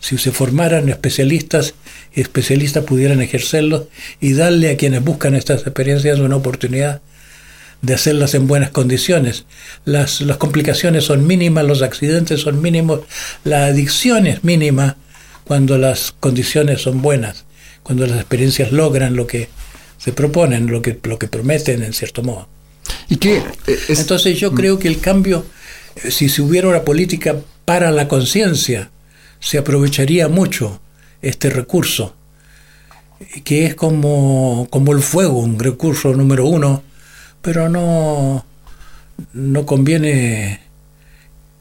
si 0.00 0.16
se 0.16 0.32
formaran 0.32 0.88
especialistas 0.88 1.74
y 2.14 2.22
especialistas 2.22 2.84
pudieran 2.84 3.20
ejercerlos 3.20 3.88
y 4.18 4.32
darle 4.32 4.70
a 4.70 4.78
quienes 4.78 5.04
buscan 5.04 5.34
estas 5.34 5.60
experiencias 5.60 6.20
una 6.20 6.36
oportunidad 6.36 7.02
de 7.84 7.94
hacerlas 7.94 8.34
en 8.34 8.46
buenas 8.46 8.70
condiciones. 8.70 9.44
Las, 9.84 10.20
las 10.22 10.38
complicaciones 10.38 11.04
son 11.04 11.26
mínimas, 11.26 11.64
los 11.64 11.82
accidentes 11.82 12.40
son 12.40 12.62
mínimos, 12.62 13.00
la 13.44 13.66
adicción 13.66 14.26
es 14.26 14.42
mínima 14.42 14.96
cuando 15.44 15.76
las 15.76 16.12
condiciones 16.18 16.80
son 16.80 17.02
buenas, 17.02 17.44
cuando 17.82 18.06
las 18.06 18.16
experiencias 18.16 18.72
logran 18.72 19.16
lo 19.16 19.26
que 19.26 19.48
se 19.98 20.12
proponen, 20.12 20.66
lo 20.66 20.80
que, 20.80 20.98
lo 21.02 21.18
que 21.18 21.28
prometen 21.28 21.82
en 21.82 21.92
cierto 21.92 22.22
modo. 22.22 22.48
¿Y 23.08 23.16
qué 23.16 23.42
Entonces 23.88 24.38
yo 24.38 24.52
creo 24.52 24.78
que 24.78 24.88
el 24.88 25.00
cambio, 25.00 25.44
eh, 25.96 26.10
si 26.10 26.28
se 26.28 26.40
hubiera 26.40 26.68
una 26.68 26.82
política 26.82 27.36
para 27.66 27.90
la 27.90 28.08
conciencia, 28.08 28.90
se 29.40 29.58
aprovecharía 29.58 30.28
mucho 30.28 30.80
este 31.20 31.50
recurso, 31.50 32.14
que 33.44 33.66
es 33.66 33.74
como, 33.74 34.68
como 34.70 34.92
el 34.92 35.02
fuego, 35.02 35.38
un 35.38 35.58
recurso 35.58 36.14
número 36.14 36.46
uno 36.46 36.82
pero 37.44 37.68
no, 37.68 38.44
no 39.34 39.66
conviene 39.66 40.60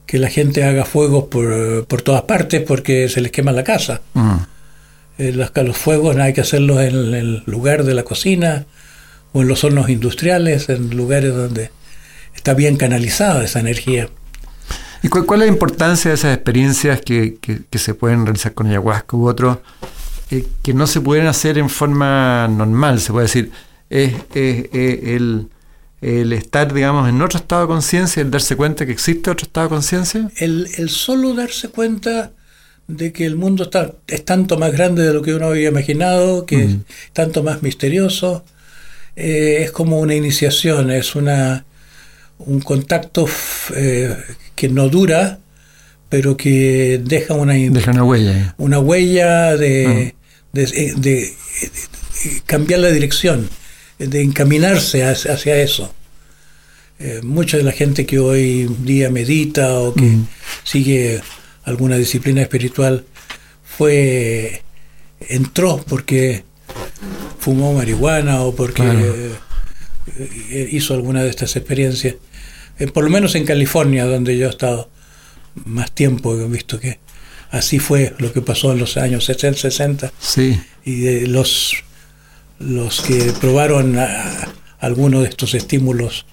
que 0.05 0.17
la 0.17 0.29
gente 0.29 0.63
haga 0.63 0.85
fuegos 0.85 1.25
por, 1.25 1.85
por 1.87 2.01
todas 2.01 2.21
partes 2.21 2.61
porque 2.61 3.09
se 3.09 3.19
les 3.19 3.33
quema 3.33 3.51
la 3.51 3.65
casa. 3.65 3.99
Mm. 4.13 4.35
Eh, 5.17 5.31
los, 5.33 5.51
los, 5.53 5.77
fuegos 5.77 6.15
hay 6.15 6.33
que 6.33 6.41
hacerlos 6.41 6.79
en 6.79 7.13
el 7.13 7.43
lugar 7.45 7.83
de 7.83 7.93
la 7.93 8.03
cocina 8.03 8.65
o 9.33 9.41
en 9.41 9.49
los 9.49 9.63
hornos 9.65 9.89
industriales, 9.89 10.69
en 10.69 10.95
lugares 10.95 11.35
donde 11.35 11.69
está 12.33 12.53
bien 12.53 12.77
canalizada 12.77 13.43
esa 13.43 13.59
energía. 13.59 14.07
¿Y 15.01 15.09
cuál, 15.09 15.41
es 15.41 15.47
la 15.47 15.53
importancia 15.53 16.09
de 16.09 16.15
esas 16.15 16.33
experiencias 16.33 17.01
que, 17.01 17.35
que, 17.41 17.77
se 17.77 17.93
pueden 17.93 18.25
realizar 18.25 18.53
con 18.53 18.67
ayahuasca 18.67 19.17
u 19.17 19.27
otros 19.27 19.57
eh, 20.31 20.47
que 20.63 20.73
no 20.73 20.87
se 20.87 21.01
pueden 21.01 21.27
hacer 21.27 21.57
en 21.57 21.69
forma 21.69 22.47
normal, 22.47 23.01
se 23.01 23.11
puede 23.11 23.25
decir, 23.25 23.51
es, 23.89 24.13
el, 24.33 25.49
el, 26.03 26.33
estar, 26.33 26.73
digamos, 26.73 27.07
en 27.09 27.21
otro 27.21 27.39
estado 27.39 27.63
de 27.63 27.67
conciencia, 27.67 28.21
el 28.21 28.31
darse 28.31 28.55
cuenta 28.55 28.85
que 28.85 28.91
existe 28.91 29.31
otro 29.31 29.45
estado 29.45 29.67
de 29.67 29.75
conciencia. 29.75 30.29
El, 30.37 30.67
el, 30.77 30.89
solo 30.89 31.33
darse 31.33 31.69
cuenta 31.69 32.31
de 32.87 33.13
que 33.13 33.25
el 33.25 33.35
mundo 33.35 33.63
está, 33.63 33.93
es 34.07 34.25
tanto 34.25 34.57
más 34.57 34.71
grande 34.73 35.03
de 35.03 35.13
lo 35.13 35.21
que 35.21 35.33
uno 35.33 35.47
había 35.47 35.69
imaginado, 35.69 36.45
que 36.45 36.63
es 36.63 36.75
tanto 37.13 37.41
más 37.41 37.63
misterioso, 37.63 38.43
eh, 39.15 39.59
es 39.61 39.71
como 39.71 39.99
una 39.99 40.15
iniciación, 40.15 40.91
es 40.91 41.15
una 41.15 41.65
un 42.39 42.59
contacto 42.59 43.27
eh, 43.75 44.15
que 44.55 44.69
no 44.69 44.89
dura, 44.89 45.39
pero 46.09 46.37
que 46.37 47.01
deja 47.03 47.33
una, 47.33 47.53
deja 47.53 47.91
una 47.91 48.03
huella. 48.03 48.55
Una 48.57 48.79
huella 48.79 49.55
de, 49.55 50.15
de, 50.51 50.93
de, 50.97 51.33
cambiar 52.45 52.81
la 52.81 52.89
dirección, 52.89 53.49
de 53.99 54.21
encaminarse 54.21 55.03
hacia, 55.03 55.57
eso. 55.61 55.93
Eh, 56.99 57.21
mucha 57.23 57.57
de 57.57 57.63
la 57.63 57.71
gente 57.71 58.05
que 58.05 58.19
hoy 58.19 58.69
día 58.83 59.09
medita 59.09 59.79
o 59.79 59.93
que 59.93 60.17
sigue 60.63 61.21
alguna 61.63 61.97
disciplina 61.97 62.41
espiritual 62.41 63.05
fue 63.63 64.63
entró 65.29 65.83
porque 65.87 66.43
fumó 67.39 67.73
marihuana 67.73 68.41
o 68.41 68.55
porque 68.55 69.31
eh, 70.17 70.69
hizo 70.71 70.93
alguna 70.93 71.23
de 71.23 71.29
estas 71.29 71.55
experiencias. 71.55 72.15
Eh, 72.79 72.87
por 72.87 73.03
lo 73.03 73.09
menos 73.09 73.35
en 73.35 73.45
California, 73.45 74.05
donde 74.05 74.37
yo 74.37 74.47
he 74.47 74.49
estado 74.49 74.89
más 75.65 75.91
tiempo, 75.91 76.37
he 76.39 76.47
visto 76.47 76.79
que 76.79 76.99
así 77.51 77.79
fue 77.79 78.13
lo 78.17 78.33
que 78.33 78.41
pasó 78.41 78.71
en 78.71 78.79
los 78.79 78.97
años 78.97 79.25
60. 79.25 80.11
Sí. 80.19 80.59
Y 80.83 81.01
de 81.01 81.27
los, 81.27 81.83
los 82.59 83.01
que 83.01 83.33
probaron 83.39 83.97
algunos 84.79 85.21
de 85.23 85.29
estos 85.29 85.53
estímulos 85.53 86.25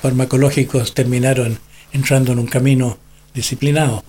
farmacológicos 0.00 0.94
terminaron 0.94 1.58
entrando 1.92 2.32
en 2.32 2.38
un 2.38 2.46
camino 2.46 2.98
disciplinado. 3.34 4.04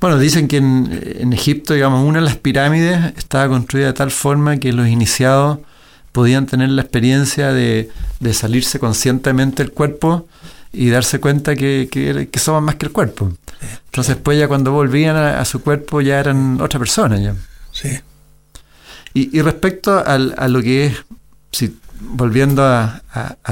Bueno, 0.00 0.18
dicen 0.18 0.48
que 0.48 0.56
en, 0.56 1.32
Egipto, 1.32 1.74
digamos, 1.74 2.08
una 2.08 2.20
de 2.20 2.24
las 2.24 2.36
pirámides 2.36 3.12
estaba 3.18 3.48
construida 3.48 3.88
de 3.88 3.92
tal 3.92 4.10
forma 4.10 4.56
que 4.56 4.72
los 4.72 4.88
iniciados 4.88 5.58
podían 6.12 6.46
tener 6.46 6.70
la 6.70 6.82
experiencia 6.82 7.52
de, 7.52 7.90
salirse 8.32 8.78
conscientemente 8.78 9.62
del 9.62 9.72
cuerpo 9.72 10.26
y 10.72 10.88
darse 10.88 11.20
cuenta 11.20 11.54
que, 11.54 11.88
que, 11.90 12.38
somos 12.38 12.62
más 12.62 12.76
que 12.76 12.86
el 12.86 12.92
cuerpo. 12.92 13.30
Entonces 13.86 14.16
después 14.16 14.38
ya 14.38 14.48
cuando 14.48 14.72
volvían 14.72 15.16
a, 15.16 15.44
su 15.44 15.60
cuerpo 15.60 16.00
ya 16.00 16.18
eran 16.18 16.58
otra 16.62 16.78
persona 16.78 17.18
ya. 17.18 17.34
Sí. 17.72 17.90
Y, 19.12 19.40
respecto 19.42 19.92
a, 19.92 20.14
a, 20.14 20.48
lo 20.48 20.62
que 20.62 20.86
es, 20.86 21.04
si, 21.50 21.76
volviendo 22.00 22.62
a, 22.64 23.02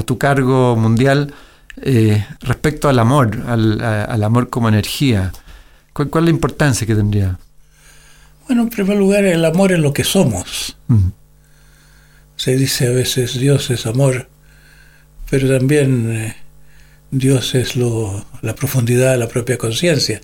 tu 0.05 0.17
cargo 0.17 0.75
mundial, 0.75 1.33
eh, 1.81 2.25
respecto 2.41 2.87
al 2.87 2.99
amor, 2.99 3.37
al, 3.47 3.81
al 3.81 4.23
amor 4.23 4.49
como 4.49 4.69
energía, 4.69 5.33
¿Cuál, 6.07 6.23
es 6.23 6.25
la 6.25 6.29
importancia 6.29 6.87
que 6.87 6.95
tendría? 6.95 7.37
Bueno, 8.47 8.63
en 8.63 8.69
primer 8.69 8.97
lugar, 8.97 9.25
el 9.25 9.43
amor 9.43 9.71
es 9.71 9.79
lo 9.79 9.93
que 9.93 10.03
somos. 10.03 10.77
Se 12.35 12.55
dice 12.55 12.87
a 12.87 12.91
veces 12.91 13.37
Dios 13.37 13.69
es 13.69 13.85
amor, 13.85 14.29
pero 15.29 15.49
también 15.49 16.11
eh, 16.11 16.35
Dios 17.11 17.53
es 17.53 17.75
lo, 17.75 18.25
la 18.41 18.55
profundidad 18.55 19.11
de 19.11 19.17
la 19.17 19.27
propia 19.27 19.57
conciencia. 19.57 20.21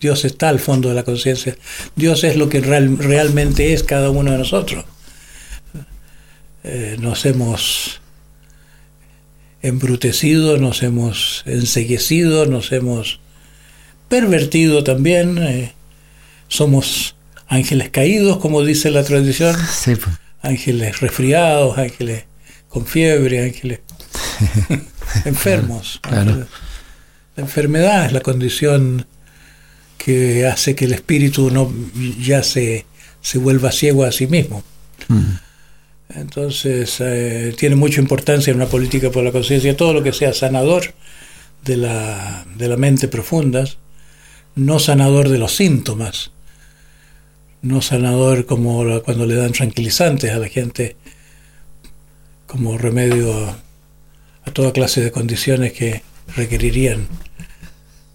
Dios 0.00 0.24
está 0.24 0.48
al 0.48 0.60
fondo 0.60 0.88
de 0.88 0.94
la 0.94 1.04
conciencia. 1.04 1.56
Dios 1.96 2.24
es 2.24 2.36
lo 2.36 2.48
que 2.48 2.60
realmente 2.60 3.72
es 3.72 3.82
cada 3.82 4.10
uno 4.10 4.30
de 4.30 4.38
nosotros. 4.38 4.84
Eh, 6.64 6.96
nos 7.00 7.24
hemos 7.26 8.00
embrutecido, 9.62 10.58
nos 10.58 10.82
hemos 10.82 11.42
enseguecido, 11.46 12.46
nos 12.46 12.72
hemos 12.72 13.20
pervertido 14.08 14.84
también. 14.84 15.38
Eh, 15.38 15.72
somos 16.48 17.16
ángeles 17.48 17.90
caídos, 17.90 18.38
como 18.38 18.64
dice 18.64 18.90
la 18.90 19.02
tradición. 19.02 19.56
Pues. 19.84 19.98
Ángeles 20.42 21.00
resfriados, 21.00 21.78
ángeles 21.78 22.24
con 22.68 22.86
fiebre, 22.86 23.44
ángeles 23.44 23.80
enfermos. 25.24 26.00
La 26.10 27.42
enfermedad 27.42 28.06
es 28.06 28.12
la 28.12 28.20
condición 28.20 29.06
que 30.08 30.46
hace 30.46 30.74
que 30.74 30.86
el 30.86 30.92
espíritu 30.92 31.50
no 31.50 31.72
ya 32.18 32.42
se, 32.42 32.86
se 33.20 33.38
vuelva 33.38 33.72
ciego 33.72 34.04
a 34.04 34.12
sí 34.12 34.26
mismo. 34.26 34.62
Entonces, 36.14 36.96
eh, 37.00 37.54
tiene 37.58 37.76
mucha 37.76 38.00
importancia 38.00 38.50
en 38.50 38.56
una 38.56 38.66
política 38.66 39.10
por 39.10 39.22
la 39.22 39.32
conciencia 39.32 39.76
todo 39.76 39.92
lo 39.92 40.02
que 40.02 40.12
sea 40.12 40.32
sanador 40.32 40.94
de 41.64 41.76
la, 41.76 42.46
de 42.56 42.68
la 42.68 42.76
mente 42.76 43.08
profundas 43.08 43.78
no 44.58 44.80
sanador 44.80 45.28
de 45.28 45.38
los 45.38 45.54
síntomas, 45.54 46.32
no 47.62 47.80
sanador 47.80 48.44
como 48.44 49.02
cuando 49.02 49.24
le 49.24 49.36
dan 49.36 49.52
tranquilizantes 49.52 50.32
a 50.32 50.38
la 50.38 50.48
gente 50.48 50.96
como 52.46 52.76
remedio 52.76 53.56
a, 54.44 54.50
toda 54.52 54.72
clase 54.72 55.02
de 55.02 55.12
condiciones 55.12 55.74
que 55.74 56.02
requerirían 56.34 57.06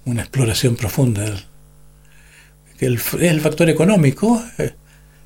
una 0.03 0.21
exploración 0.21 0.75
profunda. 0.75 1.43
El, 2.85 2.99
el 3.19 3.41
factor 3.41 3.69
económico, 3.69 4.43
eh, 4.57 4.73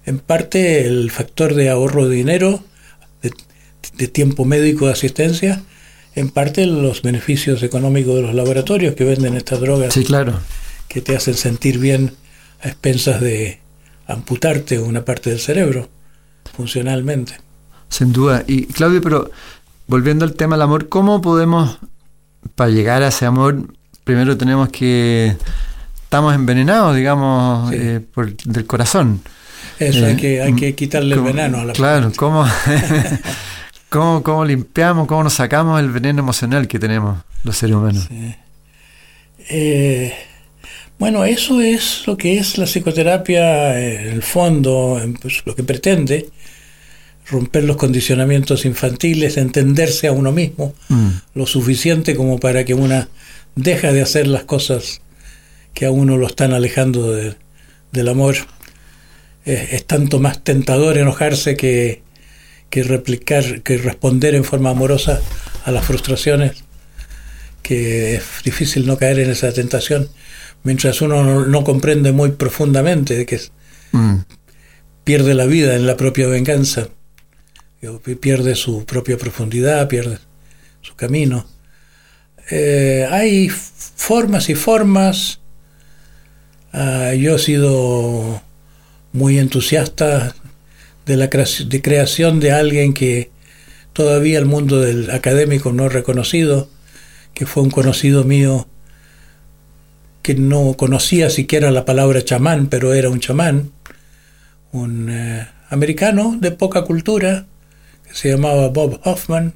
en 0.05 0.20
parte 0.20 0.86
el 0.86 1.12
factor 1.12 1.53
de 1.53 1.70
ahorro 1.70 2.08
de 2.08 2.16
dinero, 2.16 2.64
de, 3.22 3.32
de 3.97 4.08
tiempo 4.08 4.45
médico 4.45 4.88
de 4.88 4.93
asistencia, 4.93 5.64
en 6.16 6.30
parte 6.30 6.66
los 6.66 7.01
beneficios 7.01 7.62
económicos 7.64 8.16
de 8.16 8.22
los 8.24 8.34
laboratorios 8.34 8.95
que 8.95 9.03
venden 9.03 9.36
estas 9.36 9.60
drogas. 9.60 9.93
Sí, 9.93 10.03
claro 10.03 10.39
que 10.88 11.01
te 11.01 11.16
hacen 11.16 11.36
sentir 11.36 11.80
bien 11.80 12.14
a 12.62 12.70
expensas 12.70 13.22
de 13.22 13.60
amputarte 14.08 14.80
una 14.80 15.05
parte 15.05 15.30
del 15.30 15.39
cerebro, 15.39 15.89
funcionalmente. 16.55 17.39
Sin 17.89 18.14
duda. 18.14 18.43
Y 18.47 18.66
Claudio, 18.68 19.01
pero 19.01 19.32
volviendo 19.88 20.26
al 20.26 20.34
tema 20.34 20.55
del 20.55 20.64
amor, 20.64 20.89
¿cómo 20.89 21.22
podemos, 21.22 21.80
para 22.55 22.72
llegar 22.72 23.03
a 23.03 23.10
ese 23.10 23.26
amor, 23.26 23.68
primero 24.03 24.38
tenemos 24.38 24.70
que, 24.70 25.36
estamos 26.08 26.34
envenenados, 26.34 26.95
digamos, 26.95 27.74
eh, 27.74 27.99
por, 28.14 28.34
del 28.34 28.66
corazón? 28.66 29.22
Eso, 29.78 30.05
hay, 30.05 30.14
eh, 30.14 30.16
que, 30.16 30.41
hay 30.41 30.55
que 30.55 30.74
quitarle 30.74 31.16
el 31.16 31.22
veneno 31.22 31.60
a 31.60 31.66
la 31.66 31.74
Claro, 31.74 32.14
¿cómo, 32.16 32.47
¿cómo, 33.89 34.24
¿cómo 34.24 34.45
limpiamos, 34.45 35.05
cómo 35.05 35.24
nos 35.24 35.34
sacamos 35.34 35.82
el 35.82 35.91
veneno 35.91 36.20
emocional 36.20 36.70
que 36.70 36.80
tenemos 36.80 37.18
los 37.43 37.58
seres 37.58 37.76
humanos? 37.76 38.08
Sí. 38.08 38.36
Eh, 39.49 40.14
bueno, 40.97 41.26
eso 41.26 41.60
es 41.60 42.08
lo 42.08 42.16
que 42.16 42.38
es 42.38 42.58
la 42.58 42.68
psicoterapia 42.68 43.78
en 43.78 44.08
el 44.08 44.24
fondo, 44.24 45.01
pues, 45.22 45.43
lo 45.45 45.55
que 45.55 45.64
pretende, 45.64 46.30
romper 47.30 47.66
los 47.66 47.76
condicionamientos 47.76 48.64
infantiles, 48.64 49.36
entenderse 49.36 50.08
a 50.08 50.14
uno 50.14 50.32
mismo 50.32 50.74
mm. 50.88 51.10
lo 51.34 51.45
suficiente 51.45 52.16
como 52.16 52.39
para 52.39 52.64
que 52.64 52.74
una 52.74 53.10
deja 53.55 53.91
de 53.91 54.01
hacer 54.01 54.28
las 54.28 54.45
cosas 54.45 55.01
que 55.78 55.86
a 55.86 55.91
uno 55.91 56.17
lo 56.17 56.25
están 56.25 56.53
alejando 56.53 57.13
del 57.13 58.07
amor. 58.07 58.36
Es, 59.45 59.86
tanto 59.86 60.19
más 60.19 60.43
tentador 60.43 60.97
enojarse 60.97 61.55
que, 61.55 62.01
que 62.71 62.82
replicar, 62.82 63.61
que 63.61 63.78
responder 63.78 64.34
en 64.34 64.43
forma 64.43 64.71
amorosa 64.71 65.21
a 65.65 65.71
las 65.71 65.86
frustraciones, 65.86 66.63
que 67.61 68.15
es 68.15 68.23
difícil 68.43 68.88
no 68.88 68.97
caer 68.97 69.19
en 69.19 69.30
esa 69.30 69.53
tentación 69.53 70.09
mientras 70.63 70.99
uno 71.01 71.45
no, 71.45 71.63
comprende 71.63 72.11
muy 72.11 72.32
profundamente 72.32 73.15
de 73.15 73.28
que 73.28 73.39
mm. 73.91 74.15
pierde 75.03 75.36
la 75.36 75.45
vida 75.45 75.75
en 75.75 75.86
la 75.86 75.95
propia 75.95 76.25
venganza, 76.25 76.89
pierde 78.19 78.55
su 78.55 78.84
propia 78.84 79.15
profundidad, 79.19 79.88
pierde 79.88 80.17
su 80.82 80.95
camino. 80.95 81.45
Eh, 82.49 83.07
hay 83.11 83.49
formas 83.49 84.49
y 84.49 84.55
formas. 84.55 85.39
Ah, 86.80 87.15
yo 87.15 87.38
he 87.38 87.39
sido 87.39 88.39
muy 89.11 89.39
entusiasta 89.39 90.36
de 91.07 91.17
la 91.17 91.28
creación 91.28 92.39
de 92.39 92.51
alguien 92.51 92.93
que 92.93 93.32
todavía 93.93 94.38
el 94.38 94.45
mundo 94.45 94.80
del 94.80 95.09
académico 95.09 95.73
no 95.73 95.89
reconocido, 95.89 96.69
que 97.34 97.47
fue 97.47 97.63
un 97.63 97.71
conocido 97.71 98.25
mío 98.25 98.67
que 100.21 100.36
no 100.36 100.75
conocía 100.75 101.32
siquiera 101.32 101.71
la 101.71 101.84
palabra 101.84 102.23
chamán, 102.23 102.67
pero 102.67 102.93
era 102.93 103.09
un 103.09 103.21
chamán, 103.21 103.71
un 104.71 105.09
eh, 105.09 105.47
americano 105.71 106.38
de 106.39 106.51
poca 106.51 106.84
cultura, 106.84 107.47
que 108.07 108.13
se 108.13 108.30
llamaba 108.30 108.67
Bob 108.67 108.99
Hoffman, 109.03 109.55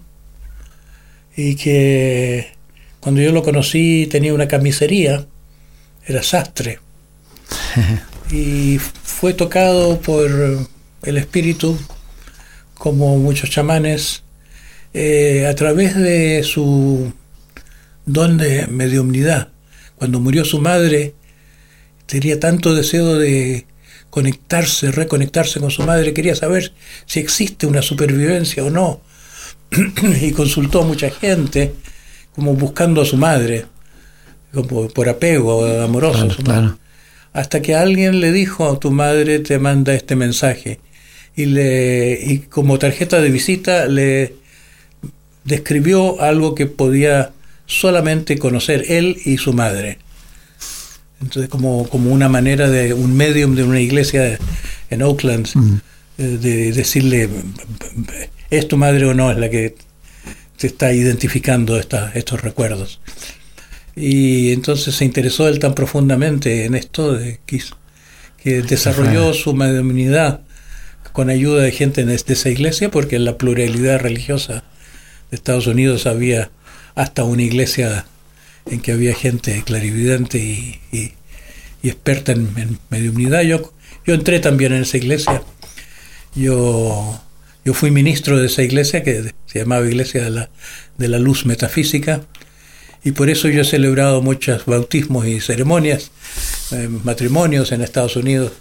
y 1.38 1.56
que 1.56 2.48
cuando 3.00 3.22
yo 3.22 3.32
lo 3.32 3.44
conocí 3.44 4.08
tenía 4.10 4.34
una 4.34 4.48
camisería, 4.48 5.28
era 6.08 6.24
sastre, 6.24 6.80
y 8.32 8.78
fue 8.80 9.34
tocado 9.34 10.00
por 10.02 10.30
el 11.04 11.18
espíritu, 11.18 11.78
como 12.76 13.18
muchos 13.18 13.50
chamanes, 13.50 14.24
eh, 14.94 15.48
a 15.48 15.56
través 15.56 15.96
de 15.96 16.44
su 16.44 17.14
don 18.06 18.38
de 18.38 18.68
mediumnidad. 18.68 19.50
Cuando 19.96 20.20
murió 20.20 20.46
su 20.46 20.60
madre, 20.60 21.14
tenía 22.06 22.40
tanto 22.40 22.74
deseo 22.74 23.16
de 23.16 23.66
conectarse, 24.10 24.92
reconectarse 24.92 25.60
con 25.60 25.72
su 25.72 25.84
madre, 25.84 26.14
quería 26.14 26.36
saber 26.36 26.74
si 27.06 27.20
existe 27.20 27.66
una 27.66 27.82
supervivencia 27.82 28.64
o 28.64 28.70
no. 28.70 29.02
y 30.22 30.32
consultó 30.32 30.82
a 30.82 30.86
mucha 30.86 31.10
gente, 31.10 31.74
como 32.36 32.54
buscando 32.56 33.02
a 33.02 33.06
su 33.06 33.16
madre, 33.16 33.66
como 34.54 34.90
por 34.90 35.08
apego 35.08 35.66
amoroso. 35.82 36.28
Hasta 37.34 37.62
que 37.62 37.76
alguien 37.76 38.20
le 38.20 38.32
dijo, 38.32 38.78
tu 38.78 38.92
madre 38.92 39.40
te 39.40 39.60
manda 39.60 39.94
este 39.94 40.16
mensaje. 40.16 40.80
Y, 41.36 41.46
le, 41.46 42.20
y 42.22 42.40
como 42.40 42.78
tarjeta 42.78 43.22
de 43.22 43.30
visita 43.30 43.86
le 43.86 44.36
describió 45.46 46.22
algo 46.22 46.56
que 46.56 46.66
podía 46.66 47.32
solamente 47.66 48.38
conocer 48.38 48.86
él 48.90 49.18
y 49.24 49.38
su 49.38 49.54
madre. 49.54 49.98
Entonces, 51.22 51.50
como, 51.50 51.88
como 51.88 52.12
una 52.12 52.30
manera 52.30 52.70
de 52.70 52.94
un 52.94 53.16
medium 53.16 53.56
de 53.56 53.64
una 53.64 53.80
iglesia 53.80 54.38
en 54.90 55.02
Oakland, 55.02 55.48
eh, 56.18 56.24
de 56.24 56.72
decirle, 56.74 57.30
¿es 58.50 58.68
tu 58.68 58.78
madre 58.78 59.06
o 59.06 59.14
no 59.14 59.32
es 59.32 59.38
la 59.38 59.50
que 59.50 59.76
te 60.58 60.68
está 60.68 60.92
identificando 60.94 61.80
estos 61.80 62.42
recuerdos? 62.42 63.00
Y 63.96 64.52
entonces 64.54 64.96
se 64.96 65.06
interesó 65.06 65.48
él 65.48 65.60
tan 65.60 65.74
profundamente 65.74 66.66
en 66.66 66.76
esto 66.76 67.14
de, 67.14 67.40
que, 67.46 67.62
que 68.42 68.62
desarrolló 68.62 69.34
su 69.34 69.54
mediumnidad 69.54 70.42
con 71.12 71.30
ayuda 71.30 71.64
de 71.64 71.72
gente 71.72 72.06
de 72.06 72.16
esa 72.16 72.50
iglesia, 72.50 72.90
porque 72.90 73.18
en 73.18 73.26
la 73.26 73.38
pluralidad 73.38 74.00
religiosa 74.00 74.64
de 75.30 75.36
Estados 75.36 75.68
Unidos 75.68 76.06
había 76.06 76.52
hasta 76.96 77.24
una 77.24 77.44
iglesia 77.44 78.06
en 78.66 78.80
que 78.80 78.92
había 78.92 79.14
gente 79.14 79.62
clarividente 79.66 80.38
y, 80.38 81.14
experta 81.84 82.32
en, 82.32 82.50
en, 82.58 82.80
mediunidad. 82.90 83.42
Yo, 83.42 83.74
yo 84.06 84.14
entré 84.14 84.40
también 84.40 84.74
en 84.74 84.84
esa 84.84 84.98
iglesia. 84.98 85.42
Yo, 86.36 87.22
yo 87.66 87.74
fui 87.74 87.92
ministro 87.92 88.40
de 88.40 88.46
esa 88.46 88.64
iglesia 88.64 89.04
que 89.04 89.34
se 89.48 89.60
llamaba 89.60 89.86
Iglesia 89.86 90.24
de 90.24 90.30
la, 90.30 90.50
de 90.98 91.08
la 91.08 91.20
Luz 91.20 91.46
Metafísica 91.46 92.22
y 93.04 93.12
por 93.12 93.30
eso 93.30 93.48
yo 93.48 93.62
he 93.62 93.66
celebrado 93.66 94.22
muchos 94.22 94.66
bautismos 94.66 95.28
y 95.28 95.40
ceremonias, 95.40 96.12
eh, 96.72 96.88
matrimonios 97.04 97.72
en 97.72 97.82
Estados 97.82 98.16
Unidos. 98.16 98.52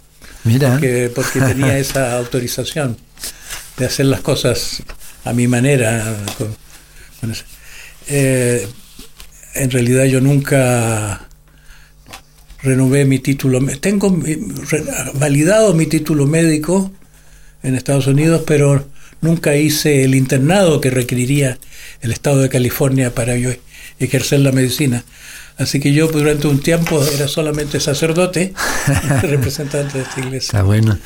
Mira. 0.43 0.71
Porque, 0.71 1.11
porque 1.13 1.39
tenía 1.39 1.77
esa 1.79 2.17
autorización 2.17 2.97
de 3.77 3.85
hacer 3.85 4.07
las 4.07 4.21
cosas 4.21 4.83
a 5.25 5.33
mi 5.33 5.47
manera. 5.47 6.17
Eh, 8.07 8.67
en 9.53 9.71
realidad 9.71 10.05
yo 10.05 10.21
nunca 10.21 11.27
renové 12.63 13.05
mi 13.05 13.19
título. 13.19 13.59
Tengo 13.79 14.17
validado 15.13 15.73
mi 15.73 15.85
título 15.85 16.25
médico 16.25 16.91
en 17.63 17.75
Estados 17.75 18.07
Unidos, 18.07 18.43
pero 18.45 18.85
nunca 19.21 19.55
hice 19.55 20.03
el 20.03 20.15
internado 20.15 20.81
que 20.81 20.89
requeriría 20.89 21.57
el 22.01 22.11
Estado 22.11 22.39
de 22.39 22.49
California 22.49 23.13
para 23.13 23.37
yo 23.37 23.51
ejercer 23.99 24.39
la 24.41 24.51
medicina. 24.51 25.03
Así 25.57 25.79
que 25.79 25.93
yo 25.93 26.07
durante 26.07 26.47
un 26.47 26.59
tiempo 26.59 27.03
era 27.03 27.27
solamente 27.27 27.79
sacerdote, 27.79 28.53
representante 29.21 29.99
de 29.99 30.03
esta 30.03 30.19
iglesia. 30.19 30.47
Está 30.47 30.63
bueno. 30.63 30.97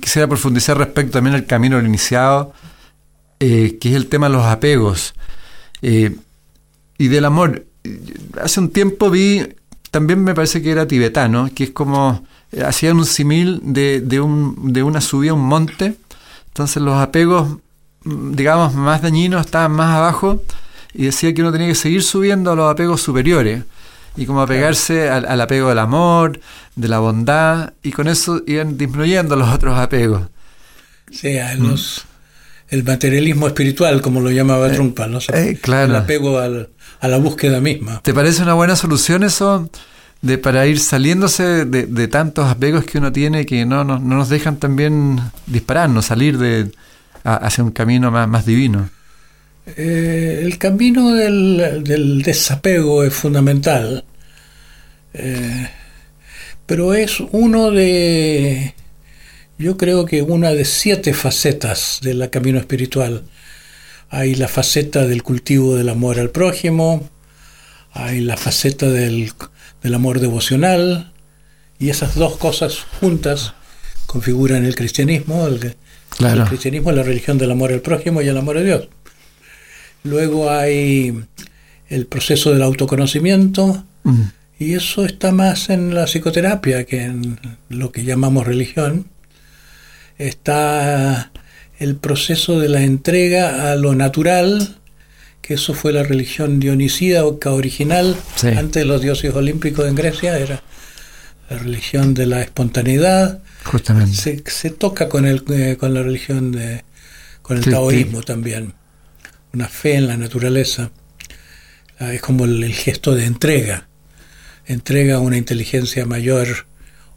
Quisiera 0.00 0.26
profundizar 0.26 0.76
respecto 0.76 1.12
también 1.12 1.36
al 1.36 1.46
camino 1.46 1.78
iniciado, 1.80 2.52
eh, 3.38 3.78
que 3.80 3.90
es 3.90 3.94
el 3.94 4.08
tema 4.08 4.28
de 4.28 4.32
los 4.34 4.44
apegos 4.44 5.14
eh, 5.82 6.16
y 6.98 7.08
del 7.08 7.24
amor. 7.24 7.66
Hace 8.40 8.60
un 8.60 8.70
tiempo 8.70 9.10
vi, 9.10 9.46
también 9.92 10.24
me 10.24 10.34
parece 10.34 10.62
que 10.62 10.72
era 10.72 10.88
tibetano, 10.88 11.50
que 11.54 11.64
es 11.64 11.70
como, 11.70 12.26
eh, 12.50 12.64
hacían 12.64 12.96
un 12.96 13.06
simil 13.06 13.60
de, 13.62 14.00
de, 14.00 14.20
un, 14.20 14.72
de 14.72 14.82
una 14.82 15.00
subida 15.00 15.30
a 15.30 15.34
un 15.34 15.46
monte, 15.46 15.94
entonces 16.52 16.82
los 16.82 16.96
apegos, 16.96 17.56
digamos, 18.04 18.74
más 18.74 19.00
dañinos 19.00 19.46
estaban 19.46 19.72
más 19.72 19.96
abajo 19.96 20.42
y 20.92 21.06
decía 21.06 21.32
que 21.32 21.40
uno 21.40 21.50
tenía 21.50 21.68
que 21.68 21.74
seguir 21.74 22.02
subiendo 22.02 22.52
a 22.52 22.54
los 22.54 22.70
apegos 22.70 23.00
superiores 23.00 23.64
y 24.18 24.26
como 24.26 24.42
apegarse 24.42 25.08
al, 25.08 25.40
apego 25.40 25.70
del 25.70 25.78
amor, 25.78 26.38
de 26.76 26.88
la 26.88 26.98
bondad, 26.98 27.72
y 27.82 27.92
con 27.92 28.06
eso 28.06 28.42
iban 28.46 28.76
disminuyendo 28.76 29.34
los 29.34 29.48
otros 29.48 29.78
apegos. 29.78 30.28
Sí, 31.10 31.38
mm. 31.38 31.74
el 32.68 32.84
materialismo 32.84 33.46
espiritual, 33.46 34.02
como 34.02 34.20
lo 34.20 34.30
llamaba 34.30 34.68
eh, 34.68 34.74
Trumpa, 34.74 35.06
¿no? 35.06 35.20
Eh, 35.32 35.58
claro. 35.58 35.92
El 35.92 35.96
apego 35.96 36.38
a 36.38 37.08
la 37.08 37.16
búsqueda 37.16 37.62
misma. 37.62 38.02
¿Te 38.02 38.12
parece 38.12 38.42
una 38.42 38.52
buena 38.52 38.76
solución 38.76 39.22
eso? 39.22 39.70
De, 40.22 40.38
para 40.38 40.66
ir 40.68 40.78
saliéndose 40.78 41.64
de, 41.64 42.08
tantos 42.08 42.48
apegos 42.48 42.84
que 42.84 42.98
uno 42.98 43.10
tiene 43.10 43.44
que 43.44 43.66
no, 43.66 43.82
no, 43.82 43.98
nos 43.98 44.28
dejan 44.28 44.56
también 44.56 45.18
dispararnos, 45.48 46.06
salir 46.06 46.38
de, 46.38 46.70
hacia 47.24 47.64
un 47.64 47.72
camino 47.72 48.10
más, 48.10 48.28
más 48.28 48.46
divino. 48.46 48.88
Eh, 49.66 50.40
el 50.42 50.58
camino 50.58 51.14
del, 51.14 52.22
desapego 52.24 53.04
es 53.04 53.14
fundamental, 53.14 54.04
eh, 55.14 55.68
pero 56.66 56.94
es 56.94 57.20
uno 57.30 57.70
de, 57.70 58.74
yo 59.58 59.76
creo 59.76 60.04
que 60.04 60.22
una 60.22 60.50
de 60.50 60.64
siete 60.64 61.14
facetas 61.14 62.00
del 62.02 62.28
camino 62.30 62.58
espiritual. 62.58 63.24
Hay 64.10 64.34
la 64.34 64.48
faceta 64.48 65.06
del 65.06 65.22
cultivo 65.22 65.76
del 65.76 65.88
amor 65.88 66.18
al 66.18 66.30
prójimo, 66.30 67.08
hay 67.92 68.20
la 68.20 68.36
faceta 68.36 68.90
del, 68.90 69.32
amor 69.94 70.20
devocional, 70.20 71.12
y 71.78 71.90
esas 71.90 72.14
dos 72.14 72.36
cosas 72.36 72.86
juntas 73.00 73.54
configuran 74.06 74.64
el 74.64 74.74
cristianismo. 74.74 75.46
El, 75.46 75.74
el 76.20 76.44
cristianismo 76.44 76.90
es 76.90 76.96
la 76.96 77.02
religión 77.02 77.38
del 77.38 77.50
amor 77.50 77.72
al 77.72 77.80
prójimo 77.80 78.22
y 78.22 78.28
el 78.28 78.36
amor 78.36 78.58
a 78.58 78.62
Dios. 78.62 78.88
Luego 80.04 80.50
hay 80.50 81.24
el 81.88 82.06
proceso 82.06 82.52
del 82.52 82.62
autoconocimiento, 82.62 83.84
y 84.58 84.74
eso 84.74 85.04
está 85.04 85.32
más 85.32 85.70
en 85.70 85.94
la 85.94 86.06
psicoterapia 86.06 86.84
que 86.84 87.02
en 87.02 87.38
lo 87.68 87.90
que 87.90 88.04
llamamos 88.04 88.46
religión. 88.46 89.06
Está 90.18 91.32
el 91.78 91.96
proceso 91.96 92.60
de 92.60 92.68
la 92.68 92.82
entrega 92.82 93.72
a 93.72 93.76
lo 93.76 93.94
natural, 93.94 94.78
que 95.42 95.54
eso 95.54 95.74
fue 95.74 95.92
la 95.92 96.04
religión 96.04 96.60
dionisida 96.60 97.26
o 97.26 97.38
original, 97.50 98.16
antes 98.56 98.82
de 98.82 98.84
los 98.84 99.02
dioses 99.02 99.34
olímpicos 99.34 99.88
en 99.88 99.96
Grecia, 99.96 100.38
era 100.38 100.62
la 101.50 101.58
religión 101.58 102.14
de 102.14 102.26
la 102.26 102.42
espontaneidad. 102.42 103.42
Justamente. 103.64 104.40
Se, 104.46 104.70
toca 104.70 105.08
con, 105.08 105.26
el, 105.26 105.42
eh, 105.50 105.76
con 105.78 105.94
la 105.94 106.02
religión 106.02 106.52
de, 106.52 106.84
con 107.42 107.58
el 107.58 107.64
taoísmo 107.64 108.22
también. 108.22 108.74
Una 109.52 109.68
fe 109.68 109.96
en 109.96 110.06
la 110.06 110.16
naturaleza, 110.16 110.92
ah, 111.98 112.14
es 112.14 112.22
como 112.22 112.44
el, 112.44 112.72
gesto 112.72 113.14
de 113.14 113.26
entrega, 113.26 113.88
entrega 114.64 115.16
a 115.16 115.20
una 115.20 115.36
inteligencia 115.36 116.06
mayor 116.06 116.66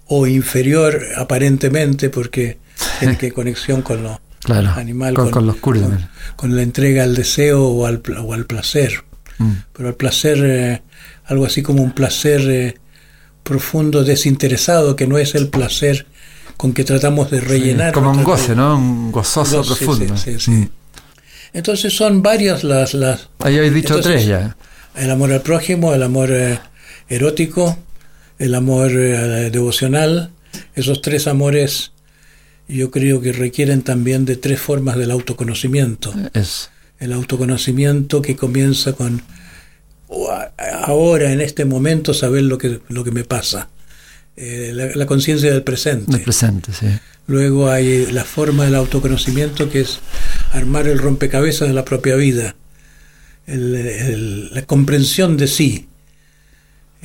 o 0.07 0.25
inferior 0.25 0.99
aparentemente 1.15 2.09
porque 2.09 2.57
tiene 2.99 3.17
que 3.17 3.31
conexión 3.31 3.83
con 3.83 4.03
lo 4.03 4.21
animal, 4.51 5.13
con, 5.13 5.45
los 5.45 5.57
con, 5.57 6.55
la 6.55 6.61
entrega 6.61 7.03
al 7.03 7.15
deseo 7.15 7.63
o 7.63 7.85
al, 7.85 8.01
o 8.23 8.33
al 8.33 8.45
placer. 8.45 9.03
Mm. 9.37 9.51
Pero 9.73 9.89
el 9.89 9.95
placer, 9.95 10.37
eh, 10.43 10.81
algo 11.25 11.45
así 11.45 11.61
como 11.61 11.83
un 11.83 11.91
placer 11.91 12.41
eh, 12.49 12.75
profundo, 13.43 14.03
desinteresado, 14.03 14.95
que 14.95 15.07
no 15.07 15.17
es 15.17 15.35
el 15.35 15.49
placer 15.49 16.07
con 16.57 16.73
que 16.73 16.83
tratamos 16.83 17.31
de 17.31 17.41
rellenar. 17.41 17.93
como 17.93 18.11
un 18.11 18.23
goce, 18.23 18.55
¿no? 18.55 18.77
Un 18.77 19.11
gozoso 19.11 19.63
profundo. 19.63 20.17
Sí, 20.17 20.39
sí, 20.39 20.51
mm. 20.51 20.69
Entonces 21.53 21.95
son 21.95 22.21
varias 22.21 22.63
las... 22.63 22.93
las 22.93 23.29
Ahí 23.39 23.57
habéis 23.57 23.73
dicho 23.73 23.99
tres 24.01 24.25
ya. 24.25 24.57
El 24.95 25.09
amor 25.09 25.31
al 25.31 25.41
prójimo, 25.41 25.93
el 25.93 26.03
amor 26.03 26.29
eh, 26.31 26.59
erótico, 27.07 27.77
el 28.39 28.55
amor 28.55 28.91
eh, 28.91 29.49
devocional. 29.51 30.31
Esos 30.73 31.01
tres 31.01 31.27
amores 31.27 31.91
yo 32.67 32.91
creo 32.91 33.21
que 33.21 33.31
requieren 33.31 33.81
también 33.81 34.25
de 34.25 34.35
tres 34.35 34.59
formas 34.59 34.97
del 34.97 35.11
autoconocimiento. 35.11 36.13
Es. 36.33 36.69
El 36.99 37.13
autoconocimiento 37.13 38.21
que 38.21 38.35
comienza 38.35 38.93
con 38.93 39.21
ahora, 40.83 41.31
en 41.31 41.41
este 41.41 41.65
momento, 41.65 42.13
saber 42.13 42.43
lo 42.43 42.57
que, 42.57 42.79
lo 42.89 43.03
que 43.03 43.11
me 43.11 43.23
pasa. 43.23 43.69
Eh, 44.37 44.71
la, 44.95 45.05
conciencia 45.05 45.51
del 45.51 45.63
presente. 45.63 46.11
Del 46.11 46.21
presente, 46.21 46.73
sí. 46.73 46.87
Luego 47.27 47.69
hay 47.69 48.05
la 48.11 48.23
forma 48.23 48.65
del 48.65 48.75
autoconocimiento 48.75 49.69
que 49.69 49.81
es 49.81 49.99
armar 50.51 50.87
el 50.87 50.99
rompecabezas 50.99 51.67
de 51.67 51.73
la 51.73 51.85
propia 51.85 52.15
vida, 52.15 52.55
la 53.47 54.61
comprensión 54.63 55.37
de 55.37 55.47
sí. 55.47 55.87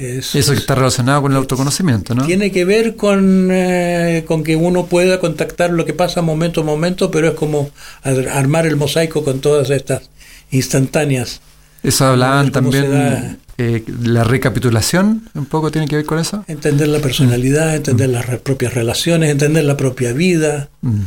Eso 0.00 0.52
que 0.52 0.58
está 0.58 0.74
relacionado 0.74 1.22
con 1.22 1.32
el 1.32 1.38
autoconocimiento, 1.38 2.14
¿no? 2.14 2.24
Tiene 2.24 2.50
que 2.50 2.64
ver 2.64 2.96
con, 2.96 3.48
eh, 3.50 4.24
con 4.26 4.42
que 4.42 4.56
uno 4.56 4.86
pueda 4.86 5.20
contactar 5.20 5.70
lo 5.70 5.84
que 5.84 5.92
pasa 5.92 6.22
momento 6.22 6.62
a 6.62 6.64
momento, 6.64 7.10
pero 7.10 7.28
es 7.28 7.34
como 7.34 7.70
armar 8.02 8.66
el 8.66 8.76
mosaico 8.76 9.22
con 9.22 9.40
todas 9.40 9.68
estas 9.68 10.08
instantáneas. 10.50 11.42
Eso 11.82 12.06
hablaban 12.06 12.50
también, 12.50 13.38
eh, 13.58 13.84
la 14.02 14.24
recapitulación, 14.24 15.28
un 15.34 15.46
poco 15.46 15.70
tiene 15.70 15.86
que 15.86 15.96
ver 15.96 16.06
con 16.06 16.18
eso. 16.18 16.44
Entender 16.48 16.88
la 16.88 17.00
personalidad, 17.00 17.76
entender 17.76 18.08
mm. 18.08 18.12
las 18.12 18.26
propias 18.40 18.72
relaciones, 18.72 19.30
entender 19.30 19.64
la 19.64 19.76
propia 19.76 20.14
vida. 20.14 20.70
Mm. 20.80 21.00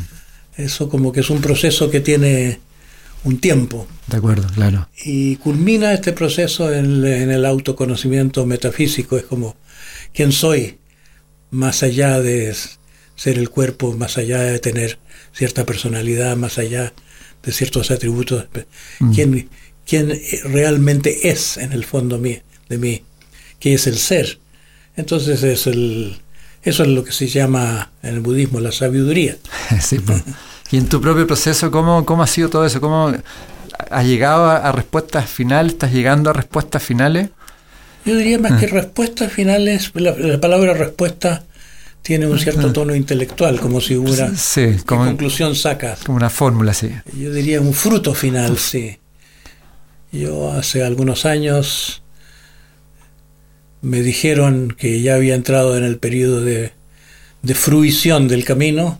Eso 0.56 0.88
como 0.88 1.10
que 1.10 1.20
es 1.20 1.30
un 1.30 1.40
proceso 1.40 1.90
que 1.90 1.98
tiene 1.98 2.60
un 3.24 3.38
tiempo. 3.38 3.86
De 4.06 4.18
acuerdo, 4.18 4.46
claro. 4.54 4.88
Y 5.04 5.36
culmina 5.36 5.92
este 5.92 6.12
proceso 6.12 6.72
en, 6.72 7.04
el 7.04 7.44
autoconocimiento 7.44 8.46
metafísico, 8.46 9.16
es 9.16 9.24
como 9.24 9.56
quién 10.12 10.32
soy, 10.32 10.78
más 11.50 11.82
allá 11.82 12.20
de 12.20 12.54
ser 13.16 13.38
el 13.38 13.50
cuerpo, 13.50 13.94
más 13.94 14.18
allá 14.18 14.40
de 14.40 14.58
tener 14.58 14.98
cierta 15.32 15.64
personalidad, 15.64 16.36
más 16.36 16.58
allá 16.58 16.92
de 17.42 17.52
ciertos 17.52 17.90
atributos, 17.90 18.46
mm. 19.00 19.12
quién, 19.12 19.48
quién 19.86 20.20
realmente 20.44 21.30
es 21.30 21.56
en 21.56 21.72
el 21.72 21.84
fondo 21.84 22.18
de 22.18 22.78
mí, 22.78 23.02
qué 23.58 23.74
es 23.74 23.86
el 23.86 23.98
ser. 23.98 24.38
Entonces 24.96 25.42
es 25.42 25.66
el, 25.66 26.18
eso 26.62 26.82
es 26.82 26.88
lo 26.88 27.04
que 27.04 27.12
se 27.12 27.28
llama 27.28 27.92
en 28.02 28.14
el 28.14 28.20
budismo 28.20 28.60
la 28.60 28.72
sabiduría. 28.72 29.36
sí, 29.80 29.98
pues. 29.98 30.22
Y 30.74 30.78
en 30.78 30.88
tu 30.88 31.00
propio 31.00 31.24
proceso, 31.24 31.70
¿cómo, 31.70 32.04
cómo 32.04 32.24
ha 32.24 32.26
sido 32.26 32.50
todo 32.50 32.66
eso? 32.66 32.80
¿Cómo 32.80 33.12
has 33.90 34.06
llegado 34.06 34.50
a, 34.50 34.72
respuestas 34.72 35.30
finales? 35.30 35.74
¿Estás 35.74 35.92
llegando 35.92 36.30
a 36.30 36.32
respuestas 36.32 36.82
finales? 36.82 37.28
Yo 38.04 38.16
diría 38.16 38.40
más 38.40 38.58
que 38.58 38.66
ah. 38.66 38.70
respuestas 38.70 39.32
finales, 39.32 39.92
la, 39.94 40.40
palabra 40.40 40.74
respuesta 40.74 41.44
tiene 42.02 42.26
un 42.26 42.40
cierto 42.40 42.70
ah. 42.70 42.72
tono 42.72 42.92
intelectual, 42.96 43.60
como 43.60 43.80
si 43.80 43.94
hubiera 43.94 44.34
sí, 44.34 44.78
como, 44.84 45.04
conclusión 45.04 45.54
sacas. 45.54 46.00
Como 46.02 46.16
una 46.16 46.28
fórmula, 46.28 46.74
sí. 46.74 46.90
Yo 47.16 47.32
diría 47.32 47.60
un 47.60 47.72
fruto 47.72 48.12
final, 48.12 48.58
sí. 48.58 48.98
Yo 50.10 50.50
hace 50.50 50.82
algunos 50.82 51.24
años 51.24 52.02
me 53.80 54.02
dijeron 54.02 54.74
que 54.76 55.00
ya 55.02 55.14
había 55.14 55.36
entrado 55.36 55.78
en 55.78 55.84
el 55.84 55.98
periodo 55.98 56.40
de, 56.40 56.72
de 57.42 57.54
fruición 57.54 58.26
del 58.26 58.44
camino. 58.44 58.98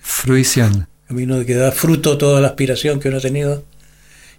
Fruición 0.00 0.88
camino 1.12 1.44
que 1.44 1.54
da 1.54 1.70
fruto 1.72 2.16
toda 2.16 2.40
la 2.40 2.48
aspiración 2.48 2.98
que 2.98 3.08
uno 3.08 3.18
ha 3.18 3.20
tenido. 3.20 3.64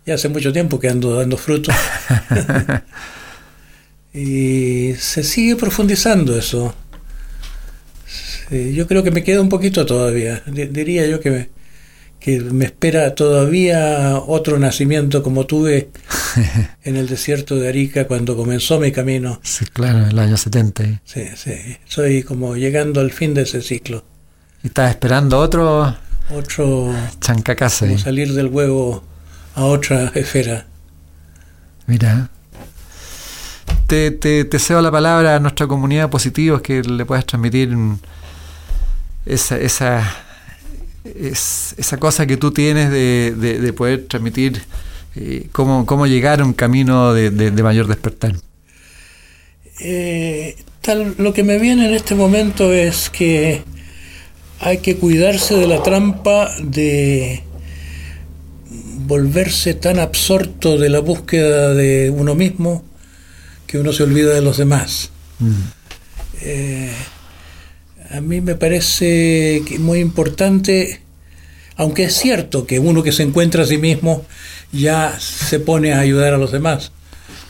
Y 0.05 0.11
hace 0.11 0.27
mucho 0.27 0.51
tiempo 0.51 0.79
que 0.79 0.89
ando 0.89 1.15
dando 1.15 1.37
fruto. 1.37 1.71
y 4.13 4.93
se 4.97 5.23
sigue 5.23 5.55
profundizando 5.55 6.37
eso. 6.37 6.73
yo 8.49 8.87
creo 8.87 9.03
que 9.03 9.11
me 9.11 9.23
queda 9.23 9.39
un 9.39 9.49
poquito 9.49 9.85
todavía. 9.85 10.41
diría 10.47 11.05
yo 11.05 11.19
que 11.19 11.29
me, 11.29 11.49
que 12.19 12.39
me 12.39 12.65
espera 12.65 13.13
todavía 13.13 14.17
otro 14.17 14.57
nacimiento 14.57 15.21
como 15.21 15.45
tuve 15.45 15.89
en 16.83 16.97
el 16.97 17.07
desierto 17.07 17.55
de 17.55 17.69
Arica 17.69 18.07
cuando 18.07 18.35
comenzó 18.35 18.79
mi 18.79 18.91
camino. 18.91 19.39
Sí, 19.43 19.65
claro, 19.71 19.99
en 19.99 20.05
el 20.05 20.19
año 20.19 20.37
70. 20.37 21.01
Sí, 21.05 21.27
sí. 21.35 21.77
Estoy 21.87 22.23
como 22.23 22.57
llegando 22.57 22.99
al 22.99 23.11
fin 23.11 23.35
de 23.35 23.43
ese 23.43 23.61
ciclo. 23.61 24.03
¿Y 24.63 24.67
estás 24.67 24.89
esperando 24.89 25.37
otro? 25.37 25.95
Otro 26.35 26.93
Chancacase. 27.19 27.87
Como 27.87 27.99
salir 27.99 28.33
del 28.33 28.47
huevo 28.47 29.03
a 29.55 29.65
otra 29.65 30.11
esfera. 30.15 30.65
Mira. 31.87 32.29
Te, 33.87 34.11
te, 34.11 34.45
te, 34.45 34.59
cedo 34.59 34.81
la 34.81 34.91
palabra 34.91 35.35
a 35.35 35.39
nuestra 35.39 35.67
comunidad 35.67 36.09
positiva 36.09 36.61
que 36.61 36.81
le 36.81 37.05
puedas 37.05 37.25
transmitir 37.25 37.77
esa, 39.25 39.57
esa, 39.57 40.17
esa 41.03 41.97
cosa 41.97 42.25
que 42.25 42.37
tú 42.37 42.51
tienes 42.51 42.89
de, 42.89 43.35
de, 43.35 43.73
poder 43.73 44.05
transmitir 44.07 44.61
eh, 45.15 45.47
cómo, 45.51 45.85
cómo, 45.85 46.07
llegar 46.07 46.41
a 46.41 46.45
un 46.45 46.53
camino 46.53 47.13
de, 47.13 47.29
de 47.29 47.63
mayor 47.63 47.87
despertar. 47.87 48.35
Eh, 49.79 50.55
tal, 50.81 51.15
lo 51.17 51.33
que 51.33 51.43
me 51.43 51.59
viene 51.59 51.87
en 51.87 51.93
este 51.93 52.15
momento 52.15 52.71
es 52.71 53.09
que 53.09 53.63
hay 54.63 54.77
que 54.77 54.95
cuidarse 54.95 55.55
de 55.55 55.67
la 55.67 55.83
trampa 55.83 56.49
de 56.61 57.43
volverse 59.05 59.73
tan 59.73 59.99
absorto 59.99 60.77
de 60.77 60.89
la 60.89 60.99
búsqueda 60.99 61.73
de 61.73 62.09
uno 62.09 62.33
mismo 62.33 62.83
que 63.67 63.77
uno 63.77 63.91
se 63.91 64.03
olvida 64.03 64.33
de 64.33 64.41
los 64.41 64.57
demás. 64.57 65.09
Mm. 65.39 65.51
Eh, 66.41 66.93
a 68.11 68.21
mí 68.21 68.39
me 68.39 68.55
parece 68.55 69.61
muy 69.79 69.99
importante, 69.99 71.01
aunque 71.75 72.05
es 72.05 72.15
cierto 72.15 72.65
que 72.65 72.79
uno 72.79 73.03
que 73.03 73.11
se 73.11 73.23
encuentra 73.23 73.63
a 73.63 73.67
sí 73.67 73.77
mismo 73.77 74.25
ya 74.71 75.17
se 75.19 75.59
pone 75.59 75.93
a 75.93 75.99
ayudar 75.99 76.33
a 76.33 76.37
los 76.37 76.53
demás, 76.53 76.93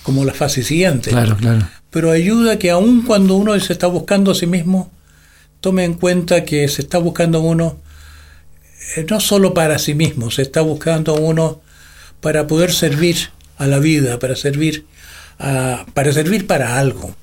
como 0.01 0.25
la 0.25 0.33
fase 0.33 0.63
siguiente. 0.63 1.11
Claro, 1.11 1.37
claro. 1.37 1.67
Pero 1.91 2.09
ayuda 2.09 2.57
que 2.57 2.71
aun 2.71 3.03
cuando 3.03 3.35
uno 3.35 3.59
se 3.59 3.73
está 3.73 3.85
buscando 3.85 4.31
a 4.31 4.35
sí 4.35 4.47
mismo, 4.47 4.91
tome 5.63 5.85
en 5.85 5.93
cuenta 5.93 6.43
que 6.43 6.67
se 6.67 6.81
está 6.81 6.97
buscando 6.97 7.39
uno 7.39 7.79
eh, 8.97 9.05
no 9.09 9.21
solo 9.21 9.53
para 9.53 9.79
sí 9.79 9.93
mismo, 9.95 10.29
se 10.29 10.41
está 10.41 10.59
buscando 10.59 11.15
uno 11.15 11.61
para 12.19 12.47
poder 12.47 12.73
servir 12.73 13.29
a 13.57 13.65
la 13.65 13.79
vida, 13.79 14.19
para 14.19 14.35
servir 14.35 14.85
para 15.93 16.13
servir 16.13 16.47
para 16.47 16.77
algo. 16.77 17.15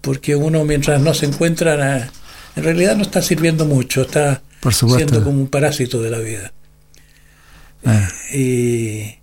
Porque 0.00 0.34
uno 0.36 0.64
mientras 0.64 1.00
no 1.00 1.14
se 1.14 1.26
encuentra 1.26 2.10
en 2.54 2.64
realidad 2.64 2.96
no 2.96 3.02
está 3.02 3.22
sirviendo 3.22 3.64
mucho, 3.64 4.02
está 4.02 4.42
siendo 4.70 5.24
como 5.24 5.40
un 5.40 5.48
parásito 5.48 6.00
de 6.00 6.10
la 6.10 6.18
vida. 6.18 6.52
Ah. 7.84 8.08
Y, 8.32 9.16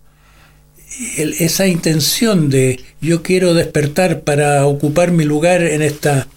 esa 1.17 1.65
intención 1.65 2.49
de 2.49 2.81
yo 2.99 3.23
quiero 3.23 3.53
despertar 3.53 4.21
para 4.21 4.65
ocupar 4.65 5.11
mi 5.11 5.23
lugar 5.23 5.61
en 5.61 5.81
esta 5.81 6.27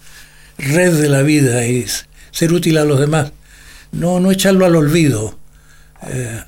red 0.57 0.93
de 0.93 1.09
la 1.09 1.21
vida 1.21 1.65
y 1.65 1.85
ser 2.31 2.53
útil 2.53 2.77
a 2.77 2.85
los 2.85 2.99
demás. 2.99 3.31
No, 3.91 4.19
no 4.19 4.31
echarlo 4.31 4.65
al 4.65 4.75
olvido. 4.75 5.37
Eh, 6.07 6.41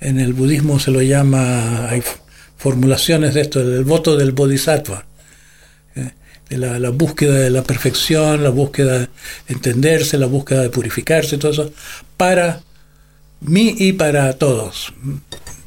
en 0.00 0.20
el 0.20 0.32
budismo 0.32 0.78
se 0.78 0.90
lo 0.90 1.02
llama, 1.02 1.88
hay 1.88 2.02
formulaciones 2.56 3.34
de 3.34 3.40
esto, 3.40 3.60
el 3.60 3.84
voto 3.84 4.16
del 4.16 4.32
bodhisattva, 4.32 5.04
eh, 5.96 6.12
de 6.48 6.58
la, 6.58 6.90
búsqueda 6.90 7.34
de 7.34 7.50
la 7.50 7.62
perfección, 7.62 8.44
la 8.44 8.50
búsqueda 8.50 8.98
de 9.00 9.08
entenderse, 9.48 10.18
la 10.18 10.26
búsqueda 10.26 10.62
de 10.62 10.70
purificarse, 10.70 11.38
todo 11.38 11.50
eso, 11.50 11.72
para 12.16 12.60
mí 13.40 13.74
y 13.78 13.94
para 13.94 14.32
todos. 14.34 14.92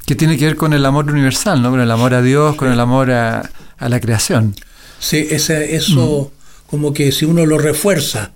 Que 0.06 0.16
tiene 0.16 0.38
que 0.38 0.46
ver 0.46 0.56
con 0.56 0.72
el 0.72 0.86
amor 0.86 1.12
universal, 1.12 1.62
¿no? 1.62 1.72
Con 1.72 1.82
el 1.82 1.92
amor 1.92 2.14
a 2.14 2.22
Dios, 2.22 2.56
con 2.56 2.72
el 2.72 2.80
amor 2.80 3.12
a, 3.12 3.50
la 3.80 4.00
creación. 4.00 4.56
Sí, 5.00 5.28
ese, 5.30 5.76
eso... 5.76 6.32
Mm 6.36 6.41
como 6.72 6.94
que 6.94 7.12
si 7.12 7.26
uno 7.26 7.46
lo 7.46 7.58
refuerza, 7.58 8.32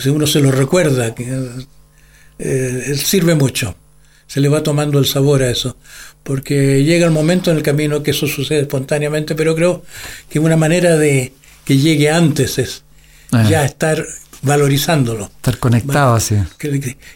si 0.00 0.08
uno 0.08 0.26
se 0.26 0.40
lo 0.40 0.50
recuerda, 0.50 1.14
que, 1.14 1.38
eh, 2.38 2.94
sirve 2.96 3.34
mucho. 3.34 3.76
Se 4.26 4.40
le 4.40 4.48
va 4.48 4.62
tomando 4.62 4.98
el 4.98 5.06
sabor 5.06 5.42
a 5.42 5.50
eso. 5.50 5.76
Porque 6.22 6.82
llega 6.82 7.06
el 7.06 7.12
momento 7.12 7.50
en 7.50 7.58
el 7.58 7.62
camino 7.62 8.02
que 8.02 8.12
eso 8.12 8.26
sucede 8.26 8.60
espontáneamente, 8.60 9.34
pero 9.34 9.54
creo 9.54 9.82
que 10.30 10.38
una 10.38 10.56
manera 10.56 10.96
de 10.96 11.32
que 11.64 11.76
llegue 11.76 12.10
antes 12.10 12.58
es 12.58 12.84
ah. 13.32 13.46
ya 13.48 13.64
estar 13.64 14.04
valorizándolo. 14.42 15.24
Estar 15.26 15.58
conectado 15.58 16.14
así. 16.14 16.36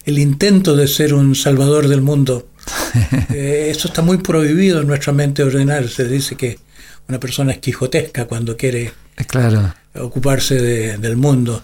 El, 0.05 0.19
intento 0.19 0.77
de 0.77 0.87
ser 0.87 1.15
un 1.15 1.35
salvador 1.35 1.89
del 1.89 2.03
mundo. 2.03 2.49
eh, 3.31 3.69
eso 3.71 3.89
está 3.89 4.03
muy 4.03 4.19
prohibido 4.19 4.83
en 4.83 4.87
nuestra 4.87 5.13
mente 5.15 5.43
ordinaria. 5.43 5.89
Se 5.89 6.07
dice 6.07 6.37
que 6.37 6.59
una 7.09 7.19
persona 7.19 7.53
es 7.53 7.59
quijotesca 7.59 8.27
cuando 8.27 8.57
quiere 8.57 8.93
claro 9.29 9.73
ocuparse 9.95 10.61
del 10.99 11.17
mundo. 11.17 11.63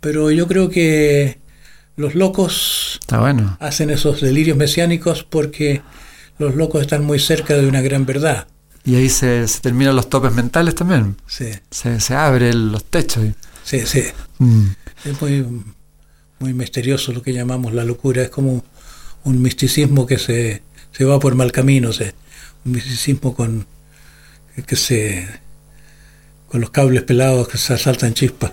Pero 0.00 0.30
yo 0.30 0.46
creo 0.46 0.68
que 0.68 1.38
los 1.96 2.14
locos 2.14 3.00
hacen 3.60 3.90
esos 3.90 4.20
delirios 4.20 4.56
mesiánicos 4.56 5.24
porque 5.24 5.82
los 6.38 6.54
locos 6.54 6.82
están 6.82 7.04
muy 7.04 7.18
cerca 7.18 7.54
de 7.54 7.66
una 7.66 7.80
gran 7.80 8.06
verdad. 8.06 8.46
Y 8.84 8.96
ahí 8.96 9.08
se, 9.08 9.46
terminan 9.62 9.96
los 9.96 10.10
topes 10.10 10.32
mentales 10.32 10.74
también. 10.74 11.16
Sí. 11.26 11.46
Se, 11.70 12.00
se 12.00 12.14
abren 12.14 12.70
los 12.70 12.84
techos. 12.84 13.24
Sí, 13.64 13.80
sí. 13.86 14.02
Mm. 14.38 14.66
Es 15.06 15.22
muy, 15.22 15.46
muy 16.38 16.52
misterioso 16.52 17.12
lo 17.12 17.22
que 17.22 17.32
llamamos 17.32 17.72
la 17.72 17.84
locura. 17.84 18.22
Es 18.22 18.28
como 18.28 18.62
un 19.22 19.40
misticismo 19.40 20.04
que 20.04 20.18
se, 20.18 20.62
se 20.92 21.04
va 21.04 21.18
por 21.18 21.34
mal 21.34 21.50
camino. 21.50 21.90
un 22.64 22.72
misticismo 22.72 23.34
con 23.34 23.66
que 24.66 24.76
se 24.76 25.26
con 26.48 26.60
los 26.60 26.70
cables 26.70 27.02
pelados 27.02 27.48
que 27.48 27.58
se 27.58 27.76
saltan 27.78 28.14
chispas. 28.14 28.52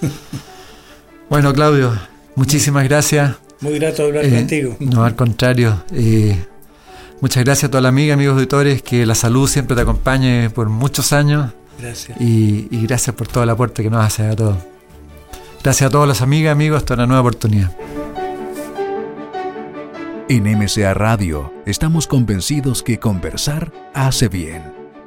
bueno, 1.30 1.52
Claudio, 1.52 1.98
muchísimas 2.34 2.84
gracias. 2.84 3.36
Muy 3.60 3.78
grato 3.78 4.04
hablar 4.04 4.24
eh, 4.24 4.30
contigo. 4.30 4.76
No, 4.80 5.04
al 5.04 5.14
contrario. 5.14 5.84
Eh, 5.92 6.36
muchas 7.20 7.44
gracias 7.44 7.68
a 7.68 7.70
toda 7.70 7.80
la 7.80 7.88
amiga, 7.88 8.14
amigos 8.14 8.34
auditores, 8.34 8.82
que 8.82 9.06
la 9.06 9.14
salud 9.14 9.48
siempre 9.48 9.76
te 9.76 9.82
acompañe 9.82 10.50
por 10.50 10.68
muchos 10.68 11.12
años. 11.12 11.52
Gracias. 11.80 12.20
Y, 12.20 12.68
y 12.70 12.86
gracias 12.86 13.14
por 13.14 13.28
toda 13.28 13.46
la 13.46 13.56
puerta 13.56 13.82
que 13.82 13.90
nos 13.90 14.04
hace 14.04 14.26
a 14.26 14.36
todos. 14.36 14.56
Gracias 15.62 15.88
a 15.88 15.90
todas 15.90 16.08
las 16.08 16.22
amigas 16.22 16.52
amigos, 16.52 16.78
hasta 16.78 16.94
una 16.94 17.06
nueva 17.06 17.20
oportunidad. 17.20 17.70
En 20.28 20.44
MCA 20.44 20.94
Radio 20.94 21.52
estamos 21.66 22.06
convencidos 22.06 22.82
que 22.82 22.98
conversar 22.98 23.70
hace 23.92 24.28
bien. 24.28 24.71